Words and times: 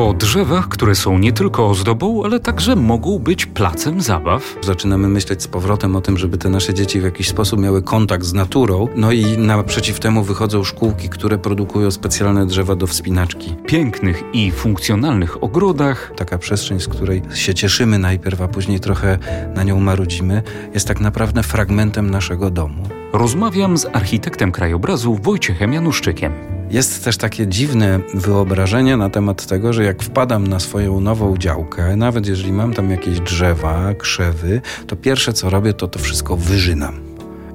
O 0.00 0.14
drzewach, 0.14 0.68
które 0.68 0.94
są 0.94 1.18
nie 1.18 1.32
tylko 1.32 1.68
ozdobą, 1.68 2.24
ale 2.24 2.40
także 2.40 2.76
mogą 2.76 3.18
być 3.18 3.46
placem 3.46 4.00
zabaw. 4.00 4.56
Zaczynamy 4.62 5.08
myśleć 5.08 5.42
z 5.42 5.48
powrotem 5.48 5.96
o 5.96 6.00
tym, 6.00 6.18
żeby 6.18 6.38
te 6.38 6.50
nasze 6.50 6.74
dzieci 6.74 7.00
w 7.00 7.04
jakiś 7.04 7.28
sposób 7.28 7.60
miały 7.60 7.82
kontakt 7.82 8.24
z 8.24 8.32
naturą. 8.32 8.88
No 8.96 9.12
i 9.12 9.38
naprzeciw 9.38 10.00
temu 10.00 10.22
wychodzą 10.22 10.64
szkółki, 10.64 11.08
które 11.08 11.38
produkują 11.38 11.90
specjalne 11.90 12.46
drzewa 12.46 12.76
do 12.76 12.86
wspinaczki. 12.86 13.54
Pięknych 13.66 14.22
i 14.32 14.50
funkcjonalnych 14.50 15.44
ogrodach. 15.44 16.12
Taka 16.16 16.38
przestrzeń, 16.38 16.80
z 16.80 16.88
której 16.88 17.22
się 17.34 17.54
cieszymy 17.54 17.98
najpierw, 17.98 18.40
a 18.40 18.48
później 18.48 18.80
trochę 18.80 19.18
na 19.54 19.62
nią 19.62 19.80
marudzimy, 19.80 20.42
jest 20.74 20.88
tak 20.88 21.00
naprawdę 21.00 21.42
fragmentem 21.42 22.10
naszego 22.10 22.50
domu. 22.50 22.82
Rozmawiam 23.12 23.78
z 23.78 23.86
architektem 23.92 24.52
krajobrazu 24.52 25.14
Wojciechem 25.22 25.72
Januszczykiem. 25.72 26.59
Jest 26.70 27.04
też 27.04 27.16
takie 27.16 27.46
dziwne 27.46 28.00
wyobrażenie 28.14 28.96
na 28.96 29.10
temat 29.10 29.46
tego, 29.46 29.72
że 29.72 29.84
jak 29.84 30.02
wpadam 30.02 30.46
na 30.46 30.60
swoją 30.60 31.00
nową 31.00 31.36
działkę, 31.36 31.96
nawet 31.96 32.26
jeżeli 32.26 32.52
mam 32.52 32.74
tam 32.74 32.90
jakieś 32.90 33.20
drzewa, 33.20 33.94
krzewy, 33.94 34.60
to 34.86 34.96
pierwsze 34.96 35.32
co 35.32 35.50
robię, 35.50 35.72
to 35.72 35.88
to 35.88 35.98
wszystko 35.98 36.36
wyżynam. 36.36 37.00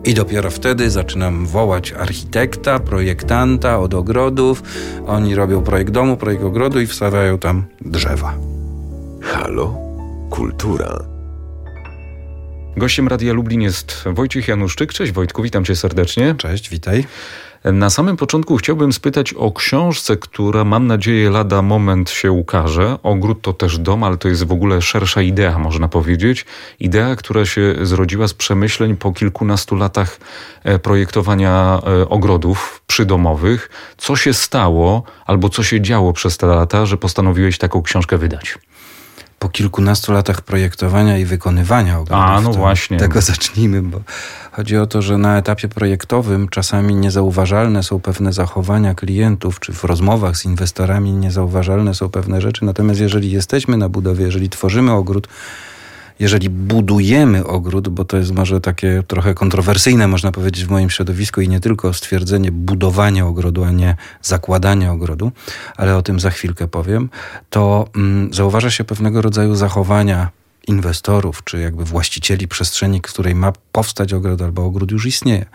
I 0.05 0.13
dopiero 0.13 0.49
wtedy 0.49 0.89
zaczynam 0.89 1.45
wołać 1.45 1.93
architekta, 1.93 2.79
projektanta 2.79 3.79
od 3.79 3.93
ogrodów. 3.93 4.63
Oni 5.07 5.35
robią 5.35 5.63
projekt 5.63 5.91
domu, 5.91 6.17
projekt 6.17 6.43
ogrodu 6.43 6.81
i 6.81 6.87
wstawiają 6.87 7.37
tam 7.37 7.65
drzewa. 7.81 8.37
Halo? 9.21 9.77
Kultura. 10.29 10.99
Gościem 12.77 13.07
Radia 13.07 13.33
Lublin 13.33 13.61
jest 13.61 14.03
Wojciech 14.13 14.47
Januszczyk. 14.47 14.93
Cześć 14.93 15.11
Wojtku, 15.11 15.43
witam 15.43 15.65
cię 15.65 15.75
serdecznie. 15.75 16.35
Cześć, 16.37 16.69
witaj. 16.69 17.05
Na 17.73 17.89
samym 17.89 18.17
początku 18.17 18.57
chciałbym 18.57 18.93
spytać 18.93 19.33
o 19.33 19.51
książce, 19.51 20.17
która 20.17 20.63
mam 20.63 20.87
nadzieję 20.87 21.29
lada 21.29 21.61
moment 21.61 22.09
się 22.09 22.31
ukaże. 22.31 22.97
Ogród 23.03 23.41
to 23.41 23.53
też 23.53 23.77
dom, 23.79 24.03
ale 24.03 24.17
to 24.17 24.27
jest 24.27 24.43
w 24.43 24.51
ogóle 24.51 24.81
szersza 24.81 25.21
idea, 25.21 25.59
można 25.59 25.87
powiedzieć. 25.87 26.45
Idea, 26.79 27.15
która 27.15 27.45
się 27.45 27.75
zrodziła 27.81 28.27
z 28.27 28.33
przemyśleń 28.33 28.97
po 28.97 29.13
kilkunastu 29.13 29.75
latach 29.75 30.19
e, 30.63 30.79
projektowania 30.79 31.81
e, 31.87 32.09
ogrodów 32.09 32.81
przydomowych. 32.87 33.69
Co 33.97 34.15
się 34.15 34.33
stało 34.33 35.03
albo 35.25 35.49
co 35.49 35.63
się 35.63 35.81
działo 35.81 36.13
przez 36.13 36.37
te 36.37 36.47
lata, 36.47 36.85
że 36.85 36.97
postanowiłeś 36.97 37.57
taką 37.57 37.81
książkę 37.81 38.17
wydać? 38.17 38.57
Po 39.45 39.49
kilkunastu 39.49 40.13
latach 40.13 40.41
projektowania 40.41 41.17
i 41.17 41.25
wykonywania 41.25 41.99
ogrodów. 41.99 42.25
A, 42.25 42.41
no 42.41 42.53
właśnie. 42.53 42.97
Tego 42.97 43.21
zacznijmy, 43.21 43.81
bo 43.81 44.01
chodzi 44.51 44.77
o 44.77 44.87
to, 44.87 45.01
że 45.01 45.17
na 45.17 45.37
etapie 45.37 45.67
projektowym 45.67 46.49
czasami 46.49 46.95
niezauważalne 46.95 47.83
są 47.83 47.99
pewne 47.99 48.33
zachowania 48.33 48.95
klientów, 48.95 49.59
czy 49.59 49.73
w 49.73 49.83
rozmowach 49.83 50.37
z 50.37 50.45
inwestorami 50.45 51.11
niezauważalne 51.11 51.93
są 51.93 52.09
pewne 52.09 52.41
rzeczy. 52.41 52.65
Natomiast 52.65 52.99
jeżeli 52.99 53.31
jesteśmy 53.31 53.77
na 53.77 53.89
budowie, 53.89 54.25
jeżeli 54.25 54.49
tworzymy 54.49 54.91
ogród, 54.91 55.27
jeżeli 56.19 56.49
budujemy 56.49 57.47
ogród, 57.47 57.89
bo 57.89 58.05
to 58.05 58.17
jest 58.17 58.31
może 58.31 58.61
takie 58.61 59.03
trochę 59.07 59.33
kontrowersyjne, 59.33 60.07
można 60.07 60.31
powiedzieć, 60.31 60.65
w 60.65 60.69
moim 60.69 60.89
środowisku 60.89 61.41
i 61.41 61.49
nie 61.49 61.59
tylko 61.59 61.93
stwierdzenie 61.93 62.51
budowania 62.51 63.25
ogrodu, 63.25 63.63
a 63.63 63.71
nie 63.71 63.95
zakładania 64.21 64.91
ogrodu, 64.91 65.31
ale 65.77 65.97
o 65.97 66.01
tym 66.01 66.19
za 66.19 66.29
chwilkę 66.29 66.67
powiem, 66.67 67.09
to 67.49 67.87
mm, 67.95 68.33
zauważa 68.33 68.69
się 68.69 68.83
pewnego 68.83 69.21
rodzaju 69.21 69.55
zachowania 69.55 70.29
inwestorów, 70.67 71.43
czy 71.43 71.59
jakby 71.59 71.85
właścicieli 71.85 72.47
przestrzeni, 72.47 73.01
której 73.01 73.35
ma 73.35 73.53
powstać 73.71 74.13
ogród 74.13 74.41
albo 74.41 74.65
ogród 74.65 74.91
już 74.91 75.05
istnieje. 75.05 75.45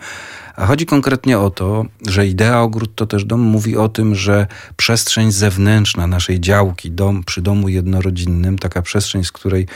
A 0.55 0.65
chodzi 0.65 0.85
konkretnie 0.85 1.39
o 1.39 1.49
to, 1.49 1.85
że 2.07 2.27
idea 2.27 2.61
ogród 2.61 2.95
to 2.95 3.05
też 3.05 3.25
dom 3.25 3.39
mówi 3.39 3.77
o 3.77 3.89
tym, 3.89 4.15
że 4.15 4.47
przestrzeń 4.75 5.31
zewnętrzna 5.31 6.07
naszej 6.07 6.39
działki, 6.39 6.91
dom 6.91 7.23
przy 7.23 7.41
domu 7.41 7.69
jednorodzinnym, 7.69 8.57
taka 8.57 8.81
przestrzeń, 8.81 9.23
z 9.23 9.31
której 9.31 9.67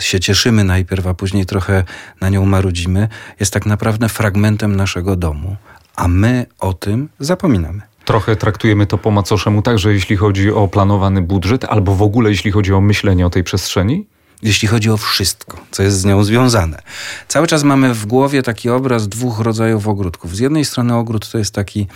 się 0.00 0.20
cieszymy 0.20 0.64
najpierw, 0.64 1.06
a 1.06 1.14
później 1.14 1.46
trochę 1.46 1.84
na 2.20 2.28
nią 2.28 2.46
marudzimy, 2.46 3.08
jest 3.40 3.52
tak 3.52 3.66
naprawdę 3.66 4.08
fragmentem 4.08 4.76
naszego 4.76 5.16
domu. 5.16 5.56
A 5.96 6.08
my 6.08 6.46
o 6.58 6.74
tym 6.74 7.08
zapominamy. 7.18 7.80
Trochę 8.04 8.36
traktujemy 8.36 8.86
to 8.86 8.98
po 8.98 9.10
macoszemu 9.10 9.62
także 9.62 9.92
jeśli 9.92 10.16
chodzi 10.16 10.50
o 10.50 10.68
planowany 10.68 11.22
budżet, 11.22 11.64
albo 11.64 11.94
w 11.94 12.02
ogóle 12.02 12.30
jeśli 12.30 12.50
chodzi 12.50 12.72
o 12.72 12.80
myślenie 12.80 13.26
o 13.26 13.30
tej 13.30 13.44
przestrzeni? 13.44 14.06
Jeśli 14.42 14.68
chodzi 14.68 14.90
o 14.90 14.96
wszystko, 14.96 15.58
co 15.70 15.82
jest 15.82 16.00
z 16.00 16.04
nią 16.04 16.24
związane. 16.24 16.82
Cały 17.28 17.46
czas 17.46 17.62
mamy 17.62 17.94
w 17.94 18.06
głowie 18.06 18.42
taki 18.42 18.70
obraz 18.70 19.08
dwóch 19.08 19.40
rodzajów 19.40 19.88
ogródków. 19.88 20.36
Z 20.36 20.38
jednej 20.38 20.64
strony 20.64 20.94
ogród 20.94 21.30
to 21.30 21.38
jest 21.38 21.54
taki, 21.54 21.86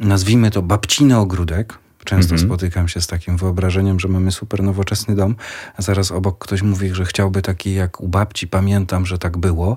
nazwijmy 0.00 0.50
to 0.50 0.62
babciny 0.62 1.18
ogródek, 1.18 1.78
Często 2.04 2.34
mhm. 2.34 2.48
spotykam 2.48 2.88
się 2.88 3.00
z 3.00 3.06
takim 3.06 3.36
wyobrażeniem, 3.36 4.00
że 4.00 4.08
mamy 4.08 4.32
super 4.32 4.62
nowoczesny 4.62 5.16
dom, 5.16 5.36
a 5.76 5.82
zaraz 5.82 6.10
obok 6.10 6.38
ktoś 6.38 6.62
mówi, 6.62 6.94
że 6.94 7.04
chciałby 7.04 7.42
taki 7.42 7.74
jak 7.74 8.00
u 8.00 8.08
babci, 8.08 8.48
pamiętam, 8.48 9.06
że 9.06 9.18
tak 9.18 9.38
było 9.38 9.76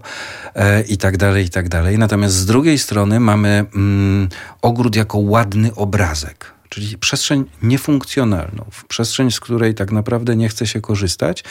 e, 0.55 0.81
i 0.81 0.97
tak 0.97 1.17
dalej, 1.17 1.45
i 1.45 1.49
tak 1.49 1.69
dalej. 1.69 1.97
Natomiast 1.97 2.35
z 2.35 2.45
drugiej 2.45 2.79
strony 2.79 3.19
mamy 3.19 3.65
mm, 3.75 4.29
ogród 4.61 4.95
jako 4.95 5.17
ładny 5.17 5.75
obrazek 5.75 6.56
czyli 6.77 6.97
przestrzeń 6.97 7.45
niefunkcjonalną, 7.61 8.65
przestrzeń, 8.87 9.31
z 9.31 9.39
której 9.39 9.75
tak 9.75 9.91
naprawdę 9.91 10.35
nie 10.35 10.49
chce 10.49 10.67
się 10.67 10.81
korzystać. 10.81 11.43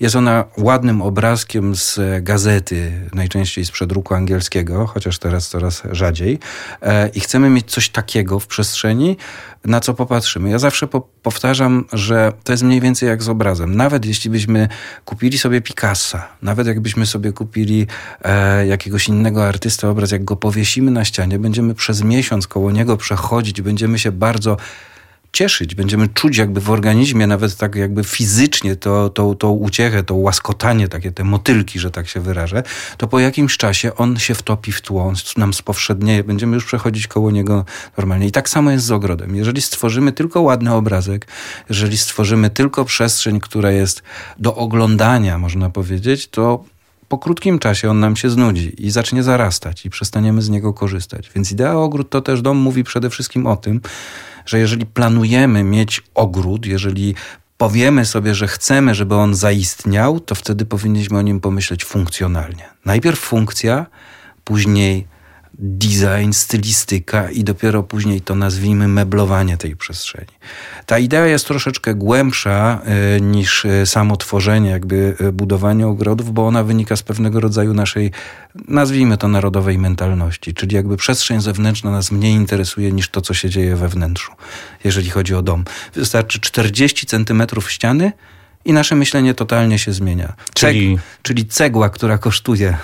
Jest 0.00 0.16
ona 0.16 0.44
ładnym 0.58 1.02
obrazkiem 1.02 1.76
z 1.76 2.00
gazety, 2.22 2.92
najczęściej 3.14 3.64
z 3.64 3.70
przedruku 3.70 4.14
angielskiego, 4.14 4.86
chociaż 4.86 5.18
teraz 5.18 5.48
coraz 5.48 5.82
rzadziej. 5.92 6.38
E, 6.82 7.08
I 7.08 7.20
chcemy 7.20 7.50
mieć 7.50 7.70
coś 7.70 7.88
takiego 7.88 8.40
w 8.40 8.46
przestrzeni, 8.46 9.16
na 9.64 9.80
co 9.80 9.94
popatrzymy. 9.94 10.50
Ja 10.50 10.58
zawsze 10.58 10.86
po 10.86 11.12
powtarzam, 11.22 11.84
że 11.92 12.32
to 12.44 12.52
jest 12.52 12.62
mniej 12.62 12.80
więcej 12.80 13.08
jak 13.08 13.22
z 13.22 13.28
obrazem. 13.28 13.76
Nawet 13.76 14.04
jeśli 14.04 14.30
byśmy 14.30 14.68
kupili 15.04 15.38
sobie 15.38 15.60
Picassa, 15.60 16.28
nawet 16.42 16.66
jakbyśmy 16.66 17.06
sobie 17.06 17.32
kupili 17.32 17.86
e, 18.22 18.66
jakiegoś 18.66 19.08
innego 19.08 19.46
artysta 19.46 19.88
obraz, 19.88 20.10
jak 20.10 20.24
go 20.24 20.36
powiesimy 20.36 20.90
na 20.90 21.04
ścianie, 21.04 21.38
będziemy 21.38 21.74
przez 21.74 22.02
miesiąc 22.02 22.46
koło 22.46 22.70
niego 22.70 22.96
przechodzić, 22.96 23.62
będziemy 23.62 23.98
się 23.98 24.12
bardzo 24.12 24.56
cieszyć, 25.32 25.74
będziemy 25.74 26.08
czuć 26.08 26.36
jakby 26.36 26.60
w 26.60 26.70
organizmie, 26.70 27.26
nawet 27.26 27.56
tak 27.56 27.74
jakby 27.74 28.04
fizycznie 28.04 28.76
to, 28.76 29.10
to, 29.10 29.34
to 29.34 29.50
uciechę, 29.50 30.02
to 30.02 30.14
łaskotanie, 30.14 30.88
takie 30.88 31.12
te 31.12 31.24
motylki, 31.24 31.78
że 31.78 31.90
tak 31.90 32.08
się 32.08 32.20
wyrażę, 32.20 32.62
to 32.96 33.06
po 33.06 33.18
jakimś 33.18 33.56
czasie 33.56 33.94
on 33.94 34.18
się 34.18 34.34
wtopi 34.34 34.72
w 34.72 34.80
tło, 34.80 35.04
on 35.04 35.14
nam 35.36 35.54
spowszednieje, 35.54 36.24
będziemy 36.24 36.54
już 36.54 36.64
przechodzić 36.64 37.06
koło 37.06 37.30
niego 37.30 37.64
normalnie. 37.96 38.26
I 38.26 38.32
tak 38.32 38.48
samo 38.48 38.70
jest 38.70 38.84
z 38.84 38.90
ogrodem. 38.90 39.36
Jeżeli 39.36 39.62
stworzymy 39.62 40.12
tylko 40.12 40.42
ładny 40.42 40.74
obrazek, 40.74 41.26
jeżeli 41.68 41.98
stworzymy 41.98 42.50
tylko 42.50 42.84
przestrzeń, 42.84 43.40
która 43.40 43.70
jest 43.70 44.02
do 44.38 44.54
oglądania, 44.54 45.38
można 45.38 45.70
powiedzieć, 45.70 46.28
to 46.28 46.64
po 47.08 47.18
krótkim 47.18 47.58
czasie 47.58 47.90
on 47.90 48.00
nam 48.00 48.16
się 48.16 48.30
znudzi 48.30 48.86
i 48.86 48.90
zacznie 48.90 49.22
zarastać 49.22 49.86
i 49.86 49.90
przestaniemy 49.90 50.42
z 50.42 50.50
niego 50.50 50.72
korzystać. 50.72 51.30
Więc 51.34 51.52
idea 51.52 51.74
ogród 51.74 52.10
to 52.10 52.20
też 52.20 52.42
dom 52.42 52.56
mówi 52.56 52.84
przede 52.84 53.10
wszystkim 53.10 53.46
o 53.46 53.56
tym, 53.56 53.80
że 54.46 54.58
jeżeli 54.58 54.86
planujemy 54.86 55.64
mieć 55.64 56.02
ogród, 56.14 56.66
jeżeli 56.66 57.14
powiemy 57.58 58.04
sobie, 58.06 58.34
że 58.34 58.48
chcemy, 58.48 58.94
żeby 58.94 59.14
on 59.14 59.34
zaistniał, 59.34 60.20
to 60.20 60.34
wtedy 60.34 60.64
powinniśmy 60.64 61.18
o 61.18 61.22
nim 61.22 61.40
pomyśleć 61.40 61.84
funkcjonalnie. 61.84 62.68
Najpierw 62.84 63.18
funkcja, 63.20 63.86
później 64.44 65.06
design, 65.64 66.32
stylistyka 66.32 67.30
i 67.30 67.44
dopiero 67.44 67.82
później 67.82 68.20
to 68.20 68.34
nazwijmy 68.34 68.88
meblowanie 68.88 69.56
tej 69.56 69.76
przestrzeni. 69.76 70.32
Ta 70.86 70.98
idea 70.98 71.26
jest 71.26 71.46
troszeczkę 71.46 71.94
głębsza 71.94 72.82
y, 73.16 73.20
niż 73.20 73.64
y, 73.64 73.86
samo 73.86 74.16
tworzenie, 74.16 74.70
jakby 74.70 75.16
y, 75.20 75.32
budowanie 75.32 75.86
ogrodów, 75.86 76.32
bo 76.32 76.46
ona 76.46 76.64
wynika 76.64 76.96
z 76.96 77.02
pewnego 77.02 77.40
rodzaju 77.40 77.74
naszej, 77.74 78.10
nazwijmy 78.68 79.18
to 79.18 79.28
narodowej 79.28 79.78
mentalności, 79.78 80.54
czyli 80.54 80.76
jakby 80.76 80.96
przestrzeń 80.96 81.40
zewnętrzna 81.40 81.90
nas 81.90 82.12
mniej 82.12 82.34
interesuje 82.34 82.92
niż 82.92 83.08
to, 83.08 83.20
co 83.20 83.34
się 83.34 83.50
dzieje 83.50 83.76
we 83.76 83.88
wnętrzu, 83.88 84.32
jeżeli 84.84 85.10
chodzi 85.10 85.34
o 85.34 85.42
dom. 85.42 85.64
Wystarczy 85.94 86.40
40 86.40 87.06
centymetrów 87.06 87.70
ściany, 87.70 88.12
i 88.64 88.72
nasze 88.72 88.94
myślenie 88.94 89.34
totalnie 89.34 89.78
się 89.78 89.92
zmienia. 89.92 90.32
Czyli... 90.54 90.98
czyli 91.22 91.46
cegła, 91.46 91.90
która 91.90 92.18
kosztuje 92.18 92.76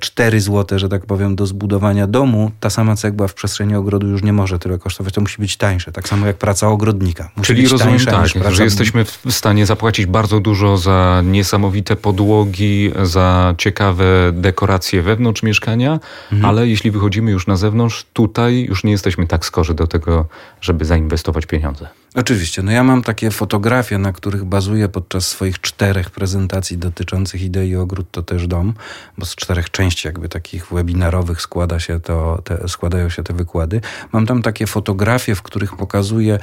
4 0.00 0.40
zł, 0.40 0.78
że 0.78 0.88
tak 0.88 1.06
powiem, 1.06 1.36
do 1.36 1.46
zbudowania 1.46 2.06
domu, 2.06 2.50
ta 2.60 2.70
sama 2.70 2.96
cegła 2.96 3.28
w 3.28 3.34
przestrzeni 3.34 3.74
ogrodu 3.74 4.08
już 4.08 4.22
nie 4.22 4.32
może 4.32 4.58
tyle 4.58 4.78
kosztować. 4.78 5.14
To 5.14 5.20
musi 5.20 5.40
być 5.40 5.56
tańsze, 5.56 5.92
tak 5.92 6.08
samo 6.08 6.26
jak 6.26 6.36
praca 6.36 6.68
ogrodnika. 6.68 7.30
Musi 7.36 7.46
Czyli 7.46 7.68
rozumiem 7.68 7.98
tak, 7.98 8.32
praca... 8.32 8.50
że 8.50 8.64
jesteśmy 8.64 9.04
w 9.04 9.30
stanie 9.30 9.66
zapłacić 9.66 10.06
bardzo 10.06 10.40
dużo 10.40 10.76
za 10.76 11.22
niesamowite 11.24 11.96
podłogi, 11.96 12.92
za 13.02 13.54
ciekawe 13.58 14.04
dekoracje 14.32 15.02
wewnątrz 15.02 15.42
mieszkania, 15.42 16.00
mhm. 16.32 16.44
ale 16.44 16.68
jeśli 16.68 16.90
wychodzimy 16.90 17.30
już 17.30 17.46
na 17.46 17.56
zewnątrz, 17.56 18.06
tutaj 18.12 18.66
już 18.68 18.84
nie 18.84 18.92
jesteśmy 18.92 19.26
tak 19.26 19.44
skorzy 19.44 19.74
do 19.74 19.86
tego, 19.86 20.26
żeby 20.60 20.84
zainwestować 20.84 21.46
pieniądze. 21.46 21.88
Oczywiście. 22.16 22.62
No 22.62 22.72
ja 22.72 22.84
mam 22.84 23.02
takie 23.02 23.30
fotografie, 23.30 23.98
na 23.98 24.12
których 24.12 24.44
bazuję 24.44 24.88
podczas 24.88 25.28
swoich 25.28 25.60
czterech 25.60 26.10
prezentacji 26.10 26.78
dotyczących 26.78 27.42
idei 27.42 27.76
ogród 27.76 28.10
to 28.10 28.22
też 28.22 28.46
dom, 28.46 28.74
bo 29.18 29.26
z 29.26 29.34
czterech 29.34 29.70
części 29.70 30.08
jakby 30.08 30.28
takich 30.28 30.66
webinarowych 30.72 31.40
składa 31.40 31.80
się 31.80 32.00
to, 32.00 32.42
te, 32.44 32.68
składają 32.68 33.08
się 33.08 33.22
te 33.22 33.34
wykłady. 33.34 33.80
Mam 34.12 34.26
tam 34.26 34.42
takie 34.42 34.66
fotografie, 34.66 35.34
w 35.34 35.42
których 35.42 35.76
pokazuję 35.76 36.38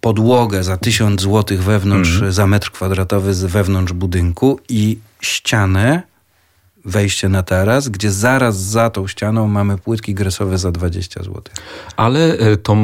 podłogę 0.00 0.64
za 0.64 0.76
1000 0.76 1.22
zł 1.22 1.58
wewnątrz, 1.58 2.10
Mhm. 2.14 2.32
za 2.32 2.46
metr 2.46 2.70
kwadratowy 2.70 3.34
z 3.34 3.44
wewnątrz 3.44 3.92
budynku 3.92 4.60
i 4.68 4.98
ścianę, 5.20 6.02
wejście 6.84 7.28
na 7.28 7.42
taras, 7.42 7.88
gdzie 7.88 8.10
zaraz 8.10 8.56
za 8.56 8.90
tą 8.90 9.06
ścianą 9.06 9.48
mamy 9.48 9.78
płytki 9.78 10.14
gresowe 10.14 10.58
za 10.58 10.72
20 10.72 11.22
zł. 11.22 11.42
Ale 11.96 12.38
e, 12.38 12.56
to, 12.56 12.76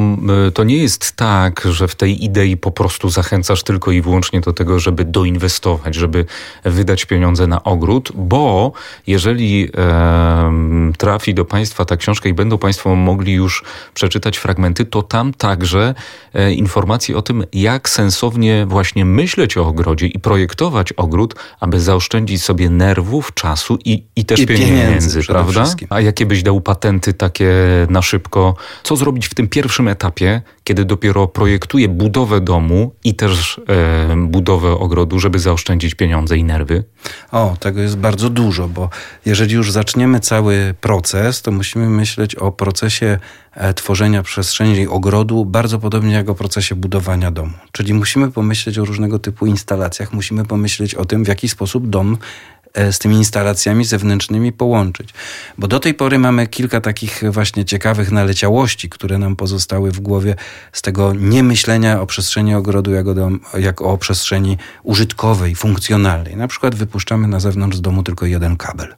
e, 0.47 0.51
to 0.51 0.63
nie 0.63 0.77
jest 0.77 1.11
tak, 1.11 1.67
że 1.71 1.87
w 1.87 1.95
tej 1.95 2.25
idei 2.25 2.57
po 2.57 2.71
prostu 2.71 3.09
zachęcasz 3.09 3.63
tylko 3.63 3.91
i 3.91 4.01
wyłącznie 4.01 4.41
do 4.41 4.53
tego, 4.53 4.79
żeby 4.79 5.05
doinwestować, 5.05 5.95
żeby 5.95 6.25
wydać 6.65 7.05
pieniądze 7.05 7.47
na 7.47 7.63
ogród, 7.63 8.11
bo 8.15 8.71
jeżeli 9.07 9.69
em, 9.73 10.93
trafi 10.97 11.33
do 11.33 11.45
Państwa 11.45 11.85
ta 11.85 11.97
książka 11.97 12.29
i 12.29 12.33
będą 12.33 12.57
Państwo 12.57 12.95
mogli 12.95 13.33
już 13.33 13.63
przeczytać 13.93 14.37
fragmenty, 14.37 14.85
to 14.85 15.01
tam 15.01 15.33
także 15.33 15.95
e, 16.33 16.53
informacje 16.53 17.17
o 17.17 17.21
tym, 17.21 17.43
jak 17.53 17.89
sensownie 17.89 18.65
właśnie 18.65 19.05
myśleć 19.05 19.57
o 19.57 19.67
ogrodzie 19.67 20.07
i 20.07 20.19
projektować 20.19 20.93
ogród, 20.93 21.35
aby 21.59 21.79
zaoszczędzić 21.79 22.43
sobie 22.43 22.69
nerwów, 22.69 23.33
czasu 23.33 23.79
i, 23.87 24.07
i 24.15 24.25
też 24.25 24.39
I 24.39 24.47
pieniędzy, 24.47 24.71
pieniędzy 24.71 25.23
prawda? 25.23 25.65
A 25.89 26.01
jakie 26.01 26.25
byś 26.25 26.43
dał 26.43 26.61
patenty 26.61 27.13
takie 27.13 27.53
na 27.89 28.01
szybko? 28.01 28.55
Co 28.83 28.95
zrobić 28.95 29.27
w 29.27 29.33
tym 29.33 29.47
pierwszym 29.47 29.87
etapie, 29.87 30.41
kiedy 30.63 30.85
dopiero 30.85 31.27
projektuję 31.27 31.87
budowę 31.87 32.41
domu 32.41 32.91
i 33.03 33.15
też 33.15 33.61
e, 33.69 34.15
budowę 34.27 34.71
ogrodu, 34.71 35.19
żeby 35.19 35.39
zaoszczędzić 35.39 35.95
pieniądze 35.95 36.37
i 36.37 36.43
nerwy? 36.43 36.83
O, 37.31 37.57
tego 37.59 37.81
jest 37.81 37.97
bardzo 37.97 38.29
dużo, 38.29 38.67
bo 38.67 38.89
jeżeli 39.25 39.55
już 39.55 39.71
zaczniemy 39.71 40.19
cały 40.19 40.75
proces, 40.81 41.41
to 41.41 41.51
musimy 41.51 41.89
myśleć 41.89 42.35
o 42.35 42.51
procesie 42.51 43.19
e, 43.53 43.73
tworzenia 43.73 44.23
przestrzeni 44.23 44.87
ogrodu 44.87 45.45
bardzo 45.45 45.79
podobnie 45.79 46.13
jak 46.13 46.29
o 46.29 46.35
procesie 46.35 46.75
budowania 46.75 47.31
domu. 47.31 47.53
Czyli 47.71 47.93
musimy 47.93 48.31
pomyśleć 48.31 48.79
o 48.79 48.85
różnego 48.85 49.19
typu 49.19 49.45
instalacjach, 49.45 50.13
musimy 50.13 50.45
pomyśleć 50.45 50.95
o 50.95 51.05
tym, 51.05 51.23
w 51.23 51.27
jaki 51.27 51.49
sposób 51.49 51.89
dom 51.89 52.17
z 52.91 52.99
tymi 52.99 53.15
instalacjami 53.15 53.85
zewnętrznymi 53.85 54.51
połączyć. 54.51 55.09
Bo 55.57 55.67
do 55.67 55.79
tej 55.79 55.93
pory 55.93 56.19
mamy 56.19 56.47
kilka 56.47 56.81
takich 56.81 57.23
właśnie 57.31 57.65
ciekawych 57.65 58.11
naleciałości, 58.11 58.89
które 58.89 59.17
nam 59.17 59.35
pozostały 59.35 59.91
w 59.91 59.99
głowie 59.99 60.35
z 60.73 60.81
tego 60.81 61.13
niemyślenia 61.13 62.01
o 62.01 62.05
przestrzeni 62.05 62.55
ogrodu 62.55 62.93
jak 62.93 63.07
o, 63.07 63.13
dom, 63.13 63.39
o 63.77 63.97
przestrzeni 63.97 64.57
użytkowej, 64.83 65.55
funkcjonalnej. 65.55 66.35
Na 66.35 66.47
przykład 66.47 66.75
wypuszczamy 66.75 67.27
na 67.27 67.39
zewnątrz 67.39 67.77
z 67.77 67.81
domu 67.81 68.03
tylko 68.03 68.25
jeden 68.25 68.57
kabel. 68.57 68.95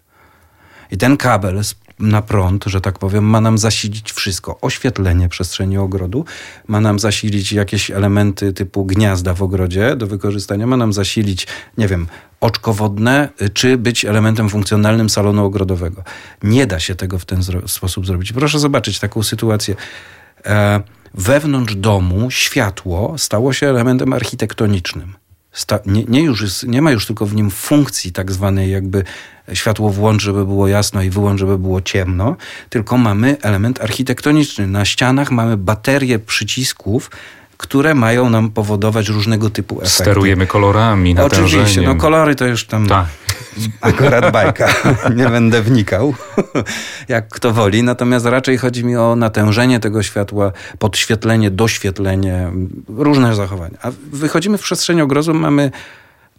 I 0.91 0.97
ten 0.97 1.17
kabel 1.17 1.59
s- 1.59 1.75
na 1.99 2.21
prąd, 2.21 2.65
że 2.65 2.81
tak 2.81 2.99
powiem, 2.99 3.23
ma 3.23 3.41
nam 3.41 3.57
zasilić 3.57 4.11
wszystko. 4.11 4.57
Oświetlenie 4.61 5.29
przestrzeni 5.29 5.77
ogrodu, 5.77 6.25
ma 6.67 6.81
nam 6.81 6.99
zasilić 6.99 7.51
jakieś 7.53 7.91
elementy 7.91 8.53
typu 8.53 8.85
gniazda 8.85 9.33
w 9.33 9.43
ogrodzie 9.43 9.95
do 9.95 10.07
wykorzystania, 10.07 10.67
ma 10.67 10.77
nam 10.77 10.93
zasilić, 10.93 11.47
nie 11.77 11.87
wiem, 11.87 12.07
oczko 12.41 12.73
wodne, 12.73 13.29
y, 13.41 13.49
czy 13.49 13.77
być 13.77 14.05
elementem 14.05 14.49
funkcjonalnym 14.49 15.09
salonu 15.09 15.45
ogrodowego. 15.45 16.03
Nie 16.43 16.67
da 16.67 16.79
się 16.79 16.95
tego 16.95 17.19
w 17.19 17.25
ten 17.25 17.39
zro- 17.41 17.67
sposób 17.67 18.07
zrobić. 18.07 18.33
Proszę 18.33 18.59
zobaczyć 18.59 18.99
taką 18.99 19.23
sytuację. 19.23 19.75
E, 20.45 20.81
wewnątrz 21.13 21.75
domu 21.75 22.31
światło 22.31 23.17
stało 23.17 23.53
się 23.53 23.67
elementem 23.67 24.13
architektonicznym. 24.13 25.13
Sta- 25.51 25.79
nie, 25.85 26.03
nie, 26.03 26.21
już 26.21 26.41
jest, 26.41 26.67
nie 26.67 26.81
ma 26.81 26.91
już 26.91 27.05
tylko 27.05 27.25
w 27.25 27.35
nim 27.35 27.49
funkcji 27.51 28.11
tak 28.11 28.31
zwanej 28.31 28.71
jakby 28.71 29.03
światło 29.53 29.89
włącz, 29.89 30.21
żeby 30.23 30.45
było 30.45 30.67
jasno 30.67 31.01
i 31.01 31.09
wyłącz, 31.09 31.39
żeby 31.39 31.57
było 31.57 31.81
ciemno, 31.81 32.35
tylko 32.69 32.97
mamy 32.97 33.37
element 33.41 33.81
architektoniczny. 33.81 34.67
Na 34.67 34.85
ścianach 34.85 35.31
mamy 35.31 35.57
baterię 35.57 36.19
przycisków, 36.19 37.11
które 37.57 37.95
mają 37.95 38.29
nam 38.29 38.51
powodować 38.51 39.07
różnego 39.07 39.49
typu 39.49 39.75
efekty. 39.75 39.93
Sterujemy 39.95 40.47
kolorami. 40.47 41.15
Oczywiście, 41.19 41.81
no 41.81 41.95
kolory 41.95 42.35
to 42.35 42.45
już 42.45 42.65
tam 42.65 42.87
Tak. 42.87 43.05
Akurat 43.81 44.31
bajka. 44.31 44.67
Nie 45.15 45.29
będę 45.29 45.61
wnikał, 45.61 46.13
jak 47.07 47.27
kto 47.27 47.53
woli. 47.53 47.83
Natomiast 47.83 48.25
raczej 48.25 48.57
chodzi 48.57 48.85
mi 48.85 48.95
o 48.95 49.15
natężenie 49.15 49.79
tego 49.79 50.03
światła, 50.03 50.51
podświetlenie, 50.79 51.51
doświetlenie, 51.51 52.51
różne 52.87 53.35
zachowania. 53.35 53.77
A 53.81 53.91
wychodzimy 54.11 54.57
w 54.57 54.61
przestrzeń 54.61 55.01
ogrodu, 55.01 55.33
mamy 55.33 55.71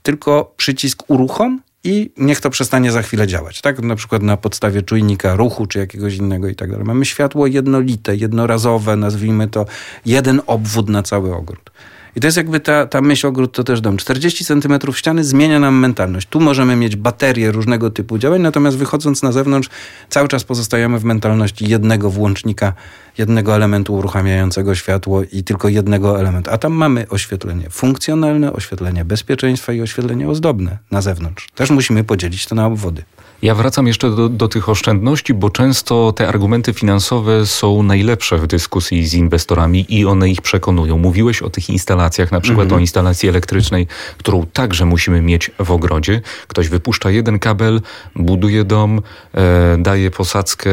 tylko 0.03 0.55
przycisk 0.57 1.03
uruchom 1.09 1.61
i 1.85 2.13
niech 2.17 2.41
to 2.41 2.51
przestanie 2.51 2.93
za 2.93 3.03
chwilę 3.03 3.27
działać. 3.27 3.61
Tak, 3.61 3.83
na 3.83 3.97
przykład 3.97 4.23
na 4.23 4.37
podstawie 4.37 4.83
czujnika 4.83 5.37
ruchu 5.37 5.67
czy 5.67 5.79
jakiegoś 5.79 6.15
innego 6.15 6.49
i 6.49 6.55
tak 6.55 6.71
dalej. 6.71 6.87
Mamy 6.87 7.05
światło 7.05 7.47
jednolite, 7.47 8.17
jednorazowe, 8.17 8.97
nazwijmy 8.97 9.49
to 9.49 9.67
jeden 10.07 10.41
obwód 10.47 10.89
na 10.89 11.03
cały 11.03 11.35
ogród. 11.35 11.71
I 12.17 12.21
to 12.21 12.27
jest 12.27 12.37
jakby 12.37 12.61
ta, 12.61 12.87
ta 12.87 13.01
myśl 13.01 13.27
ogród 13.27 13.53
to 13.53 13.65
też 13.65 13.81
dom. 13.81 13.97
40 13.97 14.45
centymetrów 14.45 14.99
ściany 14.99 15.25
zmienia 15.25 15.61
nam 15.61 15.75
mentalność. 15.75 16.29
Tu 16.29 16.41
możemy 16.41 16.77
mieć 16.77 16.97
baterie 16.97 17.53
różnego 17.53 17.91
typu 17.91 18.19
działań, 18.19 18.41
natomiast 18.41 18.77
wychodząc 18.77 19.23
na 19.23 19.33
zewnątrz 19.33 19.69
cały 20.09 20.29
czas 20.29 20.45
pozostajemy 20.45 20.99
w 20.99 21.05
mentalności 21.05 21.69
jednego 21.69 22.11
włącznika, 22.11 22.73
jednego 23.19 23.55
elementu 23.55 23.95
uruchamiającego 23.95 24.75
światło 24.75 25.23
i 25.33 25.45
tylko 25.45 25.69
jednego 25.69 26.21
elementu. 26.21 26.51
A 26.51 26.59
tam 26.59 26.73
mamy 26.73 27.09
oświetlenie 27.09 27.71
funkcjonalne, 27.71 28.53
oświetlenie 28.53 29.05
bezpieczeństwa 29.05 29.73
i 29.73 29.81
oświetlenie 29.81 30.29
ozdobne 30.29 30.79
na 30.91 31.01
zewnątrz. 31.01 31.49
Też 31.55 31.71
musimy 31.71 32.05
podzielić 32.05 32.47
to 32.47 32.55
na 32.55 32.67
obwody. 32.67 33.03
Ja 33.43 33.55
wracam 33.55 33.87
jeszcze 33.87 34.11
do, 34.11 34.29
do 34.29 34.49
tych 34.49 34.69
oszczędności, 34.69 35.35
bo 35.35 35.51
często 35.51 36.13
te 36.13 36.29
argumenty 36.29 36.73
finansowe 36.73 37.47
są 37.47 37.83
najlepsze 37.83 38.39
w 38.39 38.47
dyskusji 38.47 39.07
z 39.07 39.15
inwestorami 39.15 39.87
i 39.89 40.07
one 40.07 40.31
ich 40.31 40.43
przekonują. 40.43 40.99
Mówiłeś 40.99 41.43
o 41.43 41.51
tych 41.51 41.71
instalacjach, 41.71 42.33
na 42.33 42.41
przykład 42.41 42.73
o 42.73 42.79
instalacji 42.79 43.29
elektrycznej, 43.29 43.87
którą 44.19 44.47
także 44.47 44.87
musimy 44.87 45.23
mieć 45.23 45.51
w 45.59 45.71
ogrodzie. 45.71 46.21
Ktoś 46.49 46.69
wypuszcza 46.69 47.11
jeden 47.11 47.39
kabel, 47.39 47.81
buduje 48.17 48.65
dom, 48.65 49.03
e, 49.35 49.77
daje 49.79 50.11
posadzkę 50.11 50.71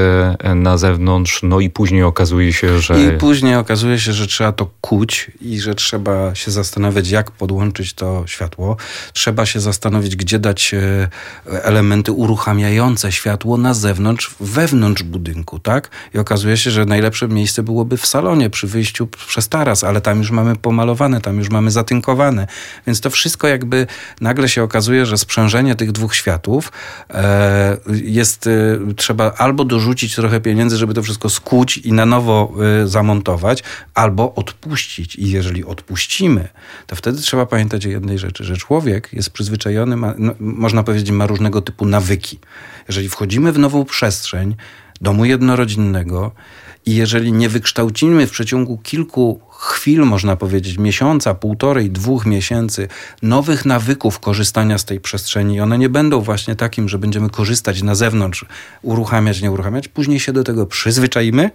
na 0.56 0.78
zewnątrz, 0.78 1.40
no 1.44 1.60
i 1.60 1.70
później 1.70 2.04
okazuje 2.04 2.54
się, 2.54 2.80
że... 2.80 3.04
I 3.04 3.18
później 3.18 3.56
okazuje 3.56 4.00
się, 4.00 4.14
że 4.14 4.28
trzeba 4.28 4.52
to 4.52 4.70
kuć 4.82 5.32
i 5.42 5.60
że 5.60 5.76
trzeba 5.76 6.36
się 6.36 6.52
zastanawiać, 6.52 7.10
jak 7.10 7.32
podłączyć 7.32 7.94
to 7.94 8.24
światło. 8.26 8.78
Trzeba 9.14 9.46
się 9.46 9.60
zastanowić, 9.60 10.16
gdzie 10.16 10.40
dać 10.40 10.74
e, 10.74 11.10
elementy 11.64 12.12
uruchamiające 12.58 13.12
światło 13.12 13.58
na 13.58 13.74
zewnątrz, 13.74 14.36
wewnątrz 14.40 15.04
budynku, 15.04 15.60
tak? 15.60 15.90
I 16.14 16.18
okazuje 16.18 16.58
się, 16.58 16.72
że 16.72 16.86
najlepsze 16.86 17.28
miejsce 17.28 17.64
byłoby 17.64 17.98
w 17.98 18.06
salonie 18.06 18.50
przy 18.50 18.68
wyjściu 18.68 19.08
przez 19.08 19.50
taras, 19.50 19.84
ale 19.84 20.02
tam 20.02 20.18
już 20.18 20.32
mamy 20.32 20.56
pomalowane, 20.56 21.22
tam 21.22 21.38
już 21.38 21.50
mamy 21.50 21.72
zatynkowane. 21.72 22.48
Więc 22.88 23.02
to 23.02 23.10
wszystko 23.10 23.48
jakby 23.48 23.88
nagle 24.22 24.50
się 24.50 24.64
okazuje, 24.64 25.06
że 25.06 25.18
sprzężenie 25.18 25.76
tych 25.76 25.92
dwóch 25.92 26.16
światów 26.16 26.72
e, 27.10 27.78
jest, 28.04 28.48
e, 28.48 28.94
trzeba 28.96 29.32
albo 29.38 29.66
dorzucić 29.66 30.16
trochę 30.16 30.40
pieniędzy, 30.40 30.78
żeby 30.78 30.94
to 30.94 31.04
wszystko 31.04 31.30
skuć 31.30 31.78
i 31.78 31.94
na 31.94 32.06
nowo 32.06 32.54
e, 32.84 32.88
zamontować, 32.88 33.64
albo 33.94 34.36
odpuścić. 34.36 35.16
I 35.16 35.32
jeżeli 35.32 35.66
odpuścimy, 35.66 36.50
to 36.88 36.96
wtedy 36.96 37.22
trzeba 37.22 37.46
pamiętać 37.46 37.86
o 37.86 37.90
jednej 37.90 38.18
rzeczy, 38.20 38.44
że 38.44 38.58
człowiek 38.58 39.10
jest 39.14 39.30
przyzwyczajony, 39.30 39.98
ma, 39.98 40.14
no, 40.18 40.34
można 40.40 40.84
powiedzieć, 40.84 41.12
ma 41.12 41.28
różnego 41.28 41.62
typu 41.62 41.86
nawyki. 41.86 42.40
Jeżeli 42.88 43.10
wchodzimy 43.10 43.52
w 43.52 43.60
nową 43.60 43.86
przestrzeń 43.86 44.56
domu 45.02 45.26
jednorodzinnego 45.26 46.32
i 46.86 46.96
jeżeli 46.96 47.34
nie 47.34 47.50
wykształcimy 47.50 48.28
w 48.28 48.32
przeciągu 48.32 48.78
kilku 48.78 49.42
chwil, 49.50 50.02
można 50.02 50.36
powiedzieć, 50.36 50.78
miesiąca, 50.78 51.34
półtorej, 51.34 51.92
dwóch 51.92 52.26
miesięcy, 52.26 52.88
nowych 53.22 53.66
nawyków 53.66 54.20
korzystania 54.20 54.78
z 54.78 54.86
tej 54.86 55.00
przestrzeni, 55.00 55.62
one 55.62 55.78
nie 55.78 55.90
będą 55.90 56.22
właśnie 56.22 56.56
takim, 56.56 56.90
że 56.90 57.00
będziemy 57.00 57.30
korzystać 57.30 57.82
na 57.82 57.96
zewnątrz, 57.96 58.46
uruchamiać, 58.82 59.42
nie 59.42 59.52
uruchamiać, 59.52 59.88
później 59.88 60.20
się 60.20 60.34
do 60.34 60.44
tego 60.44 60.66
przyzwyczaimy 60.66 61.52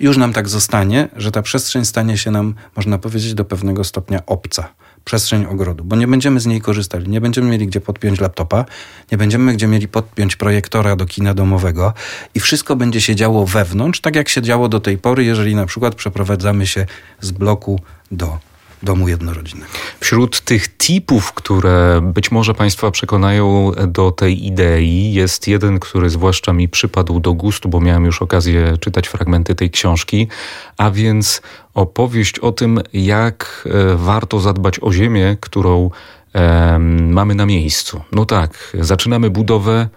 i 0.00 0.04
już 0.04 0.16
nam 0.16 0.32
tak 0.32 0.48
zostanie, 0.48 1.08
że 1.16 1.32
ta 1.32 1.42
przestrzeń 1.42 1.84
stanie 1.84 2.18
się 2.18 2.30
nam, 2.30 2.54
można 2.76 2.98
powiedzieć, 2.98 3.34
do 3.34 3.44
pewnego 3.44 3.84
stopnia 3.84 4.26
obca 4.26 4.68
przestrzeń 5.04 5.46
ogrodu, 5.46 5.84
bo 5.84 5.96
nie 5.96 6.06
będziemy 6.06 6.40
z 6.40 6.46
niej 6.46 6.60
korzystali, 6.60 7.08
nie 7.08 7.20
będziemy 7.20 7.50
mieli 7.50 7.66
gdzie 7.66 7.80
podpiąć 7.80 8.20
laptopa, 8.20 8.64
nie 9.12 9.18
będziemy 9.18 9.52
gdzie 9.52 9.66
mieli 9.66 9.88
podpiąć 9.88 10.36
projektora 10.36 10.96
do 10.96 11.06
kina 11.06 11.34
domowego 11.34 11.92
i 12.34 12.40
wszystko 12.40 12.76
będzie 12.76 13.00
się 13.00 13.14
działo 13.14 13.46
wewnątrz, 13.46 14.00
tak 14.00 14.16
jak 14.16 14.28
się 14.28 14.42
działo 14.42 14.68
do 14.68 14.80
tej 14.80 14.98
pory, 14.98 15.24
jeżeli 15.24 15.54
na 15.54 15.66
przykład 15.66 15.94
przeprowadzamy 15.94 16.66
się 16.66 16.86
z 17.20 17.30
bloku 17.30 17.80
do 18.10 18.51
domu 18.82 19.08
jednorodzinnego. 19.08 19.72
Wśród 20.00 20.40
tych 20.40 20.76
tipów, 20.76 21.32
które 21.32 22.00
być 22.02 22.30
może 22.30 22.54
Państwa 22.54 22.90
przekonają 22.90 23.72
do 23.86 24.10
tej 24.10 24.46
idei, 24.46 25.12
jest 25.12 25.48
jeden, 25.48 25.78
który 25.78 26.10
zwłaszcza 26.10 26.52
mi 26.52 26.68
przypadł 26.68 27.20
do 27.20 27.34
gustu, 27.34 27.68
bo 27.68 27.80
miałem 27.80 28.04
już 28.04 28.22
okazję 28.22 28.78
czytać 28.80 29.08
fragmenty 29.08 29.54
tej 29.54 29.70
książki, 29.70 30.28
a 30.76 30.90
więc 30.90 31.42
opowieść 31.74 32.38
o 32.38 32.52
tym, 32.52 32.80
jak 32.92 33.68
e, 33.92 33.96
warto 33.96 34.40
zadbać 34.40 34.78
o 34.82 34.92
ziemię, 34.92 35.36
którą 35.40 35.90
em, 36.32 37.12
mamy 37.12 37.34
na 37.34 37.46
miejscu. 37.46 38.02
No 38.12 38.24
tak, 38.24 38.76
zaczynamy 38.80 39.30
budowę, 39.30 39.88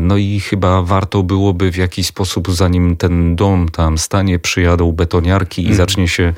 No 0.00 0.16
i 0.16 0.40
chyba 0.40 0.82
warto 0.82 1.22
byłoby 1.22 1.72
w 1.72 1.76
jakiś 1.76 2.06
sposób, 2.06 2.50
zanim 2.50 2.96
ten 2.96 3.36
dom 3.36 3.68
tam 3.68 3.98
stanie, 3.98 4.38
przyjadą 4.38 4.92
betoniarki 4.92 5.62
i 5.62 5.66
mm. 5.66 5.76
zacznie 5.76 6.08
się 6.08 6.34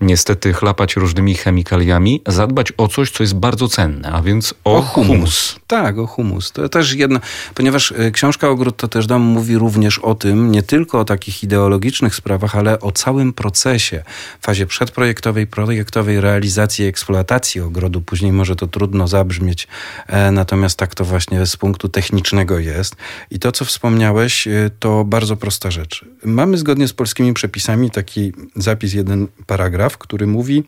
niestety 0.00 0.52
chlapać 0.52 0.96
różnymi 0.96 1.34
chemikaliami, 1.34 2.22
zadbać 2.26 2.72
o 2.76 2.88
coś, 2.88 3.10
co 3.10 3.22
jest 3.22 3.34
bardzo 3.34 3.68
cenne, 3.68 4.12
a 4.12 4.22
więc 4.22 4.54
o, 4.64 4.76
o 4.76 4.82
humus. 4.82 5.08
humus. 5.08 5.56
Tak, 5.66 5.98
o 5.98 6.06
humus. 6.06 6.52
To 6.52 6.68
też 6.68 6.92
jedno, 6.92 7.20
ponieważ 7.54 7.92
e, 7.92 8.10
książka 8.10 8.48
Ogród 8.48 8.76
to 8.76 8.88
też 8.88 9.06
dom 9.06 9.22
mówi 9.22 9.58
również 9.58 9.98
o 9.98 10.14
tym, 10.14 10.52
nie 10.52 10.62
tylko 10.62 11.00
o 11.00 11.04
takich 11.04 11.42
ideologicznych 11.42 12.14
sprawach, 12.14 12.56
ale 12.56 12.80
o 12.80 12.92
całym 12.92 13.32
procesie, 13.32 14.02
fazie 14.40 14.66
przedprojektowej, 14.66 15.46
projektowej, 15.46 16.20
realizacji, 16.20 16.86
eksploatacji 16.86 17.60
ogrodu. 17.60 18.00
Później 18.00 18.32
może 18.32 18.56
to 18.56 18.66
trudno 18.66 19.08
zabrzmieć, 19.08 19.68
e, 20.06 20.30
natomiast 20.30 20.78
tak 20.78 20.94
to 20.94 21.04
właśnie 21.04 21.46
z 21.46 21.56
punktu 21.56 21.88
technicznego 21.88 22.58
jest. 22.58 22.96
I 23.30 23.38
to, 23.38 23.52
co 23.52 23.64
wspomniałeś, 23.64 24.46
e, 24.46 24.70
to 24.78 25.04
bardzo 25.04 25.36
prosta 25.36 25.70
rzecz. 25.70 26.04
Mamy 26.24 26.58
zgodnie 26.58 26.88
z 26.88 26.92
polskimi 26.92 27.34
przepisami 27.34 27.90
taki 27.90 28.32
zapis, 28.56 28.94
jeden 28.94 29.28
paragraf, 29.46 29.87
paragraf, 29.88 29.98
który 29.98 30.26
mówi 30.26 30.64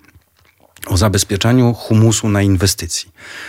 o 0.87 0.97
zabezpieczaniu 0.97 1.75
humusu 1.75 2.29
na 2.29 2.43
inwestycji. 2.43 3.09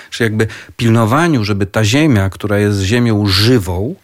Czyli 0.09 0.25
jakby 0.25 0.47
pilnowaniu, 0.77 1.43
żeby 1.43 1.65
ta 1.65 1.83
ziemia, 1.83 2.29
która 2.29 2.59
jest 2.59 2.81
ziemią 2.81 3.25
żywą, 3.27 3.95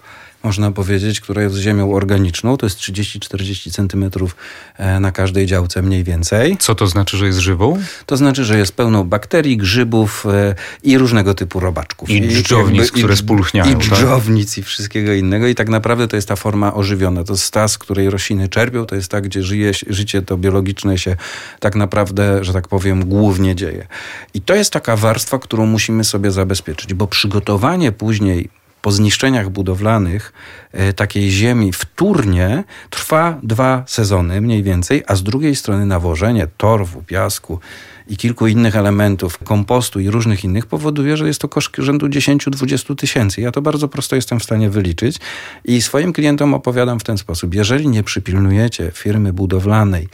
można 0.48 0.72
powiedzieć, 0.72 1.22
która 1.22 1.42
jest 1.42 1.56
ziemią 1.56 1.94
organiczną. 1.94 2.58
To 2.58 2.66
jest 2.66 2.80
30-40 2.80 3.72
centymetrów 3.72 4.36
e, 4.78 5.00
na 5.00 5.12
każdej 5.12 5.46
działce 5.46 5.82
mniej 5.82 6.04
więcej. 6.04 6.58
Co 6.60 6.76
to 6.76 6.88
znaczy, 6.88 7.18
że 7.18 7.26
jest 7.26 7.40
żywą? 7.40 7.78
To 8.06 8.18
znaczy, 8.18 8.46
że 8.46 8.58
jest 8.58 8.76
pełną 8.76 9.04
bakterii, 9.04 9.58
grzybów 9.58 10.26
e, 10.26 10.56
i 10.84 10.98
różnego 10.98 11.34
typu 11.34 11.60
robaczków. 11.60 12.10
I 12.10 12.28
dżdżownic, 12.28 12.92
które 12.92 13.16
spulchniają. 13.16 13.72
I 13.72 13.74
tak? 13.74 13.84
dżdżownic 13.84 14.50
tak? 14.50 14.58
i 14.58 14.64
wszystkiego 14.64 15.14
innego. 15.14 15.48
I 15.48 15.56
tak 15.56 15.70
naprawdę 15.70 16.08
to 16.08 16.16
jest 16.16 16.28
ta 16.28 16.36
forma 16.36 16.74
ożywiona. 16.74 17.24
To 17.24 17.34
jest 17.34 17.52
ta, 17.52 17.68
z 17.68 17.78
której 17.78 18.10
rośliny 18.10 18.50
czerpią. 18.50 18.86
To 18.86 18.96
jest 18.96 19.12
ta, 19.12 19.22
gdzie 19.22 19.44
żyje, 19.44 19.72
życie 19.88 20.22
to 20.22 20.38
biologiczne 20.38 20.98
się 20.98 21.16
tak 21.60 21.76
naprawdę, 21.76 22.44
że 22.44 22.54
tak 22.54 22.68
powiem, 22.68 23.06
głównie 23.06 23.56
dzieje. 23.56 23.88
I 24.34 24.42
to 24.42 24.56
jest 24.56 24.72
taka 24.74 24.96
warstwa, 24.96 25.40
którą 25.40 25.66
musimy 25.66 26.04
sobie 26.04 26.32
zabezpieczyć, 26.32 26.94
bo 26.94 27.08
przygotowanie 27.08 27.92
później 27.92 28.50
po 28.82 28.92
zniszczeniach 28.92 29.50
budowlanych 29.50 30.34
e, 30.72 30.94
takiej 30.94 31.32
ziemi 31.32 31.74
wtórnie 31.74 32.64
trwa 32.90 33.40
dwa 33.44 33.84
sezony 33.88 34.42
mniej 34.42 34.64
więcej, 34.64 35.04
a 35.08 35.16
z 35.16 35.24
drugiej 35.24 35.56
strony 35.56 35.86
nawożenie 35.86 36.48
torfu, 36.58 37.04
piasku 37.04 37.60
i 38.10 38.18
kilku 38.18 38.48
innych 38.48 38.76
elementów, 38.76 39.38
kompostu 39.38 40.00
i 40.00 40.10
różnych 40.10 40.44
innych 40.44 40.66
powoduje, 40.66 41.18
że 41.18 41.28
jest 41.28 41.42
to 41.42 41.50
koszt 41.50 41.70
rzędu 41.78 42.08
10-20 42.08 42.96
tysięcy. 42.96 43.42
Ja 43.42 43.52
to 43.52 43.62
bardzo 43.62 43.88
prosto 43.88 44.16
jestem 44.16 44.40
w 44.40 44.44
stanie 44.44 44.70
wyliczyć 44.70 45.20
i 45.66 45.82
swoim 45.82 46.14
klientom 46.14 46.54
opowiadam 46.54 47.00
w 47.00 47.04
ten 47.04 47.18
sposób. 47.18 47.56
Jeżeli 47.56 47.88
nie 47.88 48.04
przypilnujecie 48.04 48.92
firmy 48.94 49.34
budowlanej 49.34 50.08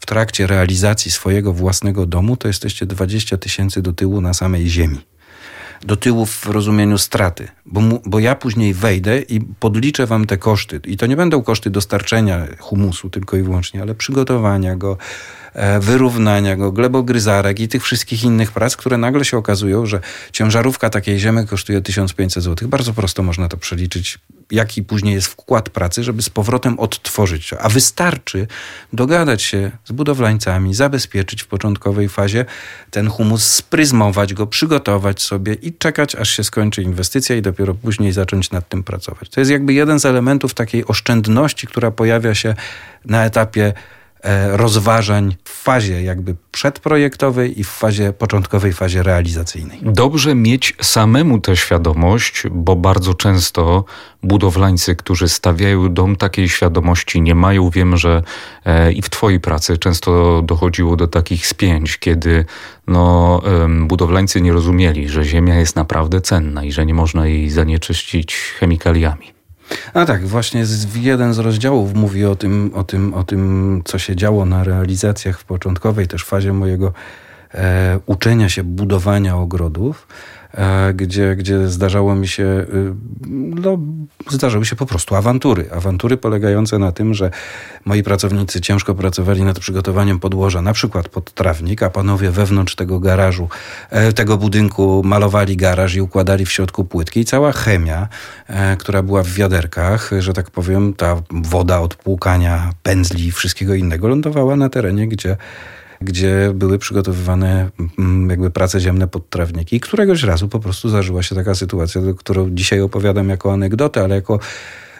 w 0.00 0.06
trakcie 0.06 0.46
realizacji 0.46 1.10
swojego 1.10 1.52
własnego 1.52 2.06
domu, 2.06 2.36
to 2.36 2.48
jesteście 2.48 2.86
20 2.86 3.36
tysięcy 3.36 3.82
do 3.82 3.92
tyłu 3.92 4.20
na 4.20 4.34
samej 4.34 4.68
ziemi 4.68 5.00
do 5.82 5.96
tyłu 5.96 6.26
w 6.26 6.46
rozumieniu 6.46 6.98
straty, 6.98 7.48
bo, 7.66 7.80
mu, 7.80 8.02
bo 8.06 8.18
ja 8.18 8.34
później 8.34 8.74
wejdę 8.74 9.20
i 9.20 9.40
podliczę 9.40 10.06
wam 10.06 10.26
te 10.26 10.38
koszty. 10.38 10.80
I 10.84 10.96
to 10.96 11.06
nie 11.06 11.16
będą 11.16 11.42
koszty 11.42 11.70
dostarczenia 11.70 12.46
humusu 12.58 13.10
tylko 13.10 13.36
i 13.36 13.42
wyłącznie, 13.42 13.82
ale 13.82 13.94
przygotowania 13.94 14.76
go, 14.76 14.98
wyrównania 15.80 16.56
go, 16.56 16.72
glebogryzarek 16.72 17.60
i 17.60 17.68
tych 17.68 17.82
wszystkich 17.84 18.24
innych 18.24 18.52
prac, 18.52 18.76
które 18.76 18.98
nagle 18.98 19.24
się 19.24 19.36
okazują, 19.36 19.86
że 19.86 20.00
ciężarówka 20.32 20.90
takiej 20.90 21.18
ziemi 21.18 21.46
kosztuje 21.46 21.80
1500 21.80 22.44
zł. 22.44 22.68
Bardzo 22.68 22.92
prosto 22.92 23.22
można 23.22 23.48
to 23.48 23.56
przeliczyć, 23.56 24.18
jaki 24.50 24.82
później 24.82 25.14
jest 25.14 25.26
wkład 25.26 25.70
pracy, 25.70 26.04
żeby 26.04 26.22
z 26.22 26.30
powrotem 26.30 26.78
odtworzyć. 26.78 27.50
A 27.60 27.68
wystarczy 27.68 28.46
dogadać 28.92 29.42
się 29.42 29.70
z 29.84 29.92
budowlańcami, 29.92 30.74
zabezpieczyć 30.74 31.42
w 31.42 31.46
początkowej 31.46 32.08
fazie 32.08 32.44
ten 32.90 33.08
humus, 33.08 33.42
spryzmować 33.42 34.34
go, 34.34 34.46
przygotować 34.46 35.22
sobie 35.22 35.54
i 35.54 35.72
czekać, 35.72 36.14
aż 36.14 36.30
się 36.30 36.44
skończy 36.44 36.82
inwestycja 36.82 37.36
i 37.36 37.42
dopiero 37.42 37.74
później 37.74 38.12
zacząć 38.12 38.50
nad 38.50 38.68
tym 38.68 38.84
pracować. 38.84 39.28
To 39.28 39.40
jest 39.40 39.50
jakby 39.50 39.72
jeden 39.72 40.00
z 40.00 40.04
elementów 40.04 40.54
takiej 40.54 40.86
oszczędności, 40.86 41.66
która 41.66 41.90
pojawia 41.90 42.34
się 42.34 42.54
na 43.04 43.24
etapie 43.24 43.72
E, 43.72 43.72
rozważań 44.52 45.36
w 45.44 45.62
fazie 45.62 46.02
jakby 46.02 46.36
przedprojektowej 46.52 47.60
i 47.60 47.64
w 47.64 47.68
fazie 47.68 48.12
początkowej 48.12 48.72
fazie 48.72 49.02
realizacyjnej. 49.02 49.78
Dobrze 49.82 50.34
mieć 50.34 50.76
samemu 50.82 51.40
tę 51.40 51.56
świadomość, 51.56 52.42
bo 52.50 52.76
bardzo 52.76 53.14
często 53.14 53.84
budowlańcy, 54.22 54.96
którzy 54.96 55.28
stawiają 55.28 55.94
dom, 55.94 56.16
takiej 56.16 56.48
świadomości 56.48 57.22
nie 57.22 57.34
mają. 57.34 57.70
Wiem, 57.70 57.96
że 57.96 58.22
e, 58.64 58.92
i 58.92 59.02
w 59.02 59.10
Twojej 59.10 59.40
pracy 59.40 59.78
często 59.78 60.42
dochodziło 60.42 60.96
do 60.96 61.06
takich 61.06 61.46
spięć, 61.46 61.98
kiedy 61.98 62.44
no, 62.86 63.42
budowlańcy 63.86 64.40
nie 64.40 64.52
rozumieli, 64.52 65.08
że 65.08 65.24
ziemia 65.24 65.54
jest 65.54 65.76
naprawdę 65.76 66.20
cenna 66.20 66.64
i 66.64 66.72
że 66.72 66.86
nie 66.86 66.94
można 66.94 67.26
jej 67.26 67.50
zanieczyścić 67.50 68.34
chemikaliami. 68.36 69.39
A 69.94 70.06
tak, 70.06 70.26
właśnie 70.26 70.66
z, 70.66 70.96
jeden 70.96 71.34
z 71.34 71.38
rozdziałów 71.38 71.94
mówi 71.94 72.24
o 72.24 72.36
tym, 72.36 72.70
o, 72.74 72.84
tym, 72.84 73.14
o 73.14 73.24
tym, 73.24 73.82
co 73.84 73.98
się 73.98 74.16
działo 74.16 74.44
na 74.44 74.64
realizacjach 74.64 75.40
w 75.40 75.44
początkowej 75.44 76.08
też 76.08 76.24
fazie 76.24 76.52
mojego 76.52 76.92
e, 77.54 78.00
uczenia 78.06 78.48
się 78.48 78.64
budowania 78.64 79.36
ogrodów. 79.36 80.06
E, 80.54 80.94
gdzie, 80.94 81.36
gdzie 81.36 81.68
zdarzało 81.68 82.14
mi 82.14 82.28
się, 82.28 82.44
y, 82.44 82.94
no, 83.60 83.78
zdarzały 84.30 84.66
się 84.66 84.76
po 84.76 84.86
prostu 84.86 85.14
awantury. 85.14 85.68
Awantury 85.72 86.16
polegające 86.16 86.78
na 86.78 86.92
tym, 86.92 87.14
że 87.14 87.30
moi 87.84 88.02
pracownicy 88.02 88.60
ciężko 88.60 88.94
pracowali 88.94 89.42
nad 89.42 89.58
przygotowaniem 89.58 90.20
podłoża, 90.20 90.62
na 90.62 90.72
przykład 90.72 91.08
pod 91.08 91.34
trawnik, 91.34 91.82
a 91.82 91.90
panowie 91.90 92.30
wewnątrz 92.30 92.74
tego 92.74 93.00
garażu, 93.00 93.48
e, 93.90 94.12
tego 94.12 94.36
budynku 94.36 95.02
malowali 95.04 95.56
garaż 95.56 95.94
i 95.94 96.00
układali 96.00 96.46
w 96.46 96.52
środku 96.52 96.84
płytki. 96.84 97.20
I 97.20 97.24
cała 97.24 97.52
chemia, 97.52 98.08
e, 98.48 98.76
która 98.76 99.02
była 99.02 99.22
w 99.22 99.28
wiaderkach, 99.28 100.10
że 100.18 100.32
tak 100.32 100.50
powiem, 100.50 100.94
ta 100.94 101.22
woda 101.30 101.80
od 101.80 101.94
płukania 101.94 102.70
pędzli 102.82 103.26
i 103.26 103.32
wszystkiego 103.32 103.74
innego 103.74 104.08
lądowała 104.08 104.56
na 104.56 104.68
terenie, 104.68 105.08
gdzie 105.08 105.36
gdzie 106.00 106.50
były 106.54 106.78
przygotowywane 106.78 107.70
mm, 107.98 108.30
jakby 108.30 108.50
prace 108.50 108.80
ziemne 108.80 109.08
pod 109.08 109.30
trawniki. 109.30 109.76
I 109.76 109.80
któregoś 109.80 110.22
razu 110.22 110.48
po 110.48 110.60
prostu 110.60 110.88
zdarzyła 110.88 111.22
się 111.22 111.34
taka 111.34 111.54
sytuacja, 111.54 112.00
którą 112.18 112.50
dzisiaj 112.50 112.80
opowiadam 112.80 113.28
jako 113.28 113.52
anegdotę, 113.52 114.04
ale 114.04 114.14
jako 114.14 114.38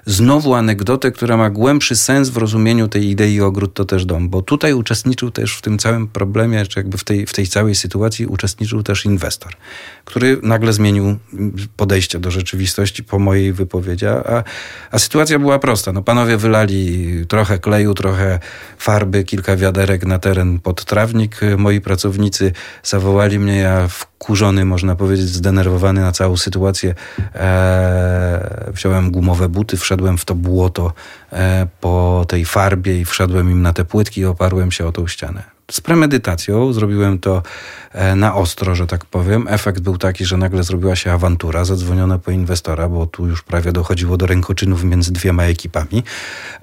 znowu 0.06 0.54
anegdotę, 0.54 1.10
która 1.10 1.36
ma 1.36 1.50
głębszy 1.50 1.96
sens 1.96 2.28
w 2.28 2.36
rozumieniu 2.36 2.88
tej 2.88 3.08
idei 3.08 3.40
ogród 3.40 3.74
to 3.74 3.84
też 3.84 4.04
dom, 4.04 4.28
bo 4.28 4.42
tutaj 4.42 4.72
uczestniczył 4.72 5.30
też 5.30 5.56
w 5.56 5.62
tym 5.62 5.78
całym 5.78 6.08
problemie, 6.08 6.66
czy 6.66 6.80
jakby 6.80 6.98
w 6.98 7.04
tej, 7.04 7.26
w 7.26 7.32
tej 7.32 7.46
całej 7.46 7.74
sytuacji 7.74 8.26
uczestniczył 8.26 8.82
też 8.82 9.04
inwestor, 9.04 9.52
który 10.04 10.38
nagle 10.42 10.72
zmienił 10.72 11.18
podejście 11.76 12.18
do 12.18 12.30
rzeczywistości 12.30 13.04
po 13.04 13.18
mojej 13.18 13.52
wypowiedzi, 13.52 14.06
a, 14.06 14.44
a 14.90 14.98
sytuacja 14.98 15.38
była 15.38 15.58
prosta. 15.58 15.92
No 15.92 16.02
panowie 16.02 16.36
wylali 16.36 17.06
trochę 17.26 17.58
kleju, 17.58 17.94
trochę 17.94 18.38
farby, 18.78 19.24
kilka 19.24 19.56
wiaderek 19.56 20.06
na 20.06 20.18
teren 20.18 20.58
pod 20.58 20.84
trawnik. 20.84 21.40
Moi 21.58 21.80
pracownicy 21.80 22.52
zawołali 22.82 23.38
mnie, 23.38 23.56
ja 23.56 23.88
wkurzony, 23.88 24.64
można 24.64 24.96
powiedzieć, 24.96 25.28
zdenerwowany 25.28 26.00
na 26.00 26.12
całą 26.12 26.36
sytuację, 26.36 26.94
e, 27.34 28.70
wziąłem 28.74 29.10
gumowe 29.10 29.48
buty, 29.48 29.76
wszedłem 29.76 29.89
w 30.18 30.24
to 30.24 30.34
błoto 30.34 30.92
e, 31.32 31.66
po 31.80 32.24
tej 32.28 32.44
farbie 32.44 33.00
i 33.00 33.04
wszedłem 33.04 33.50
im 33.50 33.62
na 33.62 33.72
te 33.72 33.84
płytki 33.84 34.20
i 34.20 34.24
oparłem 34.24 34.72
się 34.72 34.86
o 34.86 34.92
tą 34.92 35.06
ścianę. 35.06 35.42
Z 35.70 35.80
premedytacją 35.80 36.72
zrobiłem 36.72 37.18
to 37.18 37.42
e, 37.92 38.16
na 38.16 38.34
ostro, 38.34 38.74
że 38.74 38.86
tak 38.86 39.04
powiem. 39.04 39.46
Efekt 39.48 39.80
był 39.80 39.98
taki, 39.98 40.24
że 40.24 40.36
nagle 40.36 40.62
zrobiła 40.62 40.96
się 40.96 41.12
awantura, 41.12 41.64
zadzwoniono 41.64 42.18
po 42.18 42.30
inwestora, 42.30 42.88
bo 42.88 43.06
tu 43.06 43.26
już 43.26 43.42
prawie 43.42 43.72
dochodziło 43.72 44.16
do 44.16 44.26
rękoczynów 44.26 44.84
między 44.84 45.12
dwiema 45.12 45.44
ekipami. 45.44 46.02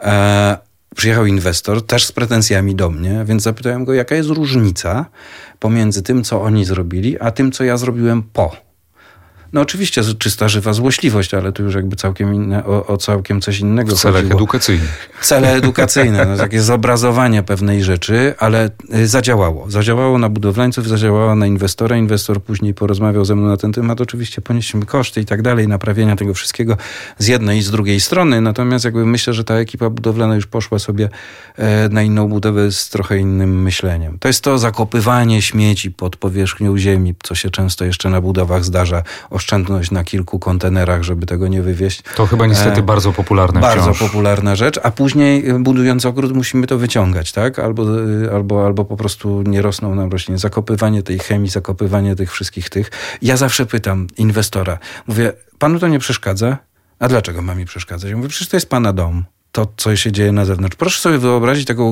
E, 0.01 0.57
przyjechał 0.95 1.25
inwestor, 1.25 1.85
też 1.85 2.05
z 2.05 2.11
pretensjami 2.11 2.75
do 2.75 2.89
mnie, 2.89 3.25
więc 3.25 3.43
zapytałem 3.43 3.85
go, 3.85 3.93
jaka 3.93 4.15
jest 4.15 4.29
różnica 4.29 5.05
pomiędzy 5.59 6.03
tym, 6.03 6.23
co 6.23 6.41
oni 6.41 6.65
zrobili, 6.65 7.19
a 7.19 7.31
tym, 7.31 7.51
co 7.51 7.63
ja 7.63 7.77
zrobiłem 7.77 8.23
po. 8.23 8.66
No 9.53 9.61
oczywiście 9.61 10.01
czysta 10.19 10.49
żywa 10.49 10.73
złośliwość, 10.73 11.33
ale 11.33 11.51
tu 11.51 11.63
już 11.63 11.75
jakby 11.75 11.95
całkiem 11.95 12.33
inne, 12.33 12.65
o, 12.65 12.85
o 12.87 12.97
całkiem 12.97 13.41
coś 13.41 13.59
innego 13.59 13.95
W 13.95 13.99
celach 13.99 14.21
chodziło. 14.21 14.39
edukacyjnych. 14.39 15.09
Cele 15.21 15.53
edukacyjne, 15.61 16.25
no, 16.25 16.37
takie 16.37 16.61
zobrazowanie 16.61 17.43
pewnej 17.43 17.83
rzeczy, 17.83 18.33
ale 18.39 18.69
y, 18.95 19.07
zadziałało. 19.07 19.71
Zadziałało 19.71 20.17
na 20.17 20.29
budowlańców, 20.29 20.87
zadziałało 20.87 21.35
na 21.35 21.47
inwestora. 21.47 21.97
Inwestor 21.97 22.43
później 22.43 22.73
porozmawiał 22.73 23.25
ze 23.25 23.35
mną 23.35 23.47
na 23.47 23.57
ten 23.57 23.73
temat. 23.73 24.01
Oczywiście 24.01 24.41
ponieśliśmy 24.41 24.85
koszty 24.85 25.21
i 25.21 25.25
tak 25.25 25.41
dalej, 25.41 25.67
naprawienia 25.67 26.15
tego 26.15 26.33
wszystkiego 26.33 26.77
z 27.17 27.27
jednej 27.27 27.59
i 27.59 27.61
z 27.61 27.71
drugiej 27.71 27.99
strony. 27.99 28.41
Natomiast 28.41 28.85
jakby 28.85 29.05
myślę, 29.05 29.33
że 29.33 29.43
ta 29.43 29.55
ekipa 29.55 29.89
budowlana 29.89 30.35
już 30.35 30.47
poszła 30.47 30.79
sobie 30.79 31.09
e, 31.55 31.89
na 31.89 32.01
inną 32.03 32.27
budowę 32.27 32.71
z 32.71 32.89
trochę 32.89 33.17
innym 33.17 33.61
myśleniem. 33.61 34.19
To 34.19 34.27
jest 34.27 34.43
to 34.43 34.57
zakopywanie 34.57 35.41
śmieci 35.41 35.91
pod 35.91 36.15
powierzchnią 36.15 36.77
ziemi, 36.77 37.15
co 37.23 37.35
się 37.35 37.49
często 37.49 37.85
jeszcze 37.85 38.09
na 38.09 38.21
budowach 38.21 38.65
zdarza 38.65 39.03
oszczędność 39.37 39.91
na 39.91 40.03
kilku 40.03 40.39
kontenerach, 40.39 41.03
żeby 41.03 41.25
tego 41.25 41.47
nie 41.47 41.61
wywieźć. 41.61 42.01
To 42.15 42.25
chyba 42.25 42.45
niestety 42.47 42.79
e, 42.79 42.83
bardzo 42.83 43.13
popularne 43.13 43.59
Bardzo 43.61 43.83
wciąż. 43.83 43.99
popularna 43.99 44.55
rzecz, 44.55 44.79
a 44.83 44.91
później 44.91 45.53
budując 45.59 46.05
ogród 46.05 46.33
musimy 46.33 46.67
to 46.67 46.77
wyciągać, 46.77 47.31
tak? 47.31 47.59
Albo, 47.59 47.83
albo, 48.33 48.65
albo 48.65 48.85
po 48.85 48.97
prostu 48.97 49.41
nie 49.41 49.61
rosną 49.61 49.95
nam 49.95 50.11
rośliny. 50.11 50.37
Zakopywanie 50.37 51.03
tej 51.03 51.19
chemii, 51.19 51.49
zakopywanie 51.49 52.15
tych 52.15 52.31
wszystkich 52.31 52.69
tych. 52.69 52.91
Ja 53.21 53.37
zawsze 53.37 53.65
pytam 53.65 54.07
inwestora, 54.17 54.77
mówię, 55.07 55.33
panu 55.59 55.79
to 55.79 55.87
nie 55.87 55.99
przeszkadza? 55.99 56.57
A 56.99 57.07
dlaczego 57.07 57.41
ma 57.41 57.55
mi 57.55 57.65
przeszkadzać? 57.65 58.09
Ja 58.11 58.17
mówię, 58.17 58.29
przecież 58.29 58.49
to 58.49 58.57
jest 58.57 58.69
pana 58.69 58.93
dom 58.93 59.23
to, 59.57 59.67
co 59.77 59.95
się 59.95 60.11
dzieje 60.11 60.31
na 60.31 60.45
zewnątrz. 60.45 60.75
Proszę 60.75 61.01
sobie 61.01 61.17
wyobrazić 61.17 61.65
taką 61.65 61.91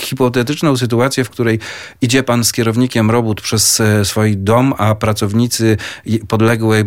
hipotetyczną 0.00 0.76
sytuację, 0.76 1.24
w 1.24 1.30
której 1.30 1.58
idzie 2.02 2.22
pan 2.22 2.44
z 2.44 2.52
kierownikiem 2.52 3.10
robót 3.10 3.40
przez 3.40 3.80
e, 3.80 4.04
swój 4.04 4.36
dom, 4.36 4.74
a 4.78 4.94
pracownicy 4.94 5.76
podległe 6.28 6.84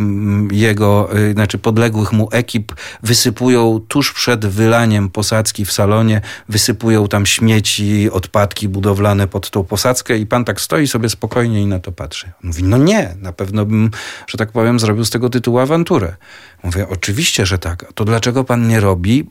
jego, 0.52 1.10
e, 1.14 1.34
znaczy 1.34 1.58
podległych 1.58 2.12
mu 2.12 2.30
ekip 2.32 2.72
wysypują 3.04 3.80
tuż 3.88 4.14
przed 4.14 4.46
wylaniem 4.46 5.10
posadzki 5.10 5.66
w 5.66 5.72
salonie, 5.72 6.22
wysypują 6.50 7.08
tam 7.08 7.26
śmieci, 7.26 8.10
odpadki 8.12 8.70
budowlane 8.70 9.28
pod 9.28 9.50
tą 9.50 9.64
posadzkę 9.64 10.18
i 10.18 10.26
pan 10.26 10.46
tak 10.46 10.62
stoi 10.62 10.88
sobie 10.88 11.10
spokojnie 11.10 11.62
i 11.62 11.66
na 11.66 11.80
to 11.80 11.92
patrzy. 11.92 12.32
Mówi, 12.44 12.64
no 12.64 12.78
nie, 12.78 13.16
na 13.22 13.34
pewno 13.34 13.66
bym, 13.66 13.92
że 14.28 14.38
tak 14.38 14.52
powiem, 14.52 14.80
zrobił 14.80 15.06
z 15.06 15.10
tego 15.10 15.30
tytułu 15.30 15.60
awanturę. 15.60 16.16
Mówię, 16.64 16.88
oczywiście, 16.90 17.46
że 17.46 17.58
tak. 17.58 17.94
To 17.94 18.06
dlaczego 18.06 18.44
pan 18.44 18.68
nie 18.68 18.80
robi? 18.80 19.28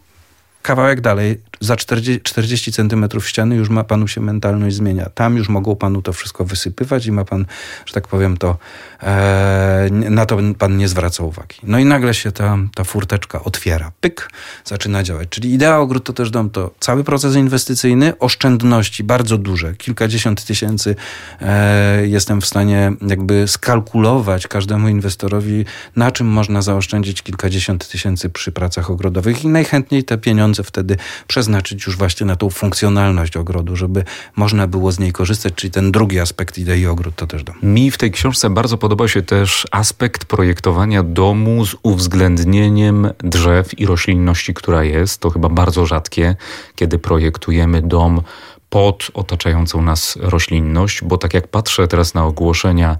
Kawałek 0.69 1.01
dalej, 1.01 1.41
za 1.61 1.77
40, 1.77 2.21
40 2.23 2.73
centymetrów 2.73 3.29
ściany 3.29 3.57
już 3.57 3.69
ma 3.69 3.85
panu 3.85 4.09
się 4.09 4.21
mentalność 4.21 4.77
zmienia. 4.77 5.11
Tam 5.15 5.37
już 5.37 5.49
mogą 5.49 5.77
panu 5.77 6.03
to 6.03 6.13
wszystko 6.13 6.45
wysypywać 6.45 7.07
i 7.07 7.13
ma 7.13 7.25
pan, 7.25 7.47
że 7.87 7.95
tak 7.95 8.09
powiem, 8.09 8.37
to 8.37 8.57
e, 9.03 9.89
na 9.91 10.27
to 10.27 10.39
pan 10.59 10.77
nie 10.77 10.89
zwraca 10.89 11.23
uwagi. 11.25 11.57
No 11.63 11.79
i 11.79 11.85
nagle 11.85 12.15
się 12.15 12.33
ta, 12.33 12.59
ta 12.75 12.85
furteczka 12.85 13.45
otwiera. 13.45 13.93
Pyk, 14.01 14.31
zaczyna 14.65 15.03
działać. 15.03 15.29
Czyli 15.29 15.53
idea 15.53 15.79
ogród 15.79 16.05
to 16.05 16.13
też 16.13 16.31
dom 16.31 16.51
to 16.51 16.71
cały 16.81 17.05
proces 17.05 17.37
inwestycyjny, 17.37 18.19
oszczędności 18.19 19.05
bardzo 19.05 19.39
duże, 19.39 19.75
kilkadziesiąt 19.75 20.45
tysięcy 20.45 20.97
e, 21.41 22.07
jestem 22.07 22.41
w 22.41 22.47
stanie 22.47 22.93
jakby 23.09 23.49
skalkulować 23.49 24.47
każdemu 24.47 24.89
inwestorowi, 24.89 25.65
na 25.97 26.11
czym 26.13 26.27
można 26.27 26.63
zaoszczędzić 26.63 27.23
kilkadziesiąt 27.23 27.89
tysięcy 27.89 28.31
przy 28.31 28.53
pracach 28.53 28.91
ogrodowych 28.91 29.45
i 29.45 29.49
najchętniej 29.49 30.05
te 30.05 30.19
pieniądze 30.19 30.58
wtedy 30.65 30.97
przeznaczyć 31.27 31.87
już 31.87 31.97
właśnie 31.97 32.27
na 32.27 32.37
tą 32.37 32.51
funkcjonalność 32.51 33.37
ogrodu, 33.37 33.77
żeby 33.77 34.05
można 34.37 34.67
było 34.67 34.93
z 34.93 34.99
niej 34.99 35.13
korzystać, 35.13 35.55
czyli 35.55 35.71
ten 35.71 35.93
drugi 35.93 36.21
aspekt 36.21 36.59
idei 36.59 36.87
ogród 36.87 37.15
to 37.17 37.27
też 37.27 37.45
dom. 37.45 37.57
Mi 37.63 37.91
w 37.91 37.99
tej 37.99 38.11
książce 38.11 38.51
bardzo 38.51 38.79
podoba 38.79 39.09
się 39.09 39.23
też 39.23 39.67
aspekt 39.71 40.25
projektowania 40.25 41.03
domu 41.03 41.67
z 41.67 41.77
uwzględnieniem 41.83 43.09
drzew 43.19 43.79
i 43.79 43.87
roślinności, 43.87 44.55
która 44.55 44.85
jest. 44.85 45.21
To 45.21 45.31
chyba 45.31 45.49
bardzo 45.49 45.87
rzadkie, 45.87 46.37
kiedy 46.75 46.99
projektujemy 46.99 47.83
dom 47.83 48.23
pod 48.71 49.11
otaczającą 49.15 49.83
nas 49.83 50.19
roślinność, 50.21 51.05
bo 51.05 51.19
tak 51.19 51.35
jak 51.35 51.49
patrzę 51.49 51.89
teraz 51.89 52.15
na 52.15 52.25
ogłoszenia 52.25 52.97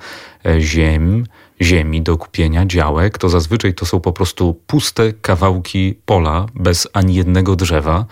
e, 0.47 0.61
ziem, 0.61 1.27
ziemi 1.63 2.03
do 2.03 2.17
kupienia 2.17 2.67
działek, 2.67 3.19
to 3.19 3.29
zazwyczaj 3.29 3.75
to 3.75 3.87
są 3.87 4.01
po 4.01 4.13
prostu 4.13 4.61
puste 4.67 5.13
kawałki 5.13 5.95
pola 6.07 6.47
bez 6.55 6.89
ani 6.93 7.15
jednego 7.15 7.57
drzewa. 7.57 8.07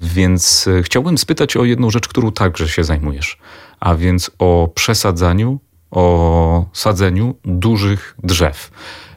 Więc 0.00 0.68
e, 0.78 0.82
chciałbym 0.82 1.18
spytać 1.18 1.56
o 1.56 1.64
jedną 1.64 1.90
rzecz, 1.90 2.08
którą 2.08 2.32
także 2.32 2.68
się 2.68 2.84
zajmujesz, 2.84 3.38
a 3.80 3.94
więc 3.94 4.30
o 4.38 4.68
przesadzaniu, 4.74 5.60
o 5.90 6.66
sadzeniu 6.72 7.34
dużych 7.44 8.16
drzew. 8.22 8.70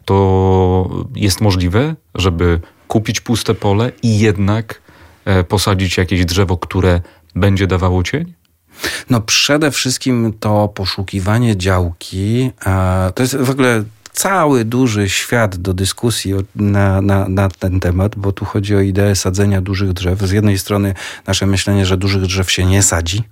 To 0.06 0.90
jest 1.16 1.42
możliwe, 1.42 1.96
żeby 2.16 2.60
kupić 2.88 3.22
puste 3.22 3.54
pole 3.54 3.92
i 4.04 4.20
jednak 4.20 4.82
e, 5.26 5.44
posadzić 5.44 5.98
jakieś 5.98 6.26
drzewo, 6.26 6.58
które 6.58 7.02
będzie 7.36 7.68
dawało 7.68 8.04
cień? 8.04 8.34
No 9.10 9.22
przede 9.22 9.72
wszystkim 9.72 10.34
to 10.40 10.68
poszukiwanie 10.68 11.58
działki, 11.58 12.52
to 13.16 13.24
jest 13.24 13.38
w 13.38 13.50
ogóle 13.50 13.84
cały 14.12 14.66
duży 14.66 15.10
świat 15.10 15.58
do 15.58 15.74
dyskusji 15.74 16.34
na, 16.56 17.02
na, 17.02 17.30
na 17.30 17.50
ten 17.50 17.80
temat, 17.80 18.16
bo 18.16 18.32
tu 18.32 18.46
chodzi 18.46 18.76
o 18.76 18.80
ideę 18.80 19.16
sadzenia 19.16 19.62
dużych 19.62 19.94
drzew. 19.94 20.20
Z 20.20 20.32
jednej 20.32 20.60
strony 20.60 20.94
nasze 21.28 21.46
myślenie, 21.46 21.86
że 21.86 21.98
dużych 21.98 22.22
drzew 22.22 22.52
się 22.52 22.66
nie 22.66 22.84
sadzi, 22.84 23.24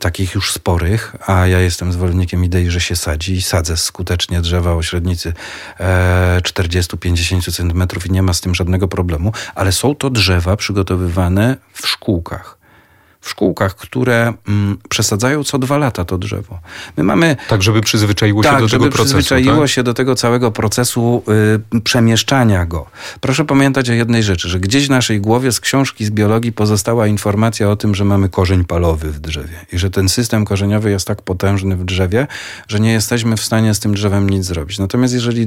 takich 0.00 0.34
już 0.34 0.52
sporych, 0.52 1.16
a 1.26 1.46
ja 1.46 1.60
jestem 1.60 1.92
zwolennikiem 1.92 2.44
idei, 2.44 2.70
że 2.70 2.80
się 2.80 2.96
sadzi 2.96 3.32
i 3.32 3.42
sadzę 3.42 3.76
skutecznie 3.76 4.40
drzewa 4.40 4.74
o 4.74 4.82
średnicy 4.82 5.32
40-50 5.78 7.52
cm 7.52 7.82
i 8.06 8.12
nie 8.12 8.22
ma 8.22 8.34
z 8.34 8.40
tym 8.40 8.54
żadnego 8.54 8.88
problemu, 8.88 9.32
ale 9.54 9.72
są 9.72 9.94
to 9.94 10.10
drzewa 10.10 10.56
przygotowywane 10.56 11.56
w 11.72 11.88
szkółkach 11.88 12.55
w 13.20 13.28
szkółkach, 13.28 13.76
które 13.76 14.32
mm, 14.48 14.78
przesadzają 14.88 15.44
co 15.44 15.58
dwa 15.58 15.78
lata 15.78 16.04
to 16.04 16.18
drzewo. 16.18 16.58
My 16.96 17.04
mamy... 17.04 17.36
Tak, 17.48 17.62
żeby 17.62 17.80
przyzwyczaiło 17.80 18.42
się 18.42 18.48
tak, 18.48 18.60
do 18.60 18.68
tego 18.68 18.84
procesu. 18.84 18.96
Tak, 18.96 19.08
żeby 19.08 19.22
przyzwyczaiło 19.22 19.66
się 19.66 19.82
do 19.82 19.94
tego 19.94 20.14
całego 20.14 20.50
procesu 20.50 21.22
y, 21.74 21.80
przemieszczania 21.80 22.66
go. 22.66 22.86
Proszę 23.20 23.44
pamiętać 23.44 23.90
o 23.90 23.92
jednej 23.92 24.22
rzeczy, 24.22 24.48
że 24.48 24.60
gdzieś 24.60 24.86
w 24.86 24.90
naszej 24.90 25.20
głowie 25.20 25.52
z 25.52 25.60
książki 25.60 26.04
z 26.04 26.10
biologii 26.10 26.52
pozostała 26.52 27.06
informacja 27.06 27.70
o 27.70 27.76
tym, 27.76 27.94
że 27.94 28.04
mamy 28.04 28.28
korzeń 28.28 28.64
palowy 28.64 29.12
w 29.12 29.20
drzewie 29.20 29.66
i 29.72 29.78
że 29.78 29.90
ten 29.90 30.08
system 30.08 30.44
korzeniowy 30.44 30.90
jest 30.90 31.06
tak 31.06 31.22
potężny 31.22 31.76
w 31.76 31.84
drzewie, 31.84 32.26
że 32.68 32.80
nie 32.80 32.92
jesteśmy 32.92 33.36
w 33.36 33.40
stanie 33.40 33.74
z 33.74 33.80
tym 33.80 33.94
drzewem 33.94 34.30
nic 34.30 34.44
zrobić. 34.44 34.78
Natomiast 34.78 35.14
jeżeli... 35.14 35.46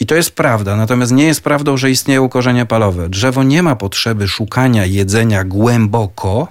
I 0.00 0.06
to 0.06 0.14
jest 0.14 0.30
prawda, 0.30 0.76
natomiast 0.76 1.12
nie 1.12 1.24
jest 1.24 1.40
prawdą, 1.40 1.76
że 1.76 1.90
istnieją 1.90 2.28
korzenie 2.28 2.66
palowe. 2.66 3.08
Drzewo 3.08 3.42
nie 3.42 3.62
ma 3.62 3.76
potrzeby 3.76 4.28
szukania 4.28 4.84
jedzenia 4.84 5.44
głęboko, 5.44 6.48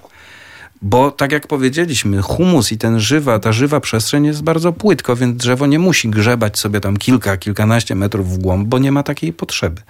bo 0.85 1.11
tak 1.11 1.31
jak 1.31 1.47
powiedzieliśmy, 1.47 2.21
humus 2.21 2.71
i 2.71 2.77
ten 2.77 2.99
żywa, 2.99 3.39
ta 3.39 3.51
żywa 3.51 3.79
przestrzeń 3.79 4.25
jest 4.25 4.43
bardzo 4.43 4.73
płytko, 4.73 5.15
więc 5.15 5.37
drzewo 5.37 5.67
nie 5.67 5.79
musi 5.79 6.09
grzebać 6.09 6.59
sobie 6.59 6.79
tam 6.81 6.97
kilka, 6.97 7.37
kilkanaście 7.37 7.95
metrów 7.95 8.29
w 8.33 8.37
głąb, 8.37 8.67
bo 8.67 8.79
nie 8.79 8.91
ma 8.91 9.03
takiej 9.03 9.33
potrzeby. 9.33 9.81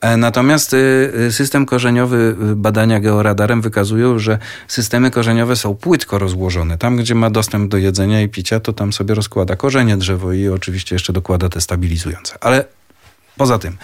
E, 0.00 0.16
natomiast 0.16 0.74
y, 0.74 1.12
y, 1.26 1.32
system 1.32 1.66
korzeniowy 1.66 2.36
y, 2.52 2.56
badania 2.56 3.00
georadarem 3.00 3.60
wykazują, 3.60 4.18
że 4.18 4.38
systemy 4.68 5.10
korzeniowe 5.10 5.56
są 5.56 5.74
płytko 5.74 6.18
rozłożone. 6.18 6.78
Tam, 6.78 6.96
gdzie 6.96 7.14
ma 7.14 7.30
dostęp 7.30 7.70
do 7.70 7.76
jedzenia 7.76 8.22
i 8.22 8.28
picia, 8.28 8.60
to 8.60 8.72
tam 8.72 8.92
sobie 8.92 9.14
rozkłada 9.14 9.56
korzenie 9.56 9.96
drzewo 9.96 10.32
i 10.32 10.48
oczywiście 10.48 10.94
jeszcze 10.94 11.12
dokłada 11.12 11.48
te 11.48 11.60
stabilizujące. 11.60 12.38
Ale 12.40 12.64
Poza 13.38 13.58
tym, 13.58 13.76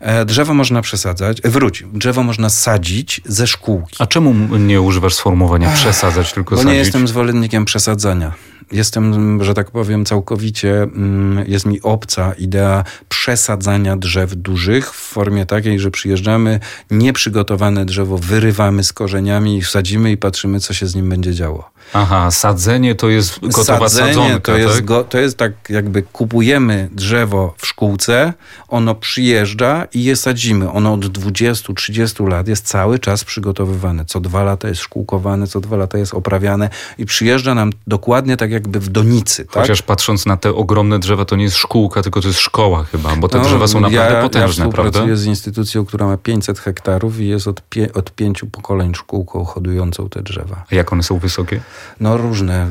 e, 0.00 0.24
drzewo 0.24 0.54
można 0.54 0.82
przesadzać, 0.82 1.38
e, 1.42 1.50
wróć, 1.50 1.84
drzewo 1.92 2.22
można 2.22 2.50
sadzić 2.50 3.20
ze 3.24 3.46
szkółki. 3.46 3.96
A 3.98 4.06
czemu 4.06 4.56
nie 4.58 4.80
używasz 4.80 5.14
sformułowania 5.14 5.70
przesadzać, 5.70 6.32
tylko 6.32 6.50
Bo 6.50 6.56
sadzić? 6.56 6.66
Bo 6.66 6.72
nie 6.72 6.78
jestem 6.78 7.08
zwolennikiem 7.08 7.64
przesadzania 7.64 8.32
jestem, 8.72 9.44
że 9.44 9.54
tak 9.54 9.70
powiem, 9.70 10.04
całkowicie, 10.04 10.82
mm, 10.82 11.44
jest 11.48 11.66
mi 11.66 11.82
obca 11.82 12.32
idea 12.32 12.84
przesadzania 13.08 13.96
drzew 13.96 14.34
dużych 14.34 14.94
w 14.94 14.96
formie 14.96 15.46
takiej, 15.46 15.80
że 15.80 15.90
przyjeżdżamy, 15.90 16.60
nieprzygotowane 16.90 17.84
drzewo 17.84 18.18
wyrywamy 18.18 18.84
z 18.84 18.92
korzeniami 18.92 19.58
i 19.58 19.62
sadzimy 19.62 20.12
i 20.12 20.16
patrzymy, 20.16 20.60
co 20.60 20.74
się 20.74 20.86
z 20.86 20.94
nim 20.94 21.08
będzie 21.08 21.34
działo. 21.34 21.70
Aha, 21.92 22.30
sadzenie 22.30 22.94
to 22.94 23.08
jest 23.08 23.40
gotowa 23.40 23.88
sadzenie 23.88 24.14
sadzonka, 24.14 24.40
to 24.40 24.56
jest, 24.56 24.74
tak? 24.74 24.84
Go, 24.84 25.04
to 25.04 25.18
jest 25.18 25.36
tak 25.36 25.52
jakby 25.68 26.02
kupujemy 26.02 26.88
drzewo 26.92 27.54
w 27.58 27.66
szkółce, 27.66 28.32
ono 28.68 28.94
przyjeżdża 28.94 29.86
i 29.94 30.04
je 30.04 30.16
sadzimy. 30.16 30.70
Ono 30.70 30.92
od 30.92 31.06
20-30 31.06 32.28
lat 32.28 32.48
jest 32.48 32.66
cały 32.66 32.98
czas 32.98 33.24
przygotowywane. 33.24 34.04
Co 34.04 34.20
dwa 34.20 34.42
lata 34.42 34.68
jest 34.68 34.80
szkółkowane, 34.80 35.46
co 35.46 35.60
dwa 35.60 35.76
lata 35.76 35.98
jest 35.98 36.14
oprawiane 36.14 36.70
i 36.98 37.06
przyjeżdża 37.06 37.54
nam 37.54 37.72
dokładnie 37.86 38.36
tak 38.36 38.49
jakby 38.50 38.80
w 38.80 38.88
donicy. 38.88 39.44
Tak? 39.44 39.62
Chociaż 39.62 39.82
patrząc 39.82 40.26
na 40.26 40.36
te 40.36 40.54
ogromne 40.54 40.98
drzewa, 40.98 41.24
to 41.24 41.36
nie 41.36 41.44
jest 41.44 41.56
szkółka, 41.56 42.02
tylko 42.02 42.20
to 42.20 42.28
jest 42.28 42.40
szkoła 42.40 42.84
chyba, 42.84 43.16
bo 43.16 43.28
te 43.28 43.38
no, 43.38 43.44
drzewa 43.44 43.68
są 43.68 43.80
naprawdę 43.80 44.14
ja, 44.14 44.22
potężne, 44.22 44.64
ja 44.64 44.70
prawda? 44.70 45.06
Ja 45.06 45.16
z 45.16 45.24
instytucją, 45.24 45.84
która 45.84 46.06
ma 46.06 46.16
500 46.16 46.58
hektarów 46.58 47.20
i 47.20 47.28
jest 47.28 47.48
od, 47.48 47.68
pie, 47.68 47.92
od 47.92 48.10
pięciu 48.10 48.46
pokoleń 48.46 48.94
szkółką 48.94 49.44
hodującą 49.44 50.08
te 50.08 50.22
drzewa. 50.22 50.64
A 50.72 50.74
jak 50.74 50.92
one 50.92 51.02
są 51.02 51.18
wysokie? 51.18 51.60
No 52.00 52.16
różne, 52.16 52.70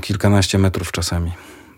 kilkanaście 0.00 0.58
metrów 0.58 0.92
czasami. 0.92 1.32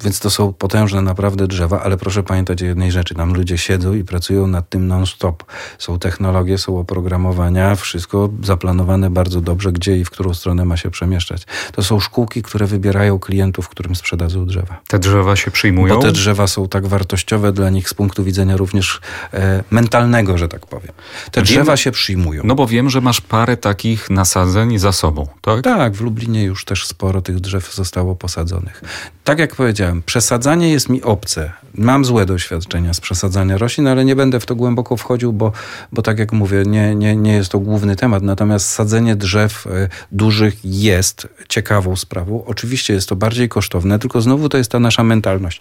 Więc 0.05 0.21
to 0.21 0.31
są 0.31 0.53
potężne 0.53 1.03
naprawdę 1.03 1.47
drzewa, 1.47 1.83
ale 1.83 1.97
proszę 1.97 2.23
pamiętać 2.23 2.63
o 2.63 2.67
jednej 2.67 2.93
rzeczy. 2.93 3.15
Tam 3.15 3.35
ludzie 3.35 3.59
siedzą 3.59 3.95
i 3.95 4.05
pracują 4.05 4.47
nad 4.47 4.69
tym 4.69 4.87
non-stop. 4.87 5.45
Są 5.79 5.99
technologie, 5.99 6.59
są 6.59 6.79
oprogramowania, 6.79 7.75
wszystko 7.75 8.29
zaplanowane 8.43 9.11
bardzo 9.11 9.41
dobrze, 9.41 9.73
gdzie 9.73 9.97
i 9.97 10.05
w 10.05 10.11
którą 10.11 10.35
stronę 10.35 10.65
ma 10.65 10.77
się 10.77 10.91
przemieszczać. 10.91 11.47
To 11.73 11.83
są 11.83 12.01
szkółki, 12.01 12.43
które 12.43 12.67
wybierają 12.67 13.19
klientów, 13.19 13.69
którym 13.69 13.97
sprzedadzą 13.97 14.47
drzewa. 14.47 14.81
Te 14.89 14.99
drzewa 14.99 15.37
się 15.37 15.51
przyjmują? 15.51 15.95
Bo 15.95 16.03
te 16.03 16.13
drzewa 16.13 16.47
są 16.47 16.69
tak 16.69 16.87
wartościowe 16.87 17.53
dla 17.53 17.71
nich 17.71 17.89
z 17.89 17.95
punktu 17.95 18.25
widzenia 18.25 18.57
również 18.57 19.01
e, 19.35 19.65
mentalnego, 19.71 20.39
że 20.39 20.49
tak 20.49 20.67
powiem. 20.67 20.93
Te 21.31 21.43
drzewa 21.43 21.77
się 21.77 21.91
przyjmują. 21.91 22.43
No 22.45 22.55
bo 22.55 22.67
wiem, 22.67 22.91
że 22.91 23.01
masz 23.01 23.21
parę 23.21 23.57
takich 23.57 24.11
nasadzeń 24.11 24.79
za 24.79 24.93
sobą, 24.93 25.27
tak? 25.41 25.63
Tak, 25.63 25.95
w 25.95 26.01
Lublinie 26.01 26.45
już 26.45 26.65
też 26.65 26.87
sporo 26.87 27.23
tych 27.23 27.41
drzew 27.41 27.75
zostało 27.75 28.17
posadzonych. 28.17 28.83
Tak 29.25 29.39
jak 29.39 29.57
powiedziałem, 29.57 29.90
powiedziałem, 29.91 30.03
przesadzanie 30.07 30.71
jest 30.71 30.89
mi 30.89 31.03
obce. 31.03 31.53
Mam 31.75 32.05
złe 32.05 32.27
doświadczenia 32.27 32.95
z 32.95 33.01
przesadzania 33.01 33.59
roślin, 33.59 33.87
ale 33.87 34.05
nie 34.05 34.17
będę 34.17 34.41
w 34.41 34.47
to 34.47 34.55
głęboko 34.55 34.97
wchodził, 34.97 35.33
bo, 35.33 35.53
bo 35.93 36.03
tak 36.03 36.19
jak 36.19 36.33
mówię, 36.33 36.63
nie, 36.67 36.95
nie, 36.95 37.17
nie 37.17 37.33
jest 37.33 37.53
to 37.53 37.59
główny 37.59 37.97
temat. 37.97 38.23
Natomiast 38.23 38.69
sadzenie 38.69 39.17
drzew 39.17 39.67
e, 39.67 39.89
dużych 40.13 40.55
jest 40.65 41.29
ciekawą 41.49 41.97
sprawą. 41.97 42.45
Oczywiście 42.47 42.95
jest 42.95 43.09
to 43.09 43.17
bardziej 43.17 43.49
kosztowne, 43.49 43.99
tylko 43.99 44.21
znowu 44.21 44.49
to 44.49 44.59
jest 44.59 44.71
ta 44.71 44.81
nasza 44.81 45.05
mentalność. 45.05 45.61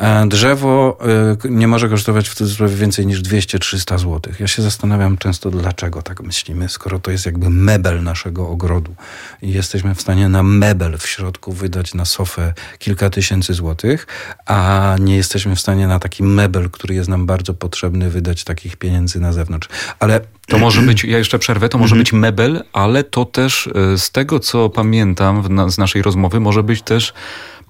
E, 0.00 0.26
drzewo 0.28 0.98
e, 1.44 1.48
nie 1.50 1.68
może 1.68 1.88
kosztować 1.88 2.28
w 2.28 2.34
cudzysłowie 2.34 2.76
więcej 2.76 3.06
niż 3.06 3.22
200-300 3.22 3.98
zł. 3.98 4.20
Ja 4.40 4.46
się 4.46 4.62
zastanawiam 4.62 5.18
często, 5.18 5.50
dlaczego 5.50 6.02
tak 6.02 6.22
myślimy, 6.22 6.68
skoro 6.68 6.98
to 6.98 7.10
jest 7.10 7.26
jakby 7.26 7.50
mebel 7.50 8.02
naszego 8.02 8.48
ogrodu 8.48 8.94
i 9.42 9.52
jesteśmy 9.52 9.94
w 9.94 10.00
stanie 10.00 10.28
na 10.28 10.42
mebel 10.42 10.98
w 10.98 11.06
środku 11.06 11.52
wydać 11.52 11.94
na 11.94 12.04
sofę 12.04 12.54
kilka 12.78 13.10
tysięcy 13.10 13.54
złotych, 13.54 14.06
a 14.46 14.96
nie 15.00 15.16
jesteśmy 15.16 15.56
w 15.56 15.60
stanie 15.60 15.86
na 15.86 15.98
taki 15.98 16.22
mebel, 16.22 16.70
który 16.70 16.94
jest 16.94 17.08
nam 17.08 17.26
bardzo 17.26 17.54
potrzebny, 17.54 18.10
wydać 18.10 18.44
takich 18.44 18.76
pieniędzy 18.76 19.20
na 19.20 19.32
zewnątrz. 19.32 19.68
Ale 19.98 20.20
to 20.46 20.58
może 20.58 20.82
być, 20.90 21.04
ja 21.04 21.18
jeszcze 21.18 21.38
przerwę, 21.38 21.68
to 21.68 21.78
może 21.78 21.94
mhm. 21.94 22.02
być 22.02 22.12
mebel, 22.12 22.64
ale 22.72 23.04
to 23.04 23.24
też 23.24 23.70
e, 23.74 23.98
z 23.98 24.10
tego, 24.10 24.40
co 24.40 24.70
pamiętam 24.70 25.70
z 25.70 25.78
naszej 25.78 26.02
rozmowy, 26.02 26.40
może 26.40 26.62
być 26.62 26.82
też 26.82 27.12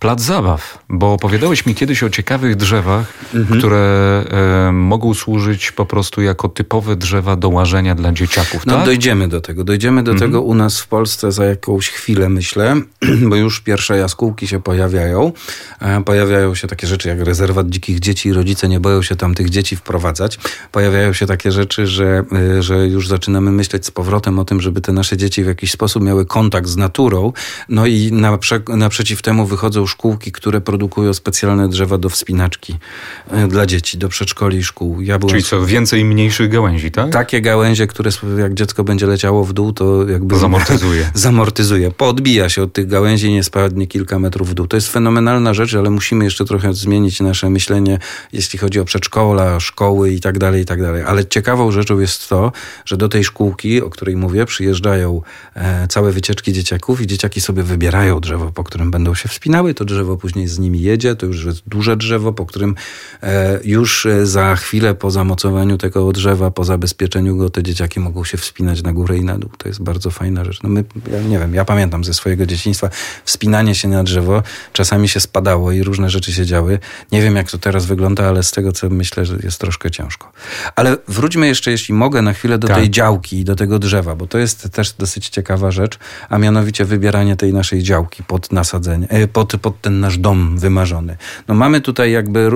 plac 0.00 0.22
zabaw, 0.22 0.78
bo 0.88 1.12
opowiadałeś 1.12 1.66
mi 1.66 1.74
kiedyś 1.74 2.02
o 2.02 2.10
ciekawych 2.10 2.56
drzewach, 2.56 3.12
mhm. 3.34 3.58
które 3.58 3.78
e, 4.68 4.72
mogą 4.72 5.14
służyć 5.14 5.72
po 5.72 5.86
prostu 5.86 6.22
jako 6.22 6.48
typowe 6.48 6.96
drzewa 6.96 7.36
do 7.36 7.48
łażenia 7.48 7.94
dla 7.94 8.12
dzieciaków. 8.12 8.66
No 8.66 8.76
tak? 8.76 8.84
dojdziemy 8.84 9.28
do 9.28 9.40
tego. 9.40 9.64
Dojdziemy 9.64 10.02
do 10.02 10.12
mhm. 10.12 10.30
tego 10.30 10.42
u 10.42 10.54
nas 10.54 10.80
w 10.80 10.88
Polsce 10.88 11.32
za 11.32 11.44
jakąś 11.44 11.88
chwilę, 11.88 12.28
myślę, 12.28 12.76
bo 13.28 13.36
już 13.36 13.60
pierwsze 13.60 13.96
jaskółki 13.96 14.48
się 14.48 14.62
pojawiają. 14.62 15.32
E, 15.80 16.04
pojawiają 16.04 16.54
się 16.54 16.68
takie 16.68 16.86
rzeczy 16.86 17.08
jak 17.08 17.20
rezerwat 17.20 17.68
dzikich 17.68 18.00
dzieci 18.00 18.28
i 18.28 18.32
rodzice 18.32 18.68
nie 18.68 18.80
boją 18.80 19.02
się 19.02 19.16
tam 19.16 19.34
tych 19.34 19.50
dzieci 19.50 19.76
wprowadzać. 19.76 20.38
Pojawiają 20.72 21.12
się 21.12 21.26
takie 21.26 21.52
rzeczy, 21.52 21.86
że, 21.86 22.24
e, 22.58 22.62
że 22.62 22.86
już 22.86 23.08
zaczynamy 23.08 23.50
myśleć 23.50 23.86
z 23.86 23.90
powrotem 23.90 24.38
o 24.38 24.44
tym, 24.44 24.60
żeby 24.60 24.80
te 24.80 24.92
nasze 24.92 25.16
dzieci 25.16 25.44
w 25.44 25.46
jakiś 25.46 25.70
sposób 25.70 26.02
miały 26.02 26.26
kontakt 26.26 26.68
z 26.68 26.76
naturą. 26.76 27.32
No 27.68 27.86
i 27.86 28.12
naprzeciw 28.68 29.22
temu 29.22 29.46
wychodzą 29.46 29.86
szkółki, 29.90 30.32
które 30.32 30.60
produkują 30.60 31.14
specjalne 31.14 31.68
drzewa 31.68 31.98
do 31.98 32.08
wspinaczki 32.08 32.76
e, 33.30 33.48
dla 33.48 33.66
dzieci, 33.66 33.98
do 33.98 34.08
przedszkoli 34.08 34.58
i 34.58 34.64
szkół. 34.64 35.00
Ja 35.00 35.18
byłem... 35.18 35.30
Czyli 35.30 35.42
co, 35.42 35.66
więcej 35.66 36.04
mniejszych 36.04 36.50
gałęzi, 36.50 36.90
tak? 36.90 37.10
Takie 37.12 37.40
gałęzie, 37.40 37.86
które 37.86 38.10
jak 38.38 38.54
dziecko 38.54 38.84
będzie 38.84 39.06
leciało 39.06 39.44
w 39.44 39.52
dół, 39.52 39.72
to 39.72 40.08
jakby... 40.08 40.38
Zamortyzuje. 40.38 41.10
zamortyzuje. 41.14 41.90
Poodbija 41.90 42.48
się 42.48 42.62
od 42.62 42.72
tych 42.72 42.86
gałęzi 42.86 43.26
i 43.26 43.32
nie 43.32 43.44
spadnie 43.44 43.86
kilka 43.86 44.18
metrów 44.18 44.50
w 44.50 44.54
dół. 44.54 44.66
To 44.66 44.76
jest 44.76 44.92
fenomenalna 44.92 45.54
rzecz, 45.54 45.74
ale 45.74 45.90
musimy 45.90 46.24
jeszcze 46.24 46.44
trochę 46.44 46.74
zmienić 46.74 47.20
nasze 47.20 47.50
myślenie, 47.50 47.98
jeśli 48.32 48.58
chodzi 48.58 48.80
o 48.80 48.84
przedszkola, 48.84 49.60
szkoły 49.60 50.10
i 50.10 50.20
tak 50.20 50.38
dalej, 50.38 50.62
i 50.62 50.64
tak 50.64 50.82
dalej. 50.82 51.02
Ale 51.02 51.26
ciekawą 51.26 51.72
rzeczą 51.72 51.98
jest 51.98 52.28
to, 52.28 52.52
że 52.84 52.96
do 52.96 53.08
tej 53.08 53.24
szkółki, 53.24 53.82
o 53.82 53.90
której 53.90 54.16
mówię, 54.16 54.46
przyjeżdżają 54.46 55.22
e, 55.54 55.88
całe 55.88 56.12
wycieczki 56.12 56.52
dzieciaków 56.52 57.00
i 57.00 57.06
dzieciaki 57.06 57.40
sobie 57.40 57.62
wybierają 57.62 58.20
drzewo, 58.20 58.52
po 58.52 58.64
którym 58.64 58.90
będą 58.90 59.14
się 59.14 59.28
wspinały. 59.28 59.74
To 59.80 59.84
drzewo 59.84 60.16
później 60.16 60.48
z 60.48 60.58
nimi 60.58 60.80
jedzie, 60.80 61.16
to 61.16 61.26
już 61.26 61.44
jest 61.44 61.62
duże 61.66 61.96
drzewo, 61.96 62.32
po 62.32 62.46
którym 62.46 62.74
e, 63.22 63.60
już 63.64 64.06
e, 64.06 64.26
za 64.26 64.56
chwilę 64.56 64.94
po 64.94 65.10
zamocowaniu 65.10 65.78
tego 65.78 66.12
drzewa, 66.12 66.50
po 66.50 66.64
zabezpieczeniu 66.64 67.36
go, 67.36 67.50
te 67.50 67.62
dzieciaki 67.62 68.00
mogą 68.00 68.24
się 68.24 68.38
wspinać 68.38 68.82
na 68.82 68.92
górę 68.92 69.16
i 69.18 69.24
na 69.24 69.38
dół. 69.38 69.50
To 69.58 69.68
jest 69.68 69.82
bardzo 69.82 70.10
fajna 70.10 70.44
rzecz. 70.44 70.62
No 70.62 70.68
my, 70.68 70.84
ja 71.12 71.22
nie 71.22 71.38
wiem, 71.38 71.54
ja 71.54 71.64
pamiętam 71.64 72.04
ze 72.04 72.14
swojego 72.14 72.46
dzieciństwa 72.46 72.90
wspinanie 73.24 73.74
się 73.74 73.88
na 73.88 74.04
drzewo, 74.04 74.42
czasami 74.72 75.08
się 75.08 75.20
spadało 75.20 75.72
i 75.72 75.82
różne 75.82 76.10
rzeczy 76.10 76.32
się 76.32 76.46
działy. 76.46 76.78
Nie 77.12 77.22
wiem, 77.22 77.36
jak 77.36 77.50
to 77.50 77.58
teraz 77.58 77.86
wygląda, 77.86 78.28
ale 78.28 78.42
z 78.42 78.50
tego, 78.50 78.72
co 78.72 78.90
myślę, 78.90 79.26
że 79.26 79.36
jest 79.42 79.60
troszkę 79.60 79.90
ciężko. 79.90 80.32
Ale 80.76 80.96
wróćmy 81.08 81.46
jeszcze, 81.46 81.70
jeśli 81.70 81.94
mogę, 81.94 82.22
na 82.22 82.32
chwilę 82.32 82.58
do 82.58 82.68
tak. 82.68 82.76
tej 82.76 82.90
działki 82.90 83.38
i 83.38 83.44
do 83.44 83.56
tego 83.56 83.78
drzewa, 83.78 84.16
bo 84.16 84.26
to 84.26 84.38
jest 84.38 84.70
też 84.70 84.92
dosyć 84.92 85.28
ciekawa 85.28 85.70
rzecz, 85.70 85.98
a 86.28 86.38
mianowicie 86.38 86.84
wybieranie 86.84 87.36
tej 87.36 87.52
naszej 87.52 87.82
działki 87.82 88.22
pod 88.22 88.52
nasadzenie, 88.52 89.08
e, 89.08 89.28
pod, 89.28 89.52
pod 89.70 89.80
ten 89.80 90.00
nasz 90.00 90.18
dom 90.18 90.58
wymarzony. 90.58 91.16
No 91.48 91.54
mamy 91.54 91.80
tutaj 91.80 92.12
jakby 92.12 92.50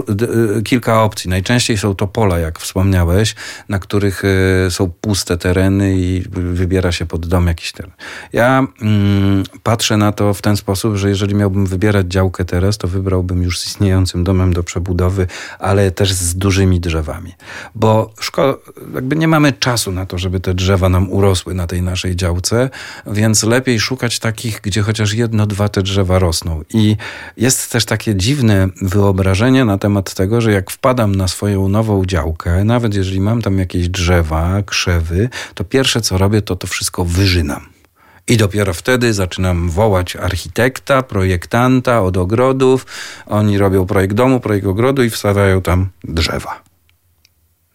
y, 0.58 0.62
kilka 0.62 1.02
opcji. 1.02 1.30
Najczęściej 1.30 1.78
są 1.78 1.94
to 1.94 2.06
pola, 2.06 2.38
jak 2.38 2.58
wspomniałeś, 2.58 3.34
na 3.68 3.78
których 3.78 4.22
y, 4.24 4.70
są 4.70 4.90
puste 5.00 5.36
tereny 5.38 5.94
i 5.98 6.24
wybiera 6.30 6.92
się 6.92 7.06
pod 7.06 7.26
dom 7.26 7.46
jakiś 7.46 7.72
teren. 7.72 7.92
Ja 8.32 8.66
mm, 8.82 9.44
patrzę 9.62 9.96
na 9.96 10.12
to 10.12 10.34
w 10.34 10.42
ten 10.42 10.56
sposób, 10.56 10.96
że 10.96 11.08
jeżeli 11.08 11.34
miałbym 11.34 11.66
wybierać 11.66 12.06
działkę 12.06 12.44
teraz, 12.44 12.78
to 12.78 12.88
wybrałbym 12.88 13.42
już 13.42 13.58
z 13.58 13.66
istniejącym 13.66 14.24
domem 14.24 14.52
do 14.52 14.62
przebudowy, 14.62 15.26
ale 15.58 15.90
też 15.90 16.12
z 16.12 16.34
dużymi 16.34 16.80
drzewami. 16.80 17.32
Bo 17.74 18.12
szko- 18.20 18.56
jakby 18.94 19.16
nie 19.16 19.28
mamy 19.28 19.52
czasu 19.52 19.92
na 19.92 20.06
to, 20.06 20.18
żeby 20.18 20.40
te 20.40 20.54
drzewa 20.54 20.88
nam 20.88 21.10
urosły 21.10 21.54
na 21.54 21.66
tej 21.66 21.82
naszej 21.82 22.16
działce, 22.16 22.70
więc 23.06 23.42
lepiej 23.42 23.80
szukać 23.80 24.18
takich, 24.18 24.60
gdzie 24.60 24.82
chociaż 24.82 25.12
jedno, 25.12 25.46
dwa 25.46 25.68
te 25.68 25.82
drzewa 25.82 26.18
rosną. 26.18 26.62
I 26.74 26.93
jest 27.36 27.72
też 27.72 27.84
takie 27.84 28.14
dziwne 28.14 28.68
wyobrażenie 28.82 29.64
na 29.64 29.78
temat 29.78 30.14
tego, 30.14 30.40
że 30.40 30.52
jak 30.52 30.70
wpadam 30.70 31.14
na 31.14 31.28
swoją 31.28 31.68
nową 31.68 32.04
działkę, 32.04 32.64
nawet 32.64 32.94
jeżeli 32.94 33.20
mam 33.20 33.42
tam 33.42 33.58
jakieś 33.58 33.88
drzewa, 33.88 34.62
krzewy, 34.62 35.28
to 35.54 35.64
pierwsze 35.64 36.00
co 36.00 36.18
robię, 36.18 36.42
to 36.42 36.56
to 36.56 36.66
wszystko 36.66 37.04
wyżynam. 37.04 37.66
I 38.28 38.36
dopiero 38.36 38.74
wtedy 38.74 39.14
zaczynam 39.14 39.70
wołać 39.70 40.16
architekta, 40.16 41.02
projektanta 41.02 42.02
od 42.02 42.16
ogrodów. 42.16 42.86
Oni 43.26 43.58
robią 43.58 43.86
projekt 43.86 44.14
domu, 44.14 44.40
projekt 44.40 44.66
ogrodu 44.66 45.04
i 45.04 45.10
wstawiają 45.10 45.62
tam 45.62 45.88
drzewa. 46.04 46.73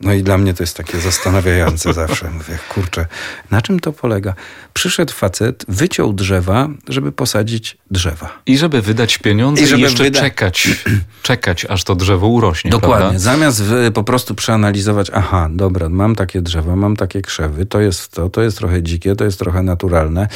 No 0.02 0.14
i 0.14 0.24
dla 0.24 0.38
mnie 0.38 0.54
to 0.54 0.64
jest 0.64 0.78
takie 0.78 1.00
zastanawiające 1.00 1.94
zawsze. 2.04 2.30
Mówię, 2.30 2.58
kurczę, 2.70 3.06
na 3.52 3.62
czym 3.62 3.80
to 3.80 3.94
polega? 3.94 4.34
Przyszedł 4.74 5.14
facet, 5.14 5.66
wyciął 5.68 6.14
drzewa, 6.14 6.70
żeby 6.88 7.12
posadzić 7.12 7.78
drzewa. 7.92 8.40
I 8.46 8.58
żeby 8.58 8.82
wydać 8.82 9.18
pieniądze 9.18 9.64
i, 9.64 9.68
żeby 9.68 9.80
i 9.80 9.84
jeszcze 9.84 10.04
wyda... 10.04 10.20
czekać, 10.20 10.68
czekać, 11.24 11.66
aż 11.66 11.84
to 11.84 11.96
drzewo 11.96 12.28
urośnie. 12.28 12.72
Dokładnie. 12.72 13.00
Prawda? 13.00 13.20
Zamiast 13.20 13.64
po 13.94 14.04
prostu 14.04 14.36
przeanalizować, 14.36 15.12
aha, 15.14 15.50
dobra, 15.52 15.90
mam 15.90 16.16
takie 16.16 16.42
drzewa, 16.42 16.76
mam 16.76 16.96
takie 16.96 17.22
krzewy, 17.22 17.66
to 17.66 17.80
jest 17.80 18.12
to, 18.12 18.30
to 18.30 18.42
jest 18.42 18.58
trochę 18.58 18.84
dzikie, 18.84 19.16
to 19.16 19.24
jest 19.24 19.40
trochę 19.40 19.64
naturalne, 19.64 20.28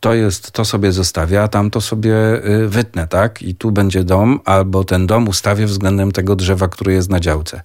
to 0.00 0.14
jest, 0.14 0.50
to 0.50 0.64
sobie 0.64 0.92
zostawię, 0.92 1.42
a 1.42 1.48
tam 1.48 1.70
to 1.70 1.80
sobie 1.80 2.14
y, 2.46 2.68
wytnę, 2.68 3.06
tak? 3.06 3.42
I 3.42 3.54
tu 3.54 3.70
będzie 3.70 4.04
dom, 4.04 4.40
albo 4.44 4.84
ten 4.84 5.06
dom 5.06 5.28
ustawię 5.28 5.66
względem 5.66 6.12
tego 6.12 6.36
drzewa, 6.36 6.68
które 6.68 6.92
jest 6.92 7.10
na 7.10 7.20
działce. 7.20 7.62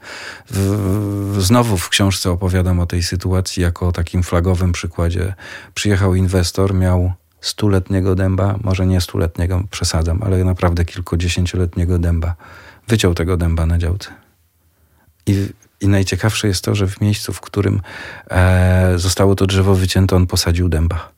W, 0.50 1.38
znowu 1.39 1.78
w 1.78 1.89
książce 1.89 2.32
opowiadam 2.32 2.80
o 2.80 2.86
tej 2.86 3.04
sytuacji 3.04 3.63
jako 3.63 3.88
o 3.88 3.91
takim 3.91 4.24
flagowym 4.24 4.71
przykładzie. 4.71 5.34
Przyjechał 5.74 6.15
inwestor, 6.15 6.74
miał 6.74 7.13
stuletniego 7.41 8.15
dęba, 8.15 8.56
może 8.63 8.86
nie 8.86 9.02
stuletniego, 9.02 9.63
przesadzam, 9.71 10.24
ale 10.24 10.43
naprawdę 10.43 10.86
kilkudziesięcioletniego 10.86 12.00
dęba. 12.00 12.36
Wyciął 12.88 13.13
tego 13.13 13.38
dęba 13.38 13.65
na 13.65 13.78
działce. 13.78 14.10
I, 15.26 15.48
I 15.82 15.88
najciekawsze 15.88 16.48
jest 16.48 16.63
to, 16.63 16.76
że 16.76 16.88
w 16.88 17.02
miejscu, 17.02 17.34
w 17.34 17.41
którym 17.41 17.82
e, 18.32 18.93
zostało 18.95 19.36
to 19.36 19.45
drzewo 19.45 19.76
wycięte, 19.76 20.15
on 20.15 20.28
posadził 20.28 20.69
dęba 20.69 21.14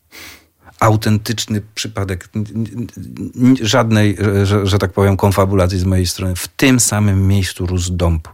autentyczny 0.80 1.62
przypadek, 1.76 2.30
żadnej, 3.62 4.18
że, 4.44 4.68
że, 4.68 4.78
tak 4.78 4.94
powiem, 4.94 5.18
konfabulacji 5.18 5.80
z 5.80 5.84
mojej 5.84 6.08
strony. 6.08 6.36
W 6.36 6.48
tym 6.48 6.80
samym 6.80 7.28
miejscu 7.28 7.66
rósł 7.66 7.94
dąb. 7.94 8.28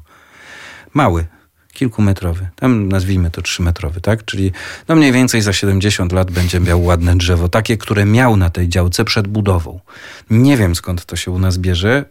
Mały, 0.94 1.26
kilkumetrowy, 1.74 2.48
tam 2.56 2.90
nazwijmy 2.90 3.32
to 3.32 3.42
trzymetrowy, 3.42 4.02
tak? 4.02 4.26
Czyli 4.26 4.52
no 4.88 4.96
mniej 4.96 5.12
więcej 5.12 5.42
za 5.42 5.54
70 5.54 6.12
lat 6.12 6.32
będzie 6.32 6.60
miał 6.60 6.84
ładne 6.84 7.16
drzewo, 7.16 7.50
takie, 7.50 7.78
które 7.78 8.06
miał 8.06 8.38
na 8.38 8.50
tej 8.50 8.70
działce 8.70 9.06
przed 9.06 9.28
budową. 9.28 9.80
Nie 10.30 10.58
wiem 10.58 10.76
skąd 10.76 11.06
to 11.06 11.16
się 11.16 11.32
u 11.32 11.40
nas 11.40 11.58
bierze. 11.58 12.06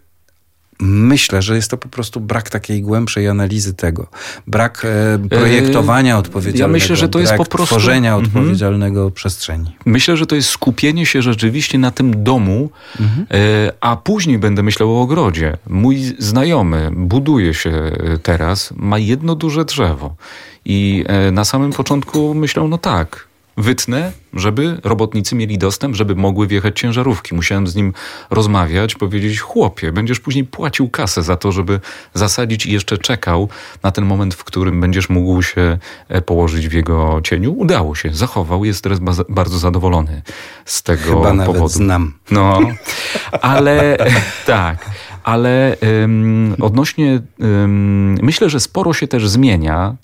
Myślę, 0.81 1.43
że 1.43 1.57
jest 1.57 1.71
to 1.71 1.77
po 1.77 1.89
prostu 1.89 2.21
brak 2.21 2.51
takiej 2.51 2.83
głębszej 2.83 3.29
analizy 3.29 3.75
tego. 3.75 4.07
Brak 4.47 4.87
e, 5.25 5.29
projektowania 5.29 6.19
odpowiedzialnego. 6.19 6.69
Ja 6.69 6.73
myślę, 6.73 6.97
że 6.97 7.09
to 7.09 7.19
jest 7.19 7.33
po 7.33 7.45
prostu 7.45 7.67
tworzenia 7.67 8.15
mhm. 8.15 8.27
odpowiedzialnego 8.27 9.11
przestrzeni. 9.11 9.77
Myślę, 9.87 10.17
że 10.17 10.27
to 10.27 10.35
jest 10.35 10.49
skupienie 10.49 11.07
się 11.07 11.23
rzeczywiście 11.23 11.79
na 11.79 11.91
tym 11.91 12.25
domu, 12.25 12.71
mhm. 13.01 13.27
e, 13.31 13.73
a 13.81 13.97
później 13.97 14.39
będę 14.39 14.63
myślał 14.63 14.99
o 14.99 15.03
ogrodzie. 15.03 15.57
Mój 15.69 16.03
znajomy 16.19 16.91
buduje 16.97 17.55
się 17.55 17.71
e, 17.71 18.19
teraz, 18.23 18.75
ma 18.77 18.99
jedno 18.99 19.35
duże 19.35 19.65
drzewo. 19.65 20.15
I 20.65 21.05
e, 21.07 21.31
na 21.31 21.45
samym 21.45 21.73
początku 21.73 22.35
myślał, 22.35 22.69
no 22.69 22.79
tak, 22.79 23.32
wytnę, 23.57 24.13
żeby 24.35 24.81
robotnicy 24.85 25.35
mieli 25.35 25.59
dostęp, 25.59 25.97
żeby 25.97 26.15
mogły 26.15 26.47
wjechać 26.47 26.81
ciężarówki. 26.81 27.35
Musiałem 27.35 27.67
z 27.67 27.75
nim 27.75 27.93
rozmawiać, 28.31 28.95
powiedzieć, 28.95 29.41
chłopie, 29.41 29.93
będziesz 29.93 30.21
później 30.21 30.45
płacił 30.45 30.89
kasę 30.89 31.23
za 31.23 31.37
to, 31.37 31.53
żeby 31.53 31.81
zasadzić 32.15 32.67
i 32.67 32.73
jeszcze 32.73 32.99
czekał 32.99 33.49
na 33.83 33.91
ten 33.91 34.05
moment, 34.05 34.35
w 34.35 34.45
którym 34.45 34.81
będziesz 34.81 35.09
mógł 35.09 35.43
się 35.43 35.79
e, 36.09 36.23
położyć 36.23 36.69
w 36.69 36.73
jego 36.73 37.21
cieniu. 37.25 37.53
Udało 37.53 37.95
się, 37.95 38.11
zachował, 38.15 38.65
jest 38.65 38.83
teraz 38.83 38.99
bardzo 39.29 39.59
zadowolony 39.59 40.23
z 40.65 40.83
tego 40.83 41.03
Chyba 41.03 41.31
powodu. 41.31 41.53
Nawet 41.53 41.73
znam. 41.73 42.13
No, 42.31 42.61
ale 43.43 43.97
tak. 44.47 44.91
Ale 45.23 45.77
um, 46.01 46.57
odnośnie, 46.61 47.21
um, 47.39 48.19
myślę, 48.23 48.51
że 48.51 48.61
sporo 48.61 48.93
się 48.93 49.09
też 49.09 49.29
zmienia 49.29 49.97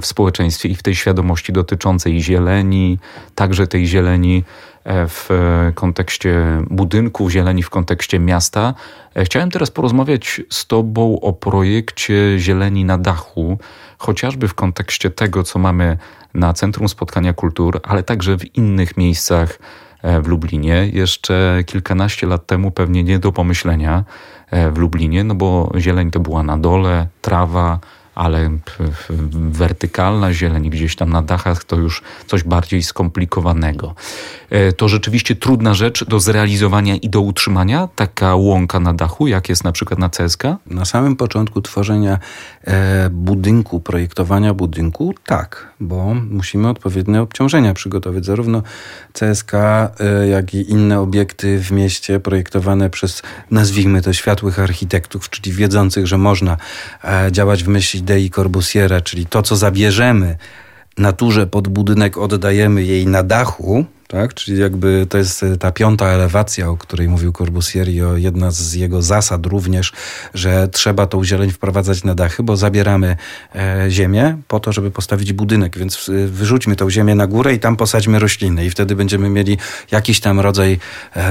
w 0.00 0.06
społeczeństwie 0.06 0.68
i 0.68 0.74
w 0.74 0.82
tej 0.82 0.94
świadomości 0.94 1.52
dotyczącej 1.52 2.22
zieleni, 2.22 2.98
także 3.34 3.66
tej 3.66 3.86
zieleni 3.86 4.44
e, 4.84 5.08
w 5.08 5.30
kontekście 5.74 6.62
budynków, 6.70 7.30
zieleni 7.30 7.62
w 7.62 7.70
kontekście 7.70 8.18
miasta. 8.18 8.74
E, 9.14 9.24
chciałem 9.24 9.50
teraz 9.50 9.70
porozmawiać 9.70 10.40
z 10.50 10.66
Tobą 10.66 11.20
o 11.20 11.32
projekcie 11.32 12.38
Zieleni 12.38 12.84
na 12.84 12.98
dachu, 12.98 13.58
chociażby 13.98 14.48
w 14.48 14.54
kontekście 14.54 15.10
tego, 15.10 15.42
co 15.42 15.58
mamy 15.58 15.98
na 16.34 16.52
Centrum 16.52 16.88
Spotkania 16.88 17.32
Kultur, 17.32 17.80
ale 17.82 18.02
także 18.02 18.38
w 18.38 18.56
innych 18.56 18.96
miejscach 18.96 19.58
E, 20.06 20.20
w 20.20 20.26
Lublinie. 20.26 20.90
Jeszcze 20.92 21.58
kilkanaście 21.66 22.26
lat 22.26 22.46
temu 22.46 22.70
pewnie 22.70 23.04
nie 23.04 23.18
do 23.18 23.32
pomyślenia 23.32 24.04
e, 24.50 24.70
w 24.70 24.78
Lublinie, 24.78 25.24
no 25.24 25.34
bo 25.34 25.72
zieleń 25.78 26.10
to 26.10 26.20
była 26.20 26.42
na 26.42 26.58
dole, 26.58 27.06
trawa, 27.20 27.78
ale 28.16 28.50
wertykalna 29.50 30.32
zieleń 30.32 30.70
gdzieś 30.70 30.96
tam 30.96 31.10
na 31.10 31.22
dachach 31.22 31.64
to 31.64 31.76
już 31.76 32.02
coś 32.26 32.42
bardziej 32.44 32.82
skomplikowanego. 32.82 33.94
E, 34.50 34.72
to 34.72 34.88
rzeczywiście 34.88 35.36
trudna 35.36 35.74
rzecz 35.74 36.04
do 36.04 36.20
zrealizowania 36.20 36.96
i 36.96 37.08
do 37.08 37.20
utrzymania, 37.20 37.88
taka 37.96 38.34
łąka 38.34 38.80
na 38.80 38.92
dachu, 38.92 39.26
jak 39.26 39.48
jest 39.48 39.64
na 39.64 39.72
przykład 39.72 39.98
na 39.98 40.08
CSK? 40.08 40.42
Na 40.66 40.84
samym 40.84 41.16
początku 41.16 41.62
tworzenia 41.62 42.18
e, 42.64 43.10
budynku, 43.10 43.80
projektowania 43.80 44.54
budynku, 44.54 45.14
tak, 45.26 45.74
bo 45.80 46.14
musimy 46.14 46.68
odpowiednie 46.68 47.22
obciążenia 47.22 47.74
przygotować. 47.74 48.24
Zarówno 48.24 48.62
CSK, 49.12 49.54
e, 49.54 50.28
jak 50.28 50.54
i 50.54 50.70
inne 50.70 51.00
obiekty 51.00 51.58
w 51.58 51.72
mieście 51.72 52.20
projektowane 52.20 52.90
przez, 52.90 53.22
nazwijmy 53.50 54.02
to, 54.02 54.12
światłych 54.12 54.60
architektów, 54.60 55.30
czyli 55.30 55.52
wiedzących, 55.52 56.06
że 56.06 56.18
można 56.18 56.56
działać 57.30 57.64
w 57.64 57.68
myśl 57.68 58.05
idei 58.06 58.30
Corbusiera, 58.30 59.00
czyli 59.00 59.26
to, 59.26 59.42
co 59.42 59.56
zabierzemy 59.56 60.36
naturze 60.98 61.46
pod 61.46 61.68
budynek, 61.68 62.18
oddajemy 62.18 62.84
jej 62.84 63.06
na 63.06 63.22
dachu, 63.22 63.84
tak? 64.08 64.34
Czyli 64.34 64.60
jakby 64.60 65.06
to 65.08 65.18
jest 65.18 65.42
e, 65.42 65.56
ta 65.56 65.72
piąta 65.72 66.06
elewacja, 66.06 66.70
o 66.70 66.76
której 66.76 67.08
mówił 67.08 67.32
Corbusier 67.32 67.88
i 67.88 68.00
jedna 68.16 68.50
z 68.50 68.74
jego 68.74 69.02
zasad 69.02 69.46
również, 69.46 69.92
że 70.34 70.68
trzeba 70.68 71.06
tą 71.06 71.24
zieleń 71.24 71.50
wprowadzać 71.50 72.04
na 72.04 72.14
dachy, 72.14 72.42
bo 72.42 72.56
zabieramy 72.56 73.16
e, 73.54 73.86
ziemię 73.90 74.36
po 74.48 74.60
to, 74.60 74.72
żeby 74.72 74.90
postawić 74.90 75.32
budynek, 75.32 75.78
więc 75.78 76.08
e, 76.08 76.26
wyrzućmy 76.26 76.76
tą 76.76 76.90
ziemię 76.90 77.14
na 77.14 77.26
górę 77.26 77.54
i 77.54 77.58
tam 77.58 77.76
posadźmy 77.76 78.18
rośliny 78.18 78.66
i 78.66 78.70
wtedy 78.70 78.96
będziemy 78.96 79.28
mieli 79.28 79.58
jakiś 79.90 80.20
tam 80.20 80.40
rodzaj 80.40 80.78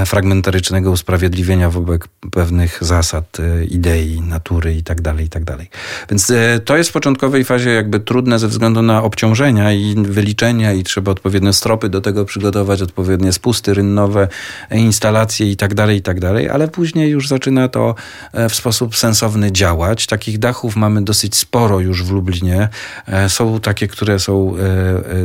fragmentarycznego 0.06 0.90
usprawiedliwienia 0.90 1.70
wobec 1.70 2.02
pewnych 2.32 2.78
zasad, 2.80 3.38
idei, 3.70 4.20
natury 4.20 4.74
i 4.74 4.82
tak 4.82 5.00
dalej, 5.00 5.26
i 5.26 5.28
tak 5.28 5.44
dalej. 5.44 5.70
Więc 6.10 6.32
to 6.64 6.76
jest 6.76 6.90
w 6.90 6.92
początkowej 6.92 7.44
fazie 7.44 7.70
jakby 7.70 8.00
trudne 8.00 8.38
ze 8.38 8.48
względu 8.48 8.82
na 8.82 9.02
obciążenia 9.02 9.72
i 9.72 9.94
wyliczenia 9.94 10.72
i 10.72 10.82
trzeba 10.82 11.12
odpowiednie 11.12 11.52
stropy 11.52 11.88
do 11.88 12.00
tego 12.00 12.24
przygotować 12.24 12.65
odpowiednie 12.82 13.32
spusty 13.32 13.74
rynnowe, 13.74 14.28
instalacje 14.70 15.50
i 15.50 15.56
tak 15.56 15.74
dalej, 15.74 15.98
i 15.98 16.02
tak 16.02 16.20
ale 16.52 16.68
później 16.68 17.10
już 17.10 17.28
zaczyna 17.28 17.68
to 17.68 17.94
e, 18.32 18.48
w 18.48 18.54
sposób 18.54 18.96
sensowny 18.96 19.52
działać. 19.52 20.06
Takich 20.06 20.38
dachów 20.38 20.76
mamy 20.76 21.02
dosyć 21.02 21.36
sporo 21.36 21.80
już 21.80 22.04
w 22.04 22.10
Lublinie. 22.10 22.68
E, 23.06 23.28
są 23.28 23.60
takie, 23.60 23.88
które 23.88 24.18
są 24.18 24.56
e, 24.56 24.62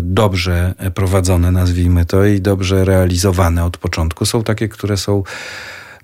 dobrze 0.01 0.73
prowadzone, 0.95 1.51
nazwijmy 1.51 2.05
to, 2.05 2.25
i 2.25 2.41
dobrze 2.41 2.85
realizowane 2.85 3.65
od 3.65 3.77
początku. 3.77 4.25
Są 4.25 4.43
takie, 4.43 4.69
które 4.69 4.97
są 4.97 5.23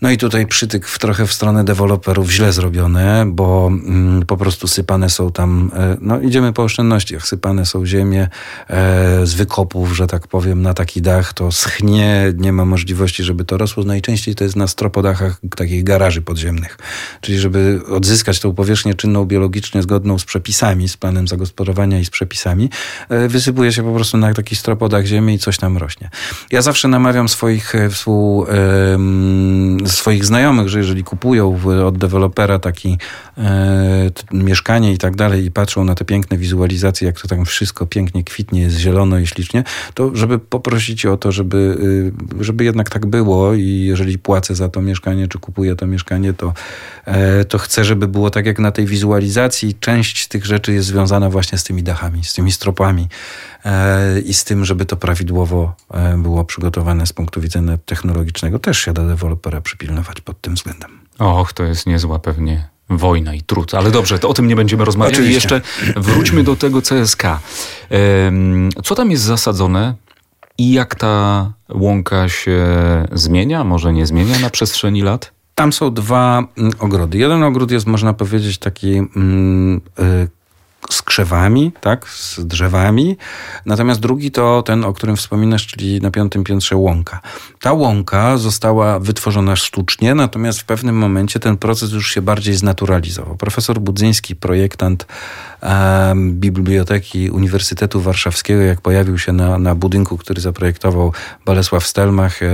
no 0.02 0.12
i 0.12 0.18
tutaj 0.18 0.48
przytyk 0.48 0.88
w, 0.88 1.00
trochę 1.00 1.28
w 1.28 1.34
stronę 1.34 1.64
deweloperów 1.64 2.32
źle 2.32 2.54
zrobione, 2.54 3.26
bo 3.28 3.68
mm, 3.68 4.26
po 4.26 4.38
prostu 4.38 4.68
sypane 4.68 5.10
są 5.10 5.32
tam, 5.32 5.72
e, 5.76 5.98
no 6.02 6.22
idziemy 6.22 6.54
po 6.54 6.64
oszczędnościach, 6.64 7.28
sypane 7.28 7.66
są 7.66 7.86
ziemie 7.86 8.30
e, 8.70 9.26
z 9.26 9.34
wykopów, 9.34 9.96
że 9.96 10.08
tak 10.08 10.28
powiem, 10.28 10.62
na 10.62 10.74
taki 10.74 11.02
dach, 11.02 11.34
to 11.34 11.52
schnie, 11.52 12.34
nie 12.38 12.54
ma 12.54 12.66
możliwości, 12.66 13.24
żeby 13.24 13.46
to 13.46 13.58
rosło. 13.58 13.84
Najczęściej 13.84 14.36
to 14.36 14.44
jest 14.44 14.56
na 14.56 14.68
stropodachach 14.68 15.42
takich 15.56 15.84
garaży 15.84 16.22
podziemnych. 16.22 16.78
Czyli 17.22 17.40
żeby 17.40 17.82
odzyskać 17.90 18.40
tą 18.40 18.54
powierzchnię 18.54 18.94
czynną 18.94 19.26
biologicznie 19.26 19.82
zgodną 19.82 20.20
z 20.20 20.26
przepisami, 20.26 20.90
z 20.90 20.98
planem 20.98 21.28
zagospodarowania 21.28 22.00
i 22.00 22.06
z 22.06 22.10
przepisami, 22.10 22.70
e, 23.10 23.28
wysypuje 23.28 23.74
się 23.74 23.84
po 23.84 23.94
prostu 23.94 24.18
na 24.18 24.34
taki 24.34 24.56
stropodach 24.56 25.06
ziemi 25.06 25.34
i 25.34 25.40
coś 25.40 25.58
tam 25.58 25.78
rośnie. 25.78 26.10
Ja 26.52 26.62
zawsze 26.62 26.88
namawiam 26.88 27.30
swoich 27.30 27.74
współ, 27.92 28.46
swoich 29.90 30.26
znajomych, 30.26 30.70
że 30.70 30.78
jeżeli 30.78 31.04
kupują 31.04 31.60
od 31.86 31.98
dewelopera 31.98 32.60
taki 32.60 32.98
e, 33.38 34.12
mieszkanie 34.32 34.94
i 34.94 34.98
tak 34.98 35.16
dalej 35.16 35.46
i 35.46 35.52
patrzą 35.52 35.84
na 35.84 35.96
te 35.96 36.06
piękne 36.06 36.38
wizualizacje, 36.38 37.08
jak 37.08 37.22
to 37.22 37.28
tam 37.28 37.46
wszystko 37.46 37.86
pięknie 37.86 38.24
kwitnie, 38.24 38.62
jest 38.62 38.78
zielono 38.78 39.20
i 39.20 39.28
ślicznie, 39.28 39.64
to 39.94 40.16
żeby 40.16 40.40
poprosić 40.40 41.06
o 41.06 41.18
to, 41.18 41.32
żeby, 41.32 41.78
y, 42.40 42.44
żeby 42.44 42.64
jednak 42.64 42.90
tak 42.90 43.06
było 43.06 43.54
i 43.54 43.68
jeżeli 43.68 44.20
płacę 44.20 44.56
za 44.56 44.70
to 44.70 44.82
mieszkanie, 44.82 45.28
czy 45.28 45.40
kupuję 45.40 45.76
to 45.76 45.88
mieszkanie, 45.88 46.34
to, 46.34 46.54
e, 47.06 47.46
to 47.46 47.58
chcę, 47.58 47.86
żeby 47.86 48.08
było 48.08 48.30
tak 48.30 48.46
jak 48.46 48.60
na 48.60 48.72
tej 48.72 48.86
wizualizacji. 48.86 49.76
Część 49.80 50.28
tych 50.28 50.46
rzeczy 50.46 50.74
jest 50.74 50.88
związana 50.88 51.30
właśnie 51.30 51.58
z 51.58 51.64
tymi 51.64 51.84
dachami, 51.84 52.24
z 52.24 52.34
tymi 52.34 52.52
stropami 52.52 53.08
i 54.26 54.34
z 54.34 54.44
tym, 54.44 54.66
żeby 54.66 54.86
to 54.86 54.98
prawidłowo 54.98 55.76
e, 55.94 56.18
było 56.18 56.46
przygotowane 56.46 57.06
z 57.06 57.14
punktu 57.14 57.42
widzenia 57.42 57.78
technologicznego. 57.86 58.60
Też 58.60 58.80
się 58.80 58.94
da 58.94 59.04
dewelopera 59.04 59.62
przy 59.62 59.78
przypilnować 59.78 60.22
pod 60.22 60.42
tym 60.42 60.56
względem. 60.56 61.00
Och, 61.20 61.54
to 61.54 61.64
jest 61.64 61.88
niezła 61.88 62.20
pewnie 62.20 62.70
wojna 62.90 63.34
i 63.34 63.42
trud. 63.42 63.74
Ale 63.74 63.92
dobrze, 63.92 64.20
to 64.20 64.30
o 64.30 64.34
tym 64.34 64.48
nie 64.48 64.56
będziemy 64.56 64.86
rozmawiać. 64.86 65.14
Oczywiście. 65.14 65.56
Jeszcze 65.56 65.62
wróćmy 65.96 66.44
do 66.44 66.56
tego 66.56 66.82
CSK. 66.82 67.24
Co 68.84 68.96
tam 68.96 69.12
jest 69.12 69.24
zasadzone 69.24 69.96
i 70.58 70.72
jak 70.72 70.96
ta 70.96 71.54
łąka 71.70 72.30
się 72.30 72.66
zmienia, 73.12 73.64
może 73.64 73.94
nie 73.94 74.06
zmienia 74.06 74.40
na 74.40 74.50
przestrzeni 74.50 75.02
lat? 75.02 75.32
Tam 75.56 75.74
są 75.74 75.94
dwa 75.94 76.44
mm, 76.58 76.72
ogrody. 76.80 77.18
Jeden 77.18 77.44
ogród 77.44 77.72
jest, 77.72 77.88
można 77.88 78.14
powiedzieć, 78.14 78.58
taki 78.58 78.98
mm, 78.98 79.82
y, 80.00 80.28
z 80.90 81.02
krzewami, 81.02 81.72
tak, 81.82 82.10
z 82.10 82.40
drzewami. 82.40 83.18
Natomiast 83.66 84.00
drugi 84.00 84.32
to 84.32 84.64
ten, 84.66 84.86
o 84.86 84.94
którym 84.94 85.16
wspominasz, 85.16 85.68
czyli 85.68 86.02
na 86.02 86.12
piątym 86.12 86.44
piętrze 86.44 86.76
łąka. 86.76 87.22
Ta 87.60 87.74
łąka 87.74 88.38
została 88.38 89.00
wytworzona 89.00 89.56
sztucznie, 89.56 90.16
natomiast 90.16 90.60
w 90.60 90.66
pewnym 90.66 90.98
momencie 90.98 91.40
ten 91.40 91.58
proces 91.58 91.92
już 91.92 92.12
się 92.14 92.22
bardziej 92.22 92.56
znaturalizował. 92.56 93.38
Profesor 93.38 93.80
Budzyński, 93.80 94.36
projektant 94.36 95.06
Biblioteki 96.16 97.30
Uniwersytetu 97.30 98.02
Warszawskiego, 98.02 98.62
jak 98.62 98.82
pojawił 98.82 99.20
się 99.20 99.34
na, 99.34 99.58
na 99.58 99.76
budynku, 99.76 100.18
który 100.18 100.42
zaprojektował 100.42 101.14
Bolesław 101.46 101.88
Stelmach 101.88 102.44
e, 102.44 102.48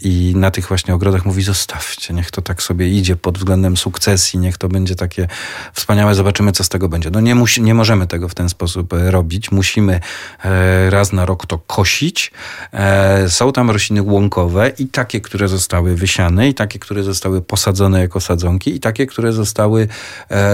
i 0.00 0.32
na 0.36 0.50
tych 0.50 0.68
właśnie 0.68 0.94
ogrodach 0.94 1.24
mówi 1.24 1.42
zostawcie, 1.42 2.14
niech 2.14 2.30
to 2.30 2.42
tak 2.42 2.62
sobie 2.62 2.88
idzie 2.88 3.16
pod 3.16 3.38
względem 3.38 3.76
sukcesji, 3.76 4.38
niech 4.38 4.58
to 4.58 4.68
będzie 4.68 4.94
takie 4.94 5.28
wspaniałe, 5.72 6.14
zobaczymy 6.14 6.52
co 6.52 6.64
z 6.64 6.68
tego 6.68 6.88
będzie. 6.88 7.10
No 7.10 7.20
nie, 7.20 7.34
musi, 7.34 7.62
nie 7.62 7.74
możemy 7.74 8.06
tego 8.06 8.28
w 8.28 8.34
ten 8.34 8.48
sposób 8.48 8.92
e, 8.92 9.10
robić, 9.10 9.50
musimy 9.50 10.00
e, 10.44 10.90
raz 10.90 11.12
na 11.12 11.26
rok 11.26 11.46
to 11.46 11.58
kosić. 11.58 12.32
Są 13.28 13.52
tam 13.52 13.70
rośliny 13.70 14.02
łąkowe 14.02 14.72
i 14.78 14.86
takie, 14.86 15.20
które 15.20 15.48
zostały 15.48 15.96
wysiane 15.96 16.48
i 16.48 16.54
takie, 16.54 16.78
które 16.78 17.02
zostały 17.02 17.42
posadzone 17.42 18.00
jako 18.00 18.20
sadzonki 18.20 18.74
i 18.74 18.80
takie, 18.80 19.06
które 19.06 19.32
zostały 19.32 19.88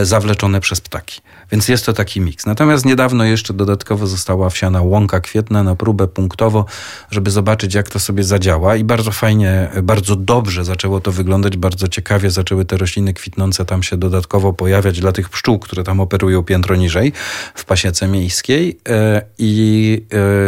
zawleczone 0.02 0.60
przez 0.60 0.80
ptaki. 0.80 1.20
Więc 1.52 1.68
jest 1.68 1.85
to 1.86 1.92
taki 1.92 2.20
miks. 2.20 2.46
Natomiast 2.46 2.84
niedawno 2.84 3.24
jeszcze 3.24 3.54
dodatkowo 3.54 4.06
została 4.06 4.50
wsiana 4.50 4.82
łąka 4.82 5.20
kwietna 5.20 5.62
na 5.62 5.76
próbę 5.76 6.08
punktowo, 6.08 6.64
żeby 7.10 7.30
zobaczyć, 7.30 7.74
jak 7.74 7.88
to 7.88 8.00
sobie 8.00 8.24
zadziała. 8.24 8.76
I 8.76 8.84
bardzo 8.84 9.12
fajnie, 9.12 9.68
bardzo 9.82 10.16
dobrze 10.16 10.64
zaczęło 10.64 11.00
to 11.00 11.12
wyglądać, 11.12 11.56
bardzo 11.56 11.88
ciekawie 11.88 12.30
zaczęły 12.30 12.64
te 12.64 12.76
rośliny 12.76 13.14
kwitnące 13.14 13.64
tam 13.64 13.82
się 13.82 13.96
dodatkowo 13.96 14.52
pojawiać 14.52 15.00
dla 15.00 15.12
tych 15.12 15.28
pszczół, 15.28 15.58
które 15.58 15.84
tam 15.84 16.00
operują 16.00 16.42
piętro 16.42 16.76
niżej 16.76 17.12
w 17.54 17.64
pasiece 17.64 18.08
miejskiej. 18.08 18.78
E, 18.88 19.22
I, 19.38 20.02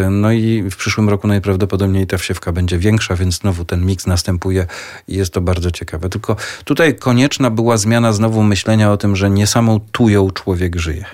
e, 0.06 0.10
no 0.10 0.32
i 0.32 0.62
w 0.70 0.76
przyszłym 0.76 1.08
roku 1.08 1.28
najprawdopodobniej 1.28 2.06
ta 2.06 2.18
wsiewka 2.18 2.52
będzie 2.52 2.78
większa, 2.78 3.16
więc 3.16 3.38
znowu 3.38 3.64
ten 3.64 3.86
miks 3.86 4.06
następuje 4.06 4.66
i 5.08 5.16
jest 5.16 5.32
to 5.32 5.40
bardzo 5.40 5.70
ciekawe. 5.70 6.08
Tylko 6.08 6.36
tutaj 6.64 6.94
konieczna 6.94 7.50
była 7.50 7.76
zmiana 7.76 8.12
znowu 8.12 8.42
myślenia 8.42 8.92
o 8.92 8.96
tym, 8.96 9.16
że 9.16 9.30
nie 9.30 9.46
samą 9.46 9.80
tują 9.92 10.30
człowiek 10.30 10.76
żyje 10.76 10.88
żyje. 10.88 11.04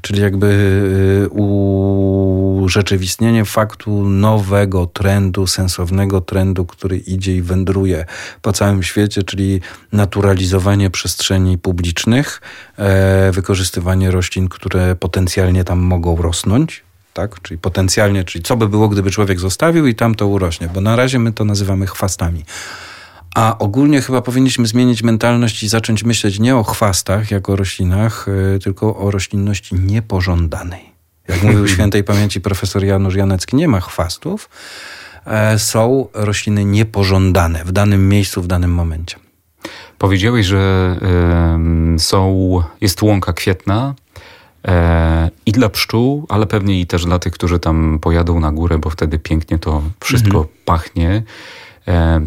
Czyli 0.00 0.22
jakby 0.22 0.46
y, 1.24 1.28
urzeczywistnienie 2.66 3.44
faktu 3.44 4.08
nowego 4.08 4.86
trendu, 4.86 5.46
sensownego 5.46 6.20
trendu, 6.20 6.66
który 6.66 6.98
idzie 6.98 7.36
i 7.36 7.42
wędruje 7.42 8.04
po 8.42 8.52
całym 8.52 8.82
świecie, 8.82 9.22
czyli 9.22 9.60
naturalizowanie 9.92 10.90
przestrzeni 10.90 11.58
publicznych, 11.58 12.40
e, 12.78 13.32
wykorzystywanie 13.32 14.10
roślin, 14.10 14.48
które 14.48 14.96
potencjalnie 14.96 15.64
tam 15.64 15.78
mogą 15.78 16.16
rosnąć, 16.16 16.82
tak? 17.12 17.42
Czyli 17.42 17.58
potencjalnie, 17.58 18.24
czyli 18.24 18.44
co 18.44 18.56
by 18.56 18.68
było, 18.68 18.88
gdyby 18.88 19.10
człowiek 19.10 19.40
zostawił 19.40 19.86
i 19.86 19.94
tam 19.94 20.14
to 20.14 20.26
urośnie, 20.26 20.68
bo 20.74 20.80
na 20.80 20.96
razie 20.96 21.18
my 21.18 21.32
to 21.32 21.44
nazywamy 21.44 21.86
chwastami 21.86 22.44
A 23.36 23.58
ogólnie 23.58 24.02
chyba 24.02 24.22
powinniśmy 24.22 24.66
zmienić 24.66 25.02
mentalność 25.02 25.62
i 25.62 25.68
zacząć 25.68 26.04
myśleć 26.04 26.38
nie 26.38 26.56
o 26.56 26.62
chwastach, 26.62 27.30
jak 27.30 27.48
o 27.48 27.56
roślinach, 27.56 28.26
y, 28.28 28.58
tylko 28.58 28.96
o 28.96 29.10
roślinności 29.10 29.74
niepożądanej. 29.74 30.92
Jak 31.28 31.42
mówił 31.42 31.68
świętej 31.74 32.04
pamięci 32.04 32.40
profesor 32.40 32.84
Janusz 32.84 33.14
Janecki, 33.14 33.56
nie 33.56 33.68
ma 33.68 33.80
chwastów, 33.80 34.48
e, 35.26 35.58
są 35.58 36.08
rośliny 36.14 36.64
niepożądane 36.64 37.64
w 37.64 37.72
danym 37.72 38.08
miejscu, 38.08 38.42
w 38.42 38.46
danym 38.46 38.74
momencie. 38.74 39.16
Powiedziałeś, 39.98 40.46
że 40.46 40.96
są, 41.98 42.62
jest 42.80 43.02
łąka 43.02 43.32
kwietna, 43.32 43.94
e, 44.68 45.30
i 45.46 45.52
dla 45.52 45.68
pszczół, 45.68 46.26
ale 46.28 46.46
pewnie 46.46 46.80
i 46.80 46.86
też 46.86 47.04
dla 47.04 47.18
tych, 47.18 47.32
którzy 47.32 47.58
tam 47.58 47.98
pojadą 48.02 48.40
na 48.40 48.52
górę, 48.52 48.78
bo 48.78 48.90
wtedy 48.90 49.18
pięknie 49.18 49.58
to 49.58 49.82
wszystko 50.00 50.38
mhm. 50.38 50.48
pachnie. 50.64 51.22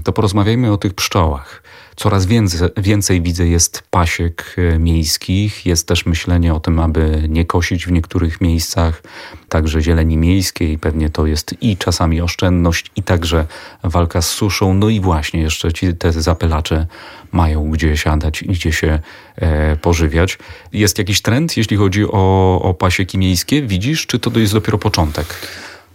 To 0.03 0.13
porozmawiajmy 0.13 0.71
o 0.71 0.77
tych 0.77 0.93
pszczołach. 0.93 1.63
Coraz 1.99 2.25
więcej, 2.25 2.59
więcej 2.77 3.21
widzę 3.21 3.47
jest 3.47 3.83
pasiek 3.89 4.55
e, 4.57 4.79
miejskich, 4.79 5.65
jest 5.65 5.87
też 5.87 6.05
myślenie 6.05 6.53
o 6.53 6.59
tym, 6.59 6.79
aby 6.79 7.23
nie 7.29 7.45
kosić 7.45 7.85
w 7.87 7.91
niektórych 7.91 8.41
miejscach, 8.41 9.03
także 9.49 9.81
zieleni 9.81 10.17
miejskiej, 10.17 10.77
pewnie 10.77 11.09
to 11.09 11.25
jest 11.25 11.55
i 11.61 11.77
czasami 11.77 12.21
oszczędność, 12.21 12.91
i 12.95 13.03
także 13.03 13.45
walka 13.83 14.21
z 14.21 14.29
suszą. 14.29 14.73
No 14.73 14.89
i 14.89 14.99
właśnie 14.99 15.41
jeszcze 15.41 15.73
ci 15.73 15.95
te 15.95 16.11
zapylacze 16.11 16.87
mają 17.31 17.71
gdzie 17.71 17.97
siadać 17.97 18.41
i 18.41 18.47
gdzie 18.47 18.71
się 18.71 18.99
e, 19.35 19.75
pożywiać. 19.75 20.37
Jest 20.73 20.97
jakiś 20.97 21.21
trend, 21.21 21.57
jeśli 21.57 21.77
chodzi 21.77 22.05
o, 22.05 22.59
o 22.61 22.73
pasieki 22.73 23.17
miejskie? 23.17 23.61
Widzisz, 23.61 24.05
czy 24.05 24.19
to 24.19 24.39
jest 24.39 24.53
dopiero 24.53 24.77
początek? 24.77 25.27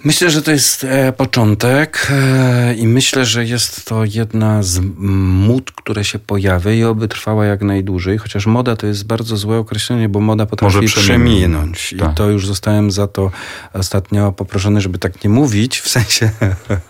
Myślę, 0.04 0.30
że 0.30 0.42
to 0.42 0.50
jest 0.50 0.84
e, 0.84 1.12
początek 1.12 2.08
e, 2.10 2.74
i 2.74 2.88
myślę, 2.88 3.24
że 3.24 3.44
jest 3.44 3.84
to 3.84 4.04
jedna 4.04 4.62
z 4.62 4.80
mód, 4.98 5.72
które 5.72 6.04
się 6.04 6.18
pojawia 6.18 6.72
i 6.72 6.84
oby 6.84 7.08
trwała 7.08 7.46
jak 7.46 7.62
najdłużej, 7.62 8.18
chociaż 8.18 8.46
moda 8.46 8.76
to 8.76 8.86
jest 8.86 9.06
bardzo 9.06 9.36
złe 9.36 9.58
określenie, 9.58 10.08
bo 10.08 10.20
moda 10.20 10.46
potrafi 10.46 10.76
Może 10.76 10.86
przeminąć. 10.86 11.92
I 11.92 11.96
tak. 11.96 12.14
to 12.14 12.30
już 12.30 12.46
zostałem 12.46 12.90
za 12.90 13.06
to 13.06 13.30
ostatnio 13.72 14.32
poproszony, 14.32 14.80
żeby 14.80 14.98
tak 14.98 15.24
nie 15.24 15.30
mówić, 15.30 15.80
w 15.80 15.88
sensie, 15.88 16.30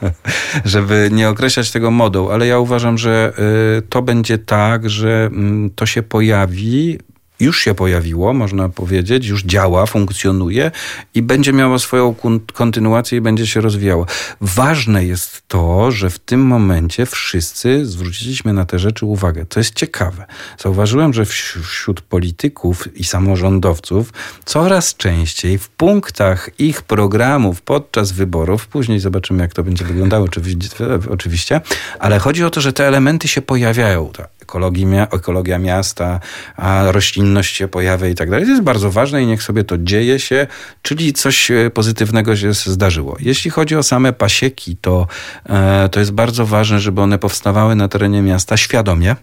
żeby 0.64 1.08
nie 1.12 1.28
określać 1.28 1.70
tego 1.70 1.90
modą, 1.90 2.30
ale 2.30 2.46
ja 2.46 2.58
uważam, 2.58 2.98
że 2.98 3.32
e, 3.78 3.82
to 3.82 4.02
będzie 4.02 4.38
tak, 4.38 4.90
że 4.90 5.30
to 5.74 5.86
się 5.86 6.02
pojawi 6.02 6.98
już 7.40 7.60
się 7.60 7.74
pojawiło, 7.74 8.34
można 8.34 8.68
powiedzieć, 8.68 9.26
już 9.26 9.44
działa, 9.44 9.86
funkcjonuje 9.86 10.70
i 11.14 11.22
będzie 11.22 11.52
miało 11.52 11.78
swoją 11.78 12.14
kontynuację 12.52 13.18
i 13.18 13.20
będzie 13.20 13.46
się 13.46 13.60
rozwijało. 13.60 14.06
Ważne 14.40 15.04
jest 15.04 15.42
to, 15.48 15.90
że 15.90 16.10
w 16.10 16.18
tym 16.18 16.40
momencie 16.40 17.06
wszyscy 17.06 17.86
zwróciliśmy 17.86 18.52
na 18.52 18.64
te 18.64 18.78
rzeczy 18.78 19.06
uwagę. 19.06 19.46
To 19.46 19.60
jest 19.60 19.74
ciekawe. 19.74 20.26
Zauważyłem, 20.58 21.12
że 21.12 21.24
wśród 21.24 22.00
polityków 22.00 22.96
i 22.96 23.04
samorządowców 23.04 24.12
coraz 24.44 24.96
częściej 24.96 25.58
w 25.58 25.68
punktach 25.68 26.50
ich 26.58 26.82
programów 26.82 27.62
podczas 27.62 28.12
wyborów, 28.12 28.66
później 28.66 29.00
zobaczymy, 29.00 29.42
jak 29.42 29.52
to 29.52 29.62
będzie 29.62 29.84
wyglądało 29.84 30.26
oczywiście, 31.10 31.60
ale 31.98 32.18
chodzi 32.18 32.44
o 32.44 32.50
to, 32.50 32.60
że 32.60 32.72
te 32.72 32.88
elementy 32.88 33.28
się 33.28 33.42
pojawiają. 33.42 34.12
Ta 34.46 35.16
ekologia 35.16 35.58
miasta, 35.58 36.20
a 36.56 36.84
roślinność 36.92 37.56
się 37.56 37.68
pojawia 37.68 38.08
i 38.08 38.14
tak 38.14 38.30
dalej. 38.30 38.44
To 38.44 38.50
jest 38.50 38.62
bardzo 38.62 38.90
ważne 38.90 39.22
i 39.22 39.26
niech 39.26 39.42
sobie 39.42 39.64
to 39.64 39.78
dzieje 39.78 40.18
się, 40.18 40.46
czyli 40.82 41.12
coś 41.12 41.50
e, 41.50 41.70
pozytywnego 41.70 42.36
się 42.36 42.52
zdarzyło. 42.52 43.16
Jeśli 43.20 43.50
chodzi 43.50 43.76
o 43.76 43.82
same 43.82 44.12
pasieki, 44.12 44.76
to, 44.76 45.06
e, 45.46 45.88
to 45.88 46.00
jest 46.00 46.12
bardzo 46.12 46.46
ważne, 46.46 46.80
żeby 46.80 47.00
one 47.00 47.18
powstawały 47.18 47.76
na 47.76 47.88
terenie 47.88 48.22
miasta 48.22 48.56
świadomie 48.56 49.16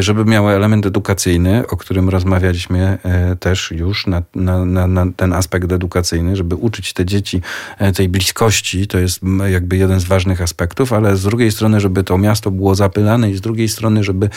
żeby 0.00 0.24
miały 0.24 0.52
element 0.52 0.86
edukacyjny, 0.86 1.66
o 1.66 1.76
którym 1.76 2.08
rozmawialiśmy 2.08 2.98
e, 3.02 3.36
też 3.36 3.70
już 3.70 4.06
na, 4.06 4.22
na, 4.34 4.86
na, 4.86 5.06
ten 5.16 5.32
aspekt 5.32 5.72
edukacyjny, 5.72 6.36
żeby 6.36 6.54
uczyć 6.54 6.92
te 6.92 7.04
dzieci 7.04 7.40
e, 7.78 7.92
tej 7.92 8.08
bliskości, 8.08 8.86
to 8.86 8.98
jest 8.98 9.20
jakby 9.46 9.76
jeden 9.76 10.00
z 10.00 10.04
ważnych 10.04 10.40
aspektów, 10.40 10.92
ale 10.92 11.16
z 11.16 11.22
drugiej 11.22 11.52
strony, 11.52 11.80
żeby 11.80 12.04
to 12.04 12.18
miasto 12.18 12.50
było 12.50 12.74
zapylane 12.74 13.30
i 13.30 13.36
z 13.36 13.40
drugiej 13.40 13.68
strony, 13.68 14.04
żeby 14.04 14.30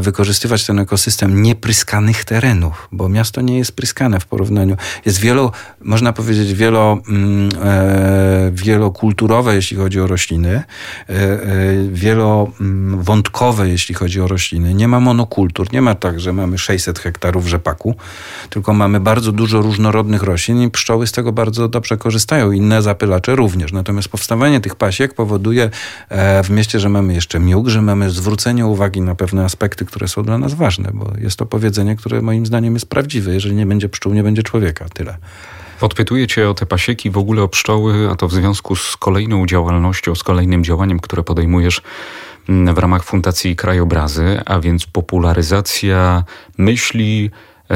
wykorzystywać 0.00 0.66
ten 0.66 0.78
ekosystem 0.78 1.42
niepryskanych 1.42 2.24
terenów, 2.24 2.88
bo 2.92 3.08
miasto 3.08 3.40
nie 3.40 3.58
jest 3.58 3.72
pryskane 3.72 4.20
w 4.20 4.26
porównaniu. 4.26 4.76
Jest 5.06 5.20
wielo, 5.20 5.52
można 5.80 6.12
powiedzieć, 6.12 6.54
wielo, 6.54 6.98
mm, 7.08 7.48
wielokulturowe, 8.52 9.54
jeśli 9.54 9.76
chodzi 9.76 10.00
o 10.00 10.06
rośliny, 10.06 10.62
wielowątkowe, 11.92 13.59
jeśli 13.68 13.94
chodzi 13.94 14.20
o 14.20 14.28
rośliny. 14.28 14.74
Nie 14.74 14.88
ma 14.88 15.00
monokultur, 15.00 15.72
nie 15.72 15.82
ma 15.82 15.94
tak, 15.94 16.20
że 16.20 16.32
mamy 16.32 16.58
600 16.58 16.98
hektarów 16.98 17.46
rzepaku, 17.46 17.94
tylko 18.50 18.74
mamy 18.74 19.00
bardzo 19.00 19.32
dużo 19.32 19.62
różnorodnych 19.62 20.22
roślin 20.22 20.62
i 20.62 20.70
pszczoły 20.70 21.06
z 21.06 21.12
tego 21.12 21.32
bardzo 21.32 21.68
dobrze 21.68 21.96
korzystają, 21.96 22.52
inne 22.52 22.82
zapylacze 22.82 23.36
również. 23.36 23.72
Natomiast 23.72 24.08
powstawanie 24.08 24.60
tych 24.60 24.76
pasiek 24.76 25.14
powoduje 25.14 25.70
e, 26.08 26.42
w 26.42 26.50
mieście, 26.50 26.80
że 26.80 26.88
mamy 26.88 27.14
jeszcze 27.14 27.40
mióg, 27.40 27.68
że 27.68 27.82
mamy 27.82 28.10
zwrócenie 28.10 28.66
uwagi 28.66 29.00
na 29.00 29.14
pewne 29.14 29.44
aspekty, 29.44 29.84
które 29.84 30.08
są 30.08 30.22
dla 30.22 30.38
nas 30.38 30.54
ważne, 30.54 30.90
bo 30.94 31.12
jest 31.18 31.36
to 31.36 31.46
powiedzenie, 31.46 31.96
które 31.96 32.22
moim 32.22 32.46
zdaniem 32.46 32.74
jest 32.74 32.88
prawdziwe. 32.88 33.34
Jeżeli 33.34 33.54
nie 33.54 33.66
będzie 33.66 33.88
pszczół, 33.88 34.14
nie 34.14 34.22
będzie 34.22 34.42
człowieka. 34.42 34.86
Tyle. 34.94 35.16
Podpytuję 35.80 36.26
Cię 36.26 36.50
o 36.50 36.54
te 36.54 36.66
pasieki, 36.66 37.10
w 37.10 37.18
ogóle 37.18 37.42
o 37.42 37.48
pszczoły, 37.48 38.08
a 38.10 38.16
to 38.16 38.28
w 38.28 38.32
związku 38.32 38.76
z 38.76 38.96
kolejną 38.96 39.46
działalnością, 39.46 40.14
z 40.14 40.22
kolejnym 40.22 40.64
działaniem, 40.64 41.00
które 41.00 41.22
podejmujesz 41.22 41.82
w 42.48 42.78
ramach 42.78 43.04
Fundacji 43.04 43.56
Krajobrazy, 43.56 44.40
a 44.46 44.60
więc 44.60 44.86
popularyzacja 44.86 46.24
myśli 46.58 47.30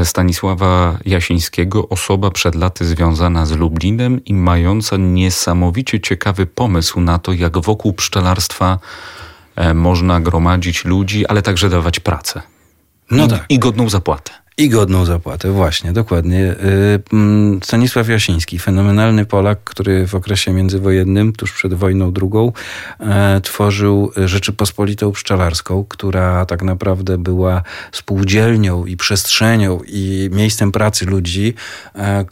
Stanisława 0.05 0.99
Jasińskiego, 1.07 1.89
osoba 1.89 2.31
przed 2.31 2.55
laty 2.55 2.85
związana 2.85 3.47
z 3.47 3.53
Lublinem 3.53 4.25
i 4.25 4.35
mająca 4.35 4.97
niesamowicie 4.97 6.01
ciekawy 6.01 6.47
pomysł 6.47 7.01
na 7.01 7.19
to, 7.19 7.33
jak 7.33 7.59
wokół 7.59 7.93
pszczelarstwa 7.93 8.79
e, 9.57 9.75
można 9.75 10.21
gromadzić 10.21 10.85
ludzi, 10.85 11.27
ale 11.27 11.43
także 11.43 11.69
dawać 11.69 12.01
pracę. 12.01 12.43
No 13.11 13.25
I, 13.25 13.29
tak. 13.29 13.45
I 13.49 13.59
godną 13.59 13.89
zapłatę. 13.89 14.33
I 14.59 14.69
godną 14.69 15.05
zapłatę, 15.05 15.51
właśnie, 15.51 15.93
dokładnie. 15.93 16.53
Y, 16.53 17.03
mm, 17.13 17.61
Stanisław 17.63 18.09
Jasiński, 18.09 18.59
fenomenalny 18.59 19.27
Polak, 19.27 19.65
który 19.65 20.07
w 20.07 20.15
okresie 20.15 20.53
międzywojennym, 20.53 21.33
tuż 21.33 21.53
przed 21.53 21.75
wojną 21.75 22.13
drugą, 22.13 22.53
e, 23.01 23.41
tworzył 23.41 24.13
Rzeczypospolitą 24.17 25.13
Pszczelarską, 25.13 25.85
która 25.89 26.47
tak 26.47 26.63
naprawdę 26.63 27.19
była 27.19 27.63
spółdzielnią 27.93 28.87
i 28.87 28.97
przestrzenią 28.97 29.81
i 29.87 30.31
miejscem 30.33 30.73
pracy 30.73 31.07
ludzi. 31.07 31.55
E, 31.95 32.25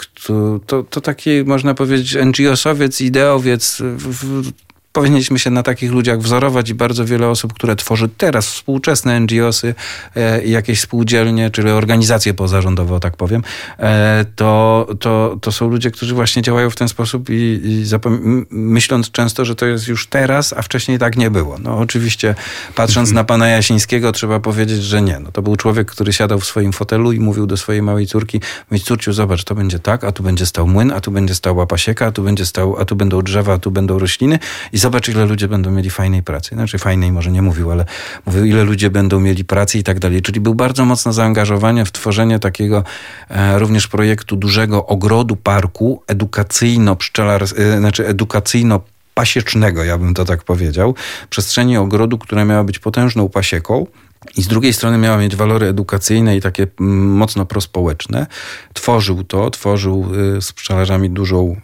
to, 0.66 0.82
to, 0.82 1.00
taki, 1.00 1.30
można 1.44 1.74
powiedzieć, 1.74 2.16
NGO-sowiec, 2.16 3.04
ideowiec, 3.04 3.82
powinniśmy 4.92 5.38
się 5.38 5.50
na 5.50 5.62
takich 5.62 5.92
ludziach 5.92 6.20
wzorować 6.20 6.70
i 6.70 6.74
bardzo 6.74 7.04
wiele 7.04 7.28
osób, 7.28 7.52
które 7.52 7.76
tworzy 7.76 8.08
teraz 8.08 8.46
współczesne 8.46 9.20
NGOsy, 9.20 9.74
e, 10.16 10.44
jakieś 10.44 10.80
spółdzielnie, 10.80 11.50
czyli 11.50 11.70
organizacje 11.70 12.34
pozarządowe, 12.34 13.00
tak 13.00 13.16
powiem, 13.16 13.42
e, 13.78 14.24
to, 14.36 14.86
to, 15.00 15.36
to 15.40 15.52
są 15.52 15.68
ludzie, 15.68 15.90
którzy 15.90 16.14
właśnie 16.14 16.42
działają 16.42 16.70
w 16.70 16.76
ten 16.76 16.88
sposób 16.88 17.30
i, 17.30 17.60
i 17.64 17.84
myśląc 18.50 19.10
często, 19.10 19.44
że 19.44 19.54
to 19.54 19.66
jest 19.66 19.88
już 19.88 20.06
teraz, 20.06 20.52
a 20.52 20.62
wcześniej 20.62 20.98
tak 20.98 21.16
nie 21.16 21.30
było. 21.30 21.58
No 21.58 21.78
oczywiście 21.78 22.34
patrząc 22.74 23.08
mhm. 23.08 23.14
na 23.14 23.24
pana 23.24 23.48
Jasińskiego 23.48 24.12
trzeba 24.12 24.40
powiedzieć, 24.40 24.82
że 24.82 25.02
nie. 25.02 25.18
No, 25.18 25.32
to 25.32 25.42
był 25.42 25.56
człowiek, 25.56 25.90
który 25.90 26.12
siadał 26.12 26.40
w 26.40 26.44
swoim 26.44 26.72
fotelu 26.72 27.12
i 27.12 27.20
mówił 27.20 27.46
do 27.46 27.56
swojej 27.56 27.82
małej 27.82 28.06
córki, 28.06 28.40
mówić 28.70 28.84
córciu, 28.84 29.12
zobacz, 29.12 29.44
to 29.44 29.54
będzie 29.54 29.78
tak, 29.78 30.04
a 30.04 30.12
tu 30.12 30.22
będzie 30.22 30.46
stał 30.46 30.66
młyn, 30.68 30.92
a 30.92 31.00
tu 31.00 31.10
będzie 31.10 31.34
stała 31.34 31.66
pasieka, 31.66 32.06
a 32.06 32.12
tu 32.12 32.22
będzie 32.22 32.46
stał, 32.46 32.76
a 32.80 32.84
tu 32.84 32.96
będą 32.96 33.22
drzewa, 33.22 33.52
a 33.52 33.58
tu 33.58 33.70
będą 33.70 33.98
rośliny 33.98 34.38
i 34.72 34.78
zobacz, 34.82 35.08
ile 35.08 35.24
ludzie 35.24 35.48
będą 35.48 35.70
mieli 35.70 35.90
fajnej 35.90 36.22
pracy. 36.22 36.54
Znaczy 36.54 36.78
fajnej 36.78 37.12
może 37.12 37.30
nie 37.30 37.42
mówił, 37.42 37.70
ale 37.70 37.84
mówił, 38.26 38.44
ile 38.44 38.64
ludzie 38.64 38.90
będą 38.90 39.20
mieli 39.20 39.44
pracy 39.44 39.78
i 39.78 39.82
tak 39.82 39.98
dalej. 39.98 40.22
Czyli 40.22 40.40
był 40.40 40.54
bardzo 40.54 40.84
mocno 40.84 41.12
zaangażowany 41.12 41.84
w 41.84 41.92
tworzenie 41.92 42.38
takiego 42.38 42.84
e, 43.28 43.58
również 43.58 43.88
projektu 43.88 44.36
dużego 44.36 44.86
ogrodu 44.86 45.36
parku 45.36 46.02
edukacyjno-pszczelar, 46.06 47.42
e, 47.42 47.78
znaczy 47.78 48.06
edukacyjno 48.06 48.80
pasiecznego, 49.14 49.84
ja 49.84 49.98
bym 49.98 50.14
to 50.14 50.24
tak 50.24 50.44
powiedział, 50.44 50.94
przestrzeni 51.30 51.76
ogrodu, 51.76 52.18
która 52.18 52.44
miała 52.44 52.64
być 52.64 52.78
potężną 52.78 53.28
pasieką, 53.28 53.86
i 54.36 54.42
z 54.42 54.48
drugiej 54.48 54.72
strony 54.72 54.98
miała 54.98 55.18
mieć 55.18 55.36
walory 55.36 55.66
edukacyjne 55.66 56.36
i 56.36 56.40
takie 56.40 56.66
mm, 56.80 57.08
mocno 57.08 57.46
prospołeczne. 57.46 58.26
Tworzył 58.72 59.24
to, 59.24 59.50
tworzył 59.50 60.08
y, 60.36 60.42
z 60.42 60.52
pszczelarzami 60.52 61.10
dużą 61.10 61.56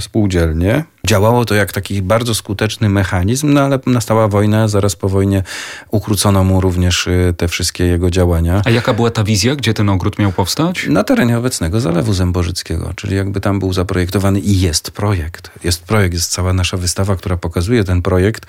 spółdzielnie. 0.00 0.84
Działało 1.06 1.44
to 1.44 1.54
jak 1.54 1.72
taki 1.72 2.02
bardzo 2.02 2.34
skuteczny 2.34 2.88
mechanizm, 2.88 3.52
no 3.52 3.60
ale 3.60 3.78
nastała 3.86 4.28
wojna, 4.28 4.68
zaraz 4.68 4.96
po 4.96 5.08
wojnie 5.08 5.42
ukrócono 5.90 6.44
mu 6.44 6.60
również 6.60 7.06
y, 7.06 7.34
te 7.36 7.48
wszystkie 7.48 7.84
jego 7.84 8.10
działania. 8.10 8.62
A 8.64 8.70
jaka 8.70 8.94
była 8.94 9.10
ta 9.10 9.24
wizja, 9.24 9.56
gdzie 9.56 9.74
ten 9.74 9.88
ogród 9.88 10.18
miał 10.18 10.32
powstać? 10.32 10.86
Na 10.88 11.04
terenie 11.04 11.38
obecnego 11.38 11.80
Zalewu 11.80 12.12
Zębożyckiego, 12.12 12.92
czyli 12.96 13.16
jakby 13.16 13.40
tam 13.40 13.58
był 13.58 13.72
zaprojektowany 13.72 14.40
i 14.40 14.60
jest 14.60 14.90
projekt. 14.90 15.50
Jest 15.64 15.84
projekt, 15.84 16.14
jest 16.14 16.30
cała 16.30 16.52
nasza 16.52 16.76
wystawa, 16.76 17.16
która 17.16 17.36
pokazuje 17.36 17.84
ten 17.84 18.02
projekt, 18.02 18.46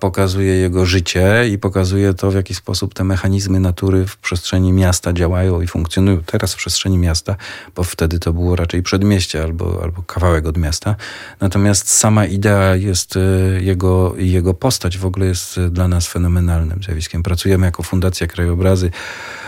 pokazuje 0.00 0.54
jego 0.54 0.86
życie 0.86 1.48
i 1.52 1.58
pokazuje 1.58 2.14
to, 2.14 2.30
w 2.30 2.34
jaki 2.34 2.54
sposób 2.54 2.94
te 2.94 3.04
mechanizmy 3.04 3.60
natury 3.60 4.06
w 4.06 4.16
przestrzeni 4.16 4.72
miasta 4.72 5.12
działają 5.12 5.60
i 5.60 5.66
funkcjonują. 5.66 6.22
Teraz 6.26 6.54
w 6.54 6.56
przestrzeni 6.56 6.98
miasta, 6.98 7.36
bo 7.76 7.84
wtedy 7.84 8.18
to 8.18 8.32
było 8.32 8.56
raczej 8.56 8.82
przedmieście 8.82 9.42
albo, 9.42 9.80
albo 9.82 10.02
kawałek 10.02 10.46
od 10.46 10.56
miasta. 10.56 10.96
Natomiast 11.40 11.85
sama 11.86 12.26
idea 12.26 12.76
jest, 12.76 13.16
e, 13.16 13.20
jego, 13.62 14.14
jego 14.18 14.54
postać 14.54 14.98
w 14.98 15.06
ogóle 15.06 15.26
jest 15.26 15.58
e, 15.58 15.70
dla 15.70 15.88
nas 15.88 16.06
fenomenalnym 16.06 16.82
zjawiskiem. 16.82 17.22
Pracujemy 17.22 17.66
jako 17.66 17.82
Fundacja 17.82 18.26
Krajobrazy 18.26 18.90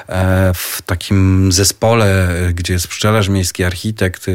e, 0.09 0.53
w 0.55 0.82
takim 0.82 1.53
zespole, 1.53 2.28
gdzie 2.55 2.72
jest 2.72 2.89
pszczelarz 2.89 3.28
miejski, 3.28 3.64
architekt 3.64 4.26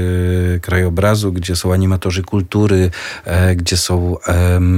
krajobrazu, 0.62 1.34
gdzie 1.34 1.56
są 1.56 1.74
animatorzy 1.74 2.24
kultury, 2.24 2.90
gdzie 3.56 3.78
są 3.78 4.18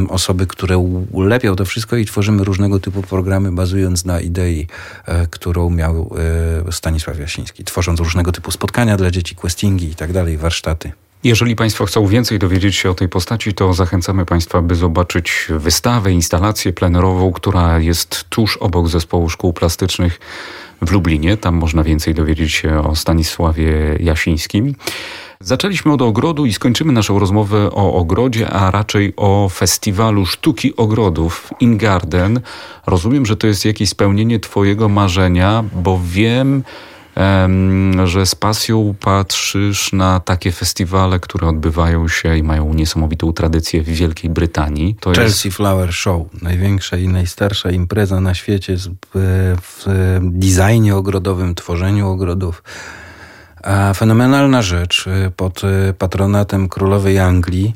osoby, 0.10 0.48
które 0.48 0.78
ulepią 1.12 1.56
to 1.56 1.66
wszystko 1.66 1.96
i 1.96 2.06
tworzymy 2.06 2.44
różnego 2.44 2.80
typu 2.80 3.02
programy 3.02 3.52
bazując 3.52 4.06
na 4.06 4.20
idei, 4.20 4.68
którą 5.30 5.70
miał 5.70 6.16
Stanisław 6.72 7.20
Jasiński, 7.20 7.64
tworząc 7.64 8.00
różnego 8.00 8.32
typu 8.32 8.52
spotkania 8.52 8.98
dla 8.98 9.12
dzieci, 9.12 9.36
questingi 9.36 9.90
i 9.90 9.96
tak 9.96 10.14
dalej, 10.14 10.38
warsztaty. 10.38 11.05
Jeżeli 11.26 11.56
Państwo 11.56 11.86
chcą 11.86 12.08
więcej 12.08 12.40
dowiedzieć 12.40 12.76
się 12.76 12.90
o 12.90 12.94
tej 12.94 13.10
postaci, 13.10 13.54
to 13.54 13.74
zachęcamy 13.74 14.26
Państwa, 14.26 14.62
by 14.62 14.76
zobaczyć 14.76 15.48
wystawę, 15.50 16.12
instalację 16.12 16.74
plenerową, 16.74 17.32
która 17.32 17.80
jest 17.80 18.26
tuż 18.30 18.58
obok 18.58 18.88
Zespołu 18.88 19.30
Szkół 19.30 19.54
Plastycznych 19.54 20.20
w 20.82 20.92
Lublinie. 20.92 21.38
Tam 21.38 21.56
można 21.56 21.84
więcej 21.84 22.14
dowiedzieć 22.14 22.52
się 22.52 22.80
o 22.80 22.96
Stanisławie 22.96 23.74
Jasińskim. 24.00 24.76
Zaczęliśmy 25.40 25.94
od 25.94 26.02
ogrodu 26.02 26.46
i 26.46 26.54
skończymy 26.54 26.94
naszą 26.94 27.20
rozmowę 27.20 27.72
o 27.72 27.94
ogrodzie, 27.94 28.50
a 28.50 28.72
raczej 28.72 29.14
o 29.18 29.50
festiwalu 29.50 30.26
sztuki 30.26 30.76
ogrodów 30.76 31.50
In 31.60 31.78
Garden. 31.78 32.40
Rozumiem, 32.88 33.26
że 33.26 33.38
to 33.38 33.48
jest 33.48 33.66
jakieś 33.66 33.90
spełnienie 33.90 34.40
Twojego 34.40 34.90
marzenia, 34.90 35.64
bo 35.74 36.00
wiem, 36.04 36.64
że 38.06 38.26
z 38.26 38.36
pasją 38.36 38.96
patrzysz 39.00 39.94
na 39.94 40.20
takie 40.20 40.52
festiwale, 40.52 41.20
które 41.20 41.48
odbywają 41.48 42.08
się 42.08 42.38
i 42.38 42.44
mają 42.44 42.74
niesamowitą 42.74 43.34
tradycję 43.34 43.84
w 43.84 43.86
Wielkiej 43.86 44.30
Brytanii. 44.30 44.96
To 45.00 45.12
Chelsea 45.12 45.48
jest... 45.48 45.58
Flower 45.58 45.94
Show, 45.94 46.42
największa 46.42 46.98
i 46.98 47.08
najstarsza 47.08 47.72
impreza 47.72 48.22
na 48.22 48.34
świecie 48.34 48.78
w 49.62 49.86
designie 50.22 50.96
ogrodowym, 50.96 51.56
tworzeniu 51.56 52.10
ogrodów. 52.10 52.64
Fenomenalna 53.96 54.62
rzecz 54.62 55.08
y, 55.08 55.32
pod 55.32 55.62
y, 55.64 55.94
patronatem 55.94 56.70
królowej 56.70 57.20
Anglii, 57.20 57.76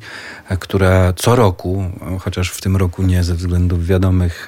y, 0.51 0.57
która 0.57 1.13
co 1.13 1.35
roku, 1.35 1.83
chociaż 2.19 2.49
w 2.49 2.61
tym 2.61 2.77
roku 2.77 3.03
nie 3.03 3.23
ze 3.23 3.35
względów 3.35 3.85
wiadomych, 3.85 4.47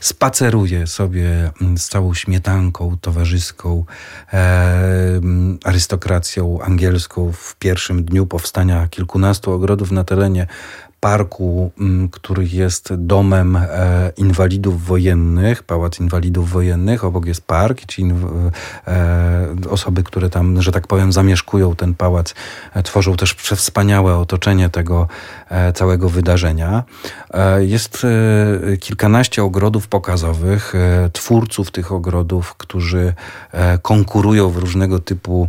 spaceruje 0.00 0.86
sobie 0.86 1.50
mm, 1.60 1.78
z 1.78 1.88
całą 1.88 2.14
śmietanką 2.14 2.96
towarzyską, 3.00 3.84
mm, 4.32 5.58
arystokracją 5.64 6.62
angielską 6.62 7.32
w 7.32 7.56
pierwszym 7.56 8.04
dniu 8.04 8.26
powstania 8.26 8.88
kilkunastu 8.88 9.52
ogrodów 9.52 9.90
na 9.92 10.04
terenie 10.04 10.46
parku, 11.00 11.70
mm, 11.80 12.08
który 12.08 12.46
jest 12.52 12.94
domem 12.94 13.56
e, 13.56 14.12
inwalidów 14.16 14.84
wojennych, 14.84 15.62
Pałac 15.62 16.00
Inwalidów 16.00 16.50
Wojennych, 16.50 17.04
obok 17.04 17.26
jest 17.26 17.46
park, 17.46 17.86
ci 17.86 18.04
e, 18.86 19.46
osoby, 19.70 20.02
które 20.02 20.30
tam, 20.30 20.62
że 20.62 20.72
tak 20.72 20.86
powiem, 20.86 21.12
zamieszkują 21.12 21.76
ten 21.76 21.94
pałac, 21.94 22.34
e, 22.74 22.82
tworzą 22.82 23.16
też 23.16 23.32
wspaniałe 23.34 24.16
otoczenie 24.16 24.70
tego 24.70 25.08
całego 25.74 26.08
wydarzenia. 26.08 26.82
Jest 27.58 28.06
kilkanaście 28.80 29.44
ogrodów 29.44 29.88
pokazowych, 29.88 30.72
twórców 31.12 31.70
tych 31.70 31.92
ogrodów, 31.92 32.54
którzy 32.54 33.14
konkurują 33.82 34.50
w 34.50 34.56
różnego 34.56 34.98
typu, 34.98 35.48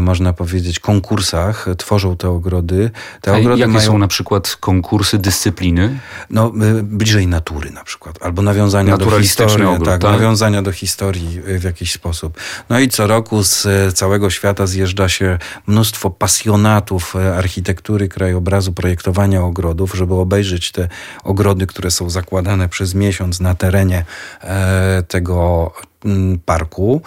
można 0.00 0.32
powiedzieć, 0.32 0.80
konkursach, 0.80 1.66
tworzą 1.78 2.16
te 2.16 2.30
ogrody. 2.30 2.90
Te 3.20 3.32
ogrody 3.32 3.60
jakie 3.60 3.72
mają... 3.72 3.86
są 3.86 3.98
na 3.98 4.08
przykład 4.08 4.56
konkursy 4.60 4.77
konkursy 4.82 5.18
dyscypliny? 5.18 5.98
No, 6.30 6.52
y, 6.78 6.82
bliżej 6.82 7.26
natury 7.26 7.70
na 7.70 7.84
przykład, 7.84 8.18
albo 8.22 8.42
nawiązania 8.42 8.96
do 8.96 9.20
historii. 9.20 9.66
Ogród, 9.66 9.88
tak, 9.88 10.00
tak, 10.00 10.12
nawiązania 10.12 10.62
do 10.62 10.72
historii 10.72 11.40
w 11.58 11.62
jakiś 11.62 11.92
sposób. 11.92 12.38
No 12.68 12.78
i 12.80 12.88
co 12.88 13.06
roku 13.06 13.42
z 13.42 13.66
y, 13.66 13.92
całego 13.92 14.30
świata 14.30 14.66
zjeżdża 14.66 15.08
się 15.08 15.38
mnóstwo 15.66 16.10
pasjonatów 16.10 17.16
y, 17.16 17.34
architektury, 17.34 18.08
krajobrazu, 18.08 18.72
projektowania 18.72 19.42
ogrodów, 19.42 19.94
żeby 19.94 20.14
obejrzeć 20.14 20.72
te 20.72 20.88
ogrody, 21.24 21.66
które 21.66 21.90
są 21.90 22.10
zakładane 22.10 22.68
przez 22.68 22.94
miesiąc 22.94 23.40
na 23.40 23.54
terenie 23.54 24.04
e, 24.40 25.02
tego 25.08 25.72
parku. 26.44 27.02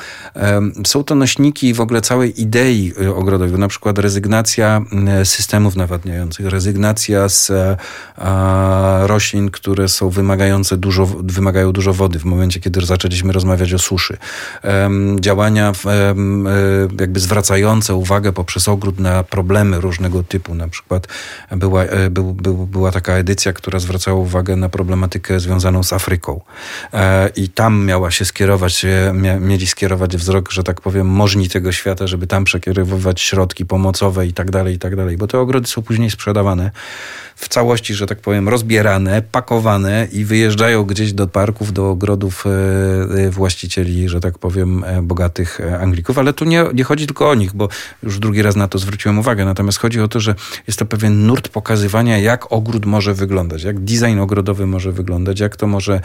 Są 0.88 1.04
to 1.04 1.16
nośniki 1.16 1.74
w 1.74 1.82
ogóle 1.82 2.02
całej 2.02 2.42
idei 2.42 2.94
y, 3.02 3.16
ogrodowej, 3.16 3.60
na 3.60 3.68
przykład 3.68 3.98
rezygnacja 3.98 4.82
mm, 4.92 5.26
systemów 5.26 5.76
nawadniających, 5.76 6.46
rezygnacja 6.46 7.30
z 7.30 7.50
e, 7.50 7.78
roślin, 9.08 9.52
które 9.52 9.88
są 9.88 10.10
wymagające 10.10 10.78
dużo, 10.78 11.06
wymagają 11.24 11.72
dużo 11.72 11.94
wody 11.94 12.20
w 12.20 12.26
momencie, 12.26 12.60
kiedy 12.60 12.86
zaczęliśmy 12.86 13.34
rozmawiać 13.34 13.74
o 13.74 13.80
suszy. 13.80 14.18
Działania 15.20 15.72
e, 15.86 16.16
jakby 17.00 17.20
zwracające 17.20 17.96
uwagę 17.96 18.32
poprzez 18.32 18.68
ogród 18.68 19.00
na 19.00 19.24
problemy 19.24 19.82
różnego 19.82 20.24
typu. 20.24 20.56
Na 20.56 20.68
przykład 20.68 21.08
była, 21.52 21.84
e, 21.84 22.10
był, 22.10 22.34
był, 22.34 22.68
była 22.68 22.92
taka 22.92 23.14
edycja, 23.14 23.54
która 23.54 23.80
zwracała 23.80 24.20
uwagę 24.20 24.56
na 24.56 24.70
problematykę 24.70 25.40
związaną 25.40 25.84
z 25.84 25.94
Afryką. 25.94 26.42
I 27.36 27.50
tam 27.50 27.86
miała 27.86 28.12
się 28.12 28.26
skierować 28.26 28.81
mieli 29.40 29.68
skierować 29.68 30.18
wzrok, 30.18 30.52
że 30.52 30.64
tak 30.64 30.82
powiem, 30.82 31.08
możni 31.08 31.50
tego 31.50 31.72
świata, 31.72 32.08
żeby 32.08 32.28
tam 32.28 32.44
przekierowywać 32.44 33.22
środki 33.22 33.66
pomocowe 33.66 34.28
i 34.28 34.34
tak 34.34 34.52
dalej, 34.52 34.76
i 34.76 34.80
tak 34.80 34.96
dalej. 34.96 35.18
Bo 35.18 35.28
te 35.28 35.40
ogrody 35.40 35.68
są 35.68 35.82
później 35.82 36.12
sprzedawane 36.12 36.72
w 37.42 37.50
całości, 37.50 37.94
że 37.94 38.08
tak 38.08 38.20
powiem, 38.20 38.50
rozbierane, 38.50 39.22
pakowane 39.32 40.08
i 40.12 40.26
wyjeżdżają 40.26 40.84
gdzieś 40.84 41.14
do 41.14 41.28
parków, 41.28 41.74
do 41.74 41.90
ogrodów 41.90 42.46
e, 42.46 42.50
e, 43.26 43.30
właścicieli, 43.30 44.10
że 44.10 44.20
tak 44.20 44.38
powiem, 44.38 44.84
e, 44.84 45.02
bogatych 45.02 45.60
Anglików. 45.80 46.18
Ale 46.18 46.34
tu 46.34 46.46
nie, 46.46 46.66
nie 46.74 46.84
chodzi 46.84 47.08
tylko 47.08 47.30
o 47.30 47.36
nich, 47.36 47.54
bo 47.54 47.70
już 48.04 48.20
drugi 48.20 48.42
raz 48.42 48.56
na 48.56 48.68
to 48.68 48.78
zwróciłem 48.78 49.20
uwagę. 49.20 49.46
Natomiast 49.46 49.78
chodzi 49.78 50.02
o 50.02 50.08
to, 50.08 50.20
że 50.20 50.36
jest 50.68 50.80
to 50.80 50.86
pewien 50.86 51.26
nurt 51.26 51.50
pokazywania, 51.50 52.18
jak 52.18 52.52
ogród 52.52 52.86
może 52.86 53.14
wyglądać, 53.14 53.64
jak 53.64 53.80
design 53.80 54.20
ogrodowy 54.20 54.68
może 54.68 54.92
wyglądać, 54.92 55.40
jak 55.40 55.56
to 55.56 55.68
może, 55.68 56.02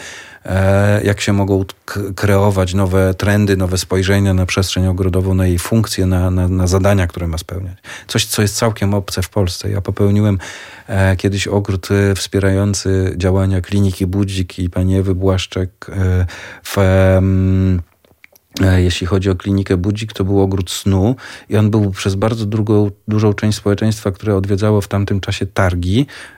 jak 1.04 1.20
się 1.20 1.32
mogą 1.32 1.64
kreować 2.16 2.65
nowe 2.74 3.14
trendy, 3.14 3.56
nowe 3.56 3.78
spojrzenia 3.78 4.34
na 4.34 4.46
przestrzeń 4.46 4.86
ogrodową, 4.86 5.34
na 5.34 5.46
jej 5.46 5.58
funkcje, 5.58 6.06
na, 6.06 6.30
na, 6.30 6.48
na 6.48 6.66
zadania, 6.66 7.06
które 7.06 7.28
ma 7.28 7.38
spełniać. 7.38 7.78
Coś, 8.06 8.26
co 8.26 8.42
jest 8.42 8.56
całkiem 8.56 8.94
obce 8.94 9.22
w 9.22 9.28
Polsce. 9.28 9.70
Ja 9.70 9.80
popełniłem 9.80 10.38
kiedyś 11.16 11.48
ogród 11.48 11.88
e, 11.90 12.14
wspierający 12.14 13.14
działania 13.16 13.60
kliniki 13.60 14.06
Budzik 14.06 14.58
i 14.58 14.70
pani 14.70 14.96
Ewy 14.96 15.14
Błaszczek 15.14 15.86
e, 15.88 16.26
w 16.62 16.78
e, 16.78 17.22
jeśli 18.82 19.06
chodzi 19.06 19.30
o 19.30 19.34
klinikę 19.34 19.76
Budzik, 19.76 20.12
to 20.12 20.24
był 20.24 20.40
ogród 20.40 20.70
snu 20.70 21.16
i 21.48 21.56
on 21.56 21.70
był 21.70 21.90
przez 21.90 22.14
bardzo 22.14 22.46
drugą, 22.46 22.90
dużą 23.08 23.32
część 23.32 23.58
społeczeństwa, 23.58 24.12
które 24.12 24.36
odwiedzało 24.36 24.80
w 24.80 24.88
tamtym 24.88 25.20
czasie 25.20 25.46
targi, 25.46 26.06
E, 26.06 26.35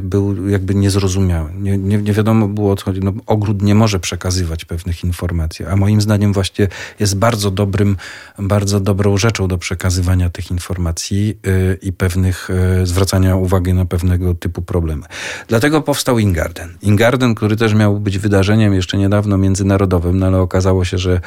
był 0.00 0.48
jakby 0.48 0.74
niezrozumiały. 0.74 1.50
Nie, 1.54 1.78
nie, 1.78 1.98
nie, 1.98 2.12
wiadomo 2.12 2.48
było 2.48 2.72
o 2.72 2.76
co 2.76 2.84
chodzi. 2.84 3.00
No, 3.00 3.12
ogród 3.26 3.62
nie 3.62 3.74
może 3.74 4.00
przekazywać 4.00 4.64
pewnych 4.64 5.04
informacji, 5.04 5.64
a 5.64 5.76
moim 5.76 6.00
zdaniem 6.00 6.32
właśnie 6.32 6.68
jest 7.00 7.18
bardzo 7.18 7.50
dobrym, 7.50 7.96
bardzo 8.38 8.80
dobrą 8.80 9.16
rzeczą 9.16 9.48
do 9.48 9.58
przekazywania 9.58 10.30
tych 10.30 10.50
informacji 10.50 11.38
y, 11.46 11.78
i 11.82 11.92
pewnych, 11.92 12.48
y, 12.82 12.86
zwracania 12.86 13.36
uwagi 13.36 13.74
na 13.74 13.86
pewnego 13.86 14.34
typu 14.34 14.62
problemy. 14.62 15.02
Dlatego 15.48 15.82
powstał 15.82 16.18
Ingarden. 16.18 16.76
Ingarden, 16.82 17.34
który 17.34 17.56
też 17.56 17.74
miał 17.74 18.00
być 18.00 18.18
wydarzeniem 18.18 18.74
jeszcze 18.74 18.98
niedawno 18.98 19.38
międzynarodowym, 19.38 20.18
no 20.18 20.26
ale 20.26 20.38
okazało 20.38 20.84
się, 20.84 20.98
że 20.98 21.12
e, 21.12 21.20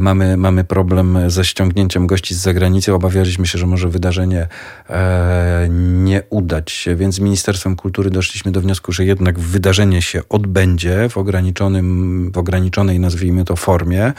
mamy, 0.00 0.36
mamy 0.36 0.64
problem 0.64 1.30
ze 1.30 1.44
ściągnięciem 1.44 2.06
gości 2.06 2.34
z 2.34 2.38
zagranicy. 2.38 2.94
Obawialiśmy 2.94 3.46
się, 3.46 3.58
że 3.58 3.66
może 3.66 3.88
wydarzenie 3.88 4.48
e, 4.90 5.68
nie 5.70 6.22
udać 6.30 6.70
się, 6.70 6.96
więc 6.96 7.20
Ministerstwem 7.20 7.76
Kultury 7.76 8.10
doszliśmy 8.10 8.52
do 8.52 8.60
wniosku, 8.60 8.92
że 8.92 9.04
jednak 9.04 9.38
wydarzenie 9.38 10.02
się 10.02 10.22
odbędzie 10.28 11.08
w, 11.08 11.18
ograniczonym, 11.18 12.30
w 12.32 12.38
ograniczonej, 12.38 13.00
nazwijmy 13.00 13.44
to, 13.44 13.56
formie. 13.56 14.12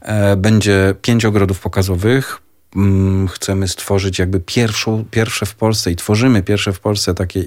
E, 0.00 0.36
będzie 0.36 0.94
pięć 1.02 1.24
ogrodów 1.24 1.60
pokazowych, 1.60 2.38
mm, 2.76 3.28
chcemy 3.28 3.68
stworzyć 3.68 4.18
jakby 4.18 4.40
pierwszą, 4.40 5.04
pierwsze 5.10 5.46
w 5.46 5.54
Polsce 5.54 5.90
i 5.90 5.96
tworzymy 5.96 6.42
pierwsze 6.42 6.72
w 6.72 6.80
Polsce 6.80 7.14
takie 7.14 7.44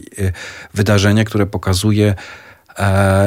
wydarzenie, 0.74 1.26
które 1.26 1.46
pokazuje 1.46 2.16
E, 2.49 2.49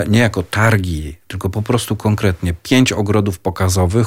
nie 0.09 0.18
jako 0.18 0.43
targi, 0.43 1.16
tylko 1.28 1.51
po 1.51 1.62
prostu 1.62 1.97
konkretnie 1.97 2.55
pięć 2.62 2.93
ogrodów 2.93 3.38
pokazowych, 3.38 4.07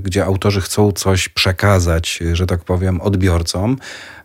gdzie 0.00 0.24
autorzy 0.24 0.60
chcą 0.60 0.92
coś 0.92 1.28
przekazać, 1.28 2.20
że 2.32 2.46
tak 2.46 2.64
powiem, 2.64 3.00
odbiorcom. 3.00 3.76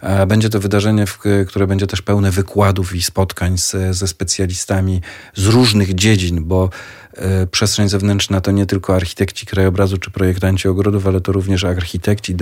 E, 0.01 0.25
będzie 0.25 0.49
to 0.49 0.59
wydarzenie, 0.59 1.05
które 1.47 1.67
będzie 1.67 1.87
też 1.87 2.01
pełne 2.01 2.31
wykładów 2.31 2.95
i 2.95 3.01
spotkań 3.01 3.57
z, 3.57 3.75
ze 3.95 4.07
specjalistami 4.07 5.01
z 5.35 5.45
różnych 5.45 5.95
dziedzin, 5.95 6.43
bo 6.43 6.69
e, 7.13 7.47
przestrzeń 7.47 7.89
zewnętrzna 7.89 8.41
to 8.41 8.51
nie 8.51 8.65
tylko 8.65 8.95
architekci 8.95 9.45
krajobrazu 9.45 9.97
czy 9.97 10.11
projektanci 10.11 10.67
ogrodów, 10.67 11.07
ale 11.07 11.21
to 11.21 11.31
również 11.31 11.63
architekci, 11.63 12.35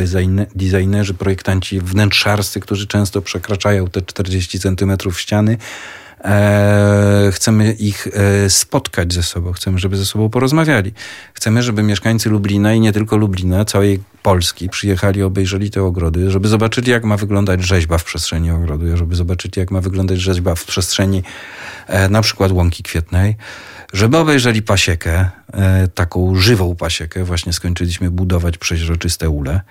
designerzy, 0.55 1.14
projektanci 1.14 1.82
wnętrzarscy, 1.82 2.59
którzy 2.59 2.88
często 2.88 3.22
przekraczają 3.22 3.88
te 3.88 4.01
40 4.01 4.59
centymetrów 4.59 5.22
ściany 5.22 5.57
E, 6.24 7.30
chcemy 7.34 7.72
ich 7.72 8.07
e, 8.07 8.49
spotkać 8.49 9.13
ze 9.13 9.24
sobą, 9.24 9.53
chcemy, 9.53 9.80
żeby 9.80 9.97
ze 9.97 10.05
sobą 10.05 10.30
porozmawiali. 10.30 10.93
Chcemy, 11.34 11.63
żeby 11.63 11.84
mieszkańcy 11.84 12.30
Lublina 12.30 12.74
i 12.74 12.80
nie 12.80 12.91
tylko 12.91 13.17
Lublina, 13.17 13.65
całej 13.65 13.99
Polski 14.24 14.69
przyjechali, 14.69 15.24
obejrzeli 15.24 15.72
te 15.72 15.84
ogrody, 15.84 16.32
żeby 16.32 16.47
zobaczyli, 16.47 16.91
jak 16.91 17.03
ma 17.03 17.17
wyglądać 17.17 17.63
rzeźba 17.63 17.97
w 17.97 18.03
przestrzeni 18.03 18.51
ogrodu, 18.51 18.97
żeby 18.97 19.15
zobaczyli, 19.15 19.53
jak 19.57 19.72
ma 19.72 19.82
wyglądać 19.82 20.19
rzeźba 20.19 20.55
w 20.55 20.65
przestrzeni 20.65 21.24
e, 21.88 22.09
na 22.09 22.22
przykład 22.22 22.51
Łąki 22.51 22.84
Kwietnej, 22.84 23.36
żeby 23.93 24.17
obejrzeli 24.17 24.61
pasiekę, 24.61 25.30
taką 25.95 26.36
żywą 26.36 26.76
pasiekę. 26.76 27.24
Właśnie 27.24 27.53
skończyliśmy 27.53 28.11
budować 28.11 28.57
przeźroczyste 28.57 29.30
ule 29.30 29.61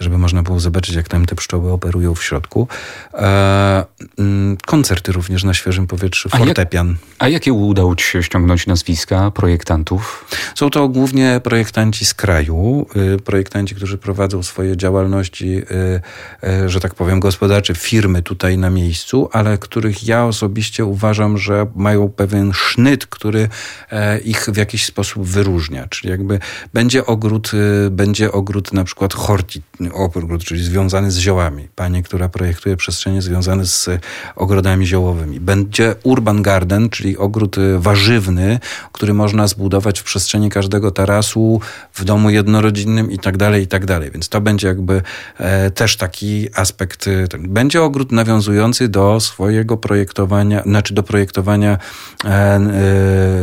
żeby 0.00 0.18
można 0.18 0.42
było 0.42 0.60
zobaczyć, 0.60 0.94
jak 0.94 1.08
tam 1.08 1.26
te 1.26 1.34
pszczoły 1.34 1.72
operują 1.72 2.14
w 2.14 2.22
środku. 2.22 2.68
E, 3.14 3.84
mm, 4.18 4.56
koncerty 4.66 5.12
również 5.12 5.44
na 5.44 5.54
świeżym 5.54 5.86
powietrzu, 5.86 6.28
fortepian. 6.28 6.88
A, 6.88 6.90
jak, 6.90 6.98
a 7.18 7.28
jakie 7.28 7.52
udało 7.52 7.96
Ci 7.96 8.04
się 8.04 8.22
ściągnąć 8.22 8.66
nazwiska 8.66 9.30
projektantów? 9.30 10.24
Są 10.54 10.70
to 10.70 10.88
głównie 10.88 11.40
projektanci 11.44 12.06
z 12.06 12.14
kraju, 12.14 12.86
y, 13.16 13.18
projektanci, 13.18 13.74
którzy 13.74 13.98
prowadzą 13.98 14.42
swoje 14.42 14.76
działalności, 14.76 15.58
y, 15.58 16.48
y, 16.64 16.68
że 16.68 16.80
tak 16.80 16.94
powiem, 16.94 17.20
gospodarcze, 17.20 17.74
firmy 17.74 18.22
tutaj 18.22 18.58
na 18.58 18.70
miejscu, 18.70 19.28
ale 19.32 19.58
których 19.58 20.06
ja 20.06 20.24
osobiście 20.24 20.84
uważam, 20.84 21.38
że 21.38 21.66
mają 21.74 22.08
pewien 22.08 22.52
sznyt, 22.52 23.06
który 23.06 23.48
e, 23.90 24.18
ich 24.18 24.46
w 24.52 24.56
jakiś 24.56 24.84
sposób 24.84 25.26
wyróżnia. 25.26 25.86
Czyli 25.88 26.10
jakby 26.10 26.38
będzie 26.74 27.06
ogród, 27.06 27.50
będzie 27.90 28.32
ogród 28.32 28.72
na 28.72 28.84
przykład 28.84 29.14
horti, 29.14 29.62
ogród, 29.92 30.44
czyli 30.44 30.64
związany 30.64 31.10
z 31.10 31.18
ziołami. 31.18 31.68
Pani, 31.74 32.02
która 32.02 32.28
projektuje 32.28 32.76
przestrzenie 32.76 33.22
związane 33.22 33.66
z 33.66 33.88
ogrodami 34.36 34.86
ziołowymi. 34.86 35.40
Będzie 35.40 35.94
urban 36.02 36.42
garden, 36.42 36.88
czyli 36.88 37.16
ogród 37.16 37.58
y, 37.58 37.78
warzywny, 37.78 38.60
który 38.92 39.14
można 39.14 39.46
zbudować 39.46 40.00
w 40.00 40.04
przestrzeni 40.04 40.50
każdego 40.50 40.90
tarasu, 40.90 41.60
w 41.94 42.04
domu 42.04 42.30
jednorodzinnym 42.30 43.10
i 43.10 43.18
tak 43.18 43.36
dalej, 43.36 43.62
i 43.62 43.66
tak 43.66 43.86
dalej. 43.86 44.10
Więc 44.10 44.28
to 44.28 44.40
będzie 44.40 44.68
jakby 44.68 45.02
e, 45.38 45.70
też 45.70 45.96
taki 45.96 46.48
aspekt. 46.54 47.08
Będzie 47.38 47.82
ogród 47.82 48.12
nawiązujący 48.12 48.88
do 48.88 49.20
swojego 49.20 49.76
projektowania, 49.76 50.62
znaczy 50.62 50.94
do 50.94 51.02
projektowania 51.02 51.78
e, 52.24 52.28
e, 52.28 52.60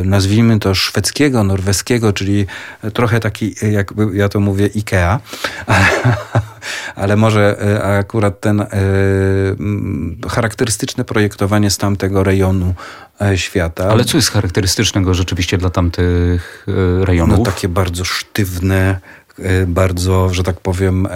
nazwijmy 0.03 0.59
to 0.59 0.75
szwedzkiego, 0.75 1.43
norweskiego, 1.43 2.13
czyli 2.13 2.45
trochę 2.93 3.19
taki, 3.19 3.55
jakby 3.71 4.17
ja 4.17 4.29
to 4.29 4.39
mówię, 4.39 4.67
Ikea. 4.67 5.19
ale 6.95 7.15
może 7.15 7.61
e, 7.61 7.83
akurat 7.83 8.39
ten 8.39 8.61
e, 8.61 8.67
charakterystyczne 10.29 11.03
projektowanie 11.03 11.69
z 11.69 11.77
tamtego 11.77 12.23
rejonu 12.23 12.73
e, 13.21 13.38
świata. 13.38 13.89
Ale 13.89 14.05
co 14.05 14.17
jest 14.17 14.31
charakterystycznego 14.31 15.13
rzeczywiście 15.13 15.57
dla 15.57 15.69
tamtych 15.69 16.65
rejonów? 17.01 17.39
No 17.39 17.45
takie 17.45 17.69
bardzo 17.69 18.05
sztywne, 18.05 18.99
bardzo, 19.67 20.33
że 20.33 20.43
tak 20.43 20.59
powiem, 20.59 21.07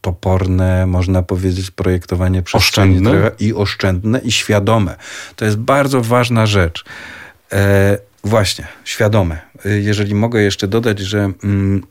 toporne, 0.00 0.86
można 0.86 1.22
powiedzieć, 1.22 1.70
projektowanie 1.70 2.42
przestrzeni 2.42 2.96
oszczędne. 2.96 3.30
i 3.40 3.54
oszczędne 3.54 4.18
i 4.18 4.32
świadome. 4.32 4.96
To 5.36 5.44
jest 5.44 5.56
bardzo 5.56 6.00
ważna 6.00 6.46
rzecz. 6.46 6.84
Właśnie, 8.24 8.66
świadome. 8.84 9.38
Jeżeli 9.64 10.14
mogę 10.14 10.42
jeszcze 10.42 10.68
dodać, 10.68 10.98
że 10.98 11.30
mm, 11.44 11.82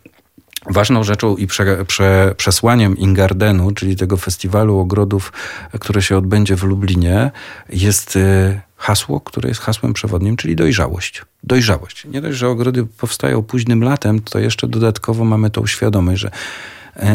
Ważną 0.69 1.03
rzeczą 1.03 1.35
i 1.35 1.47
prze, 1.47 1.85
prze, 1.85 2.33
przesłaniem 2.37 2.97
Ingardenu, 2.97 3.71
czyli 3.71 3.95
tego 3.95 4.17
festiwalu 4.17 4.77
ogrodów, 4.77 5.33
które 5.79 6.01
się 6.01 6.17
odbędzie 6.17 6.55
w 6.55 6.63
Lublinie, 6.63 7.31
jest 7.69 8.15
y, 8.15 8.61
hasło, 8.77 9.21
które 9.21 9.49
jest 9.49 9.61
hasłem 9.61 9.93
przewodnim, 9.93 10.37
czyli 10.37 10.55
dojrzałość. 10.55 11.21
Dojrzałość. 11.43 12.05
Nie 12.05 12.21
dość, 12.21 12.37
że 12.37 12.49
ogrody 12.49 12.85
powstają 12.85 13.43
późnym 13.43 13.83
latem, 13.83 14.21
to 14.21 14.39
jeszcze 14.39 14.67
dodatkowo 14.67 15.25
mamy 15.25 15.49
tą 15.49 15.65
świadomość, 15.65 16.21
że 16.21 16.31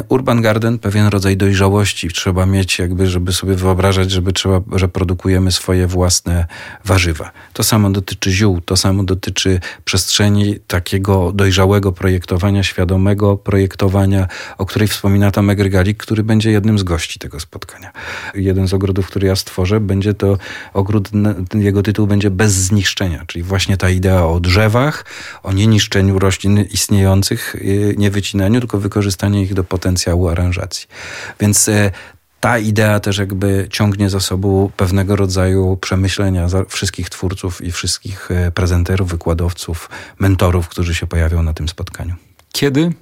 Urban 0.08 0.42
Garden, 0.42 0.78
pewien 0.78 1.06
rodzaj 1.06 1.36
dojrzałości 1.36 2.08
trzeba 2.08 2.46
mieć, 2.46 2.78
jakby, 2.78 3.06
żeby 3.06 3.32
sobie 3.32 3.54
wyobrażać, 3.54 4.10
żeby 4.10 4.32
trzeba, 4.32 4.60
że 4.72 4.88
produkujemy 4.88 5.52
swoje 5.52 5.86
własne 5.86 6.46
warzywa. 6.84 7.30
To 7.52 7.62
samo 7.62 7.90
dotyczy 7.90 8.30
ziół, 8.30 8.60
to 8.60 8.76
samo 8.76 9.04
dotyczy 9.04 9.60
przestrzeni 9.84 10.56
takiego 10.66 11.32
dojrzałego 11.32 11.92
projektowania, 11.92 12.62
świadomego 12.62 13.36
projektowania, 13.36 14.28
o 14.58 14.66
której 14.66 14.88
wspomina 14.88 15.30
tam 15.30 15.50
Egregalik, 15.50 15.98
który 15.98 16.22
będzie 16.22 16.50
jednym 16.50 16.78
z 16.78 16.82
gości 16.82 17.18
tego 17.18 17.40
spotkania. 17.40 17.92
Jeden 18.34 18.68
z 18.68 18.74
ogrodów, 18.74 19.06
który 19.06 19.26
ja 19.26 19.36
stworzę, 19.36 19.80
będzie 19.80 20.14
to 20.14 20.38
ogród, 20.74 21.10
jego 21.54 21.82
tytuł 21.82 22.06
będzie 22.06 22.30
Bez 22.30 22.52
zniszczenia, 22.52 23.24
czyli 23.26 23.42
właśnie 23.42 23.76
ta 23.76 23.90
idea 23.90 24.26
o 24.26 24.40
drzewach, 24.40 25.04
o 25.42 25.52
nieniszczeniu 25.52 26.18
roślin 26.18 26.64
istniejących, 26.72 27.54
y, 27.54 27.94
nie 27.98 28.10
wycinaniu, 28.10 28.60
tylko 28.60 28.78
wykorzystanie 28.78 29.42
ich 29.42 29.54
do 29.54 29.67
potencjału 29.68 30.28
aranżacji. 30.28 30.86
Więc 31.40 31.68
e, 31.68 31.90
ta 32.40 32.58
idea 32.58 33.00
też 33.00 33.18
jakby 33.18 33.66
ciągnie 33.70 34.10
za 34.10 34.20
sobą 34.20 34.70
pewnego 34.76 35.16
rodzaju 35.16 35.76
przemyślenia 35.76 36.46
wszystkich 36.68 37.10
twórców 37.10 37.62
i 37.62 37.72
wszystkich 37.72 38.30
e, 38.30 38.50
prezenterów, 38.50 39.08
wykładowców, 39.10 39.90
mentorów, 40.18 40.68
którzy 40.68 40.94
się 40.94 41.06
pojawią 41.06 41.42
na 41.42 41.52
tym 41.52 41.68
spotkaniu. 41.68 42.14
Kiedy? 42.52 42.92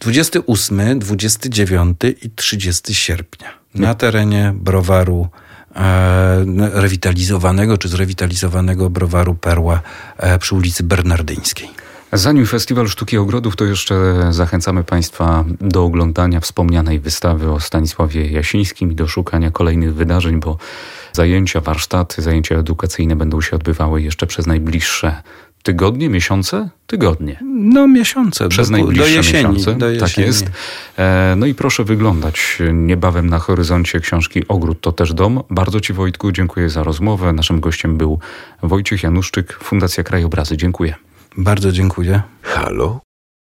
28, 0.00 0.98
29 0.98 1.96
i 2.22 2.30
30 2.30 2.94
sierpnia 2.94 3.48
na 3.74 3.94
terenie 3.94 4.52
browaru 4.54 5.28
e, 5.76 6.44
rewitalizowanego 6.72 7.78
czy 7.78 7.88
zrewitalizowanego 7.88 8.90
browaru 8.90 9.34
Perła 9.34 9.80
przy 10.40 10.54
ulicy 10.54 10.82
Bernardyńskiej. 10.82 11.85
Zanim 12.12 12.46
Festiwal 12.46 12.88
Sztuki 12.88 13.18
Ogrodów, 13.18 13.56
to 13.56 13.64
jeszcze 13.64 14.26
zachęcamy 14.30 14.84
Państwa 14.84 15.44
do 15.60 15.84
oglądania 15.84 16.40
wspomnianej 16.40 17.00
wystawy 17.00 17.52
o 17.52 17.60
Stanisławie 17.60 18.30
Jasińskim 18.30 18.92
i 18.92 18.94
do 18.94 19.08
szukania 19.08 19.50
kolejnych 19.50 19.94
wydarzeń, 19.94 20.40
bo 20.40 20.58
zajęcia, 21.12 21.60
warsztaty, 21.60 22.22
zajęcia 22.22 22.54
edukacyjne 22.54 23.16
będą 23.16 23.40
się 23.40 23.56
odbywały 23.56 24.02
jeszcze 24.02 24.26
przez 24.26 24.46
najbliższe 24.46 25.22
tygodnie, 25.62 26.08
miesiące? 26.08 26.68
Tygodnie. 26.86 27.38
No 27.54 27.88
miesiące. 27.88 28.48
Przez 28.48 28.70
do, 28.70 28.76
najbliższe 28.76 29.10
do 29.10 29.16
jesieni, 29.16 29.54
miesiące. 29.54 29.78
Do 29.78 29.90
jesieni. 29.90 30.10
Tak 30.10 30.18
jest. 30.18 30.50
E, 30.98 31.34
no 31.36 31.46
i 31.46 31.54
proszę 31.54 31.84
wyglądać 31.84 32.58
niebawem 32.72 33.30
na 33.30 33.38
horyzoncie 33.38 34.00
książki 34.00 34.48
Ogród 34.48 34.80
to 34.80 34.92
też 34.92 35.14
dom. 35.14 35.42
Bardzo 35.50 35.80
Ci 35.80 35.92
Wojtku 35.92 36.32
dziękuję 36.32 36.70
za 36.70 36.82
rozmowę. 36.82 37.32
Naszym 37.32 37.60
gościem 37.60 37.96
był 37.96 38.18
Wojciech 38.62 39.02
Januszczyk, 39.02 39.52
Fundacja 39.52 40.04
Krajobrazy. 40.04 40.56
Dziękuję. 40.56 41.05
Bardzo 41.36 41.72
dziękuję. 41.72 42.22
Halo? 42.42 43.00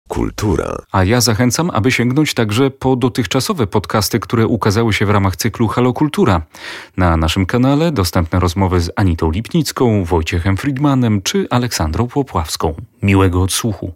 Kultura. 0.07 0.75
A 0.91 1.03
ja 1.03 1.21
zachęcam, 1.21 1.69
aby 1.69 1.91
sięgnąć 1.91 2.33
także 2.33 2.71
po 2.71 2.95
dotychczasowe 2.95 3.67
podcasty, 3.67 4.19
które 4.19 4.47
ukazały 4.47 4.93
się 4.93 5.05
w 5.05 5.09
ramach 5.09 5.35
cyklu 5.35 5.67
Halo 5.67 5.93
Kultura. 5.93 6.41
Na 6.97 7.17
naszym 7.17 7.45
kanale 7.45 7.91
dostępne 7.91 8.39
rozmowy 8.39 8.81
z 8.81 8.91
Anitą 8.95 9.31
Lipnicką, 9.31 10.03
Wojciechem 10.03 10.57
Friedmanem 10.57 11.21
czy 11.21 11.47
Aleksandrą 11.49 12.07
Popławską. 12.07 12.73
Miłego 13.01 13.41
odsłuchu. 13.41 13.91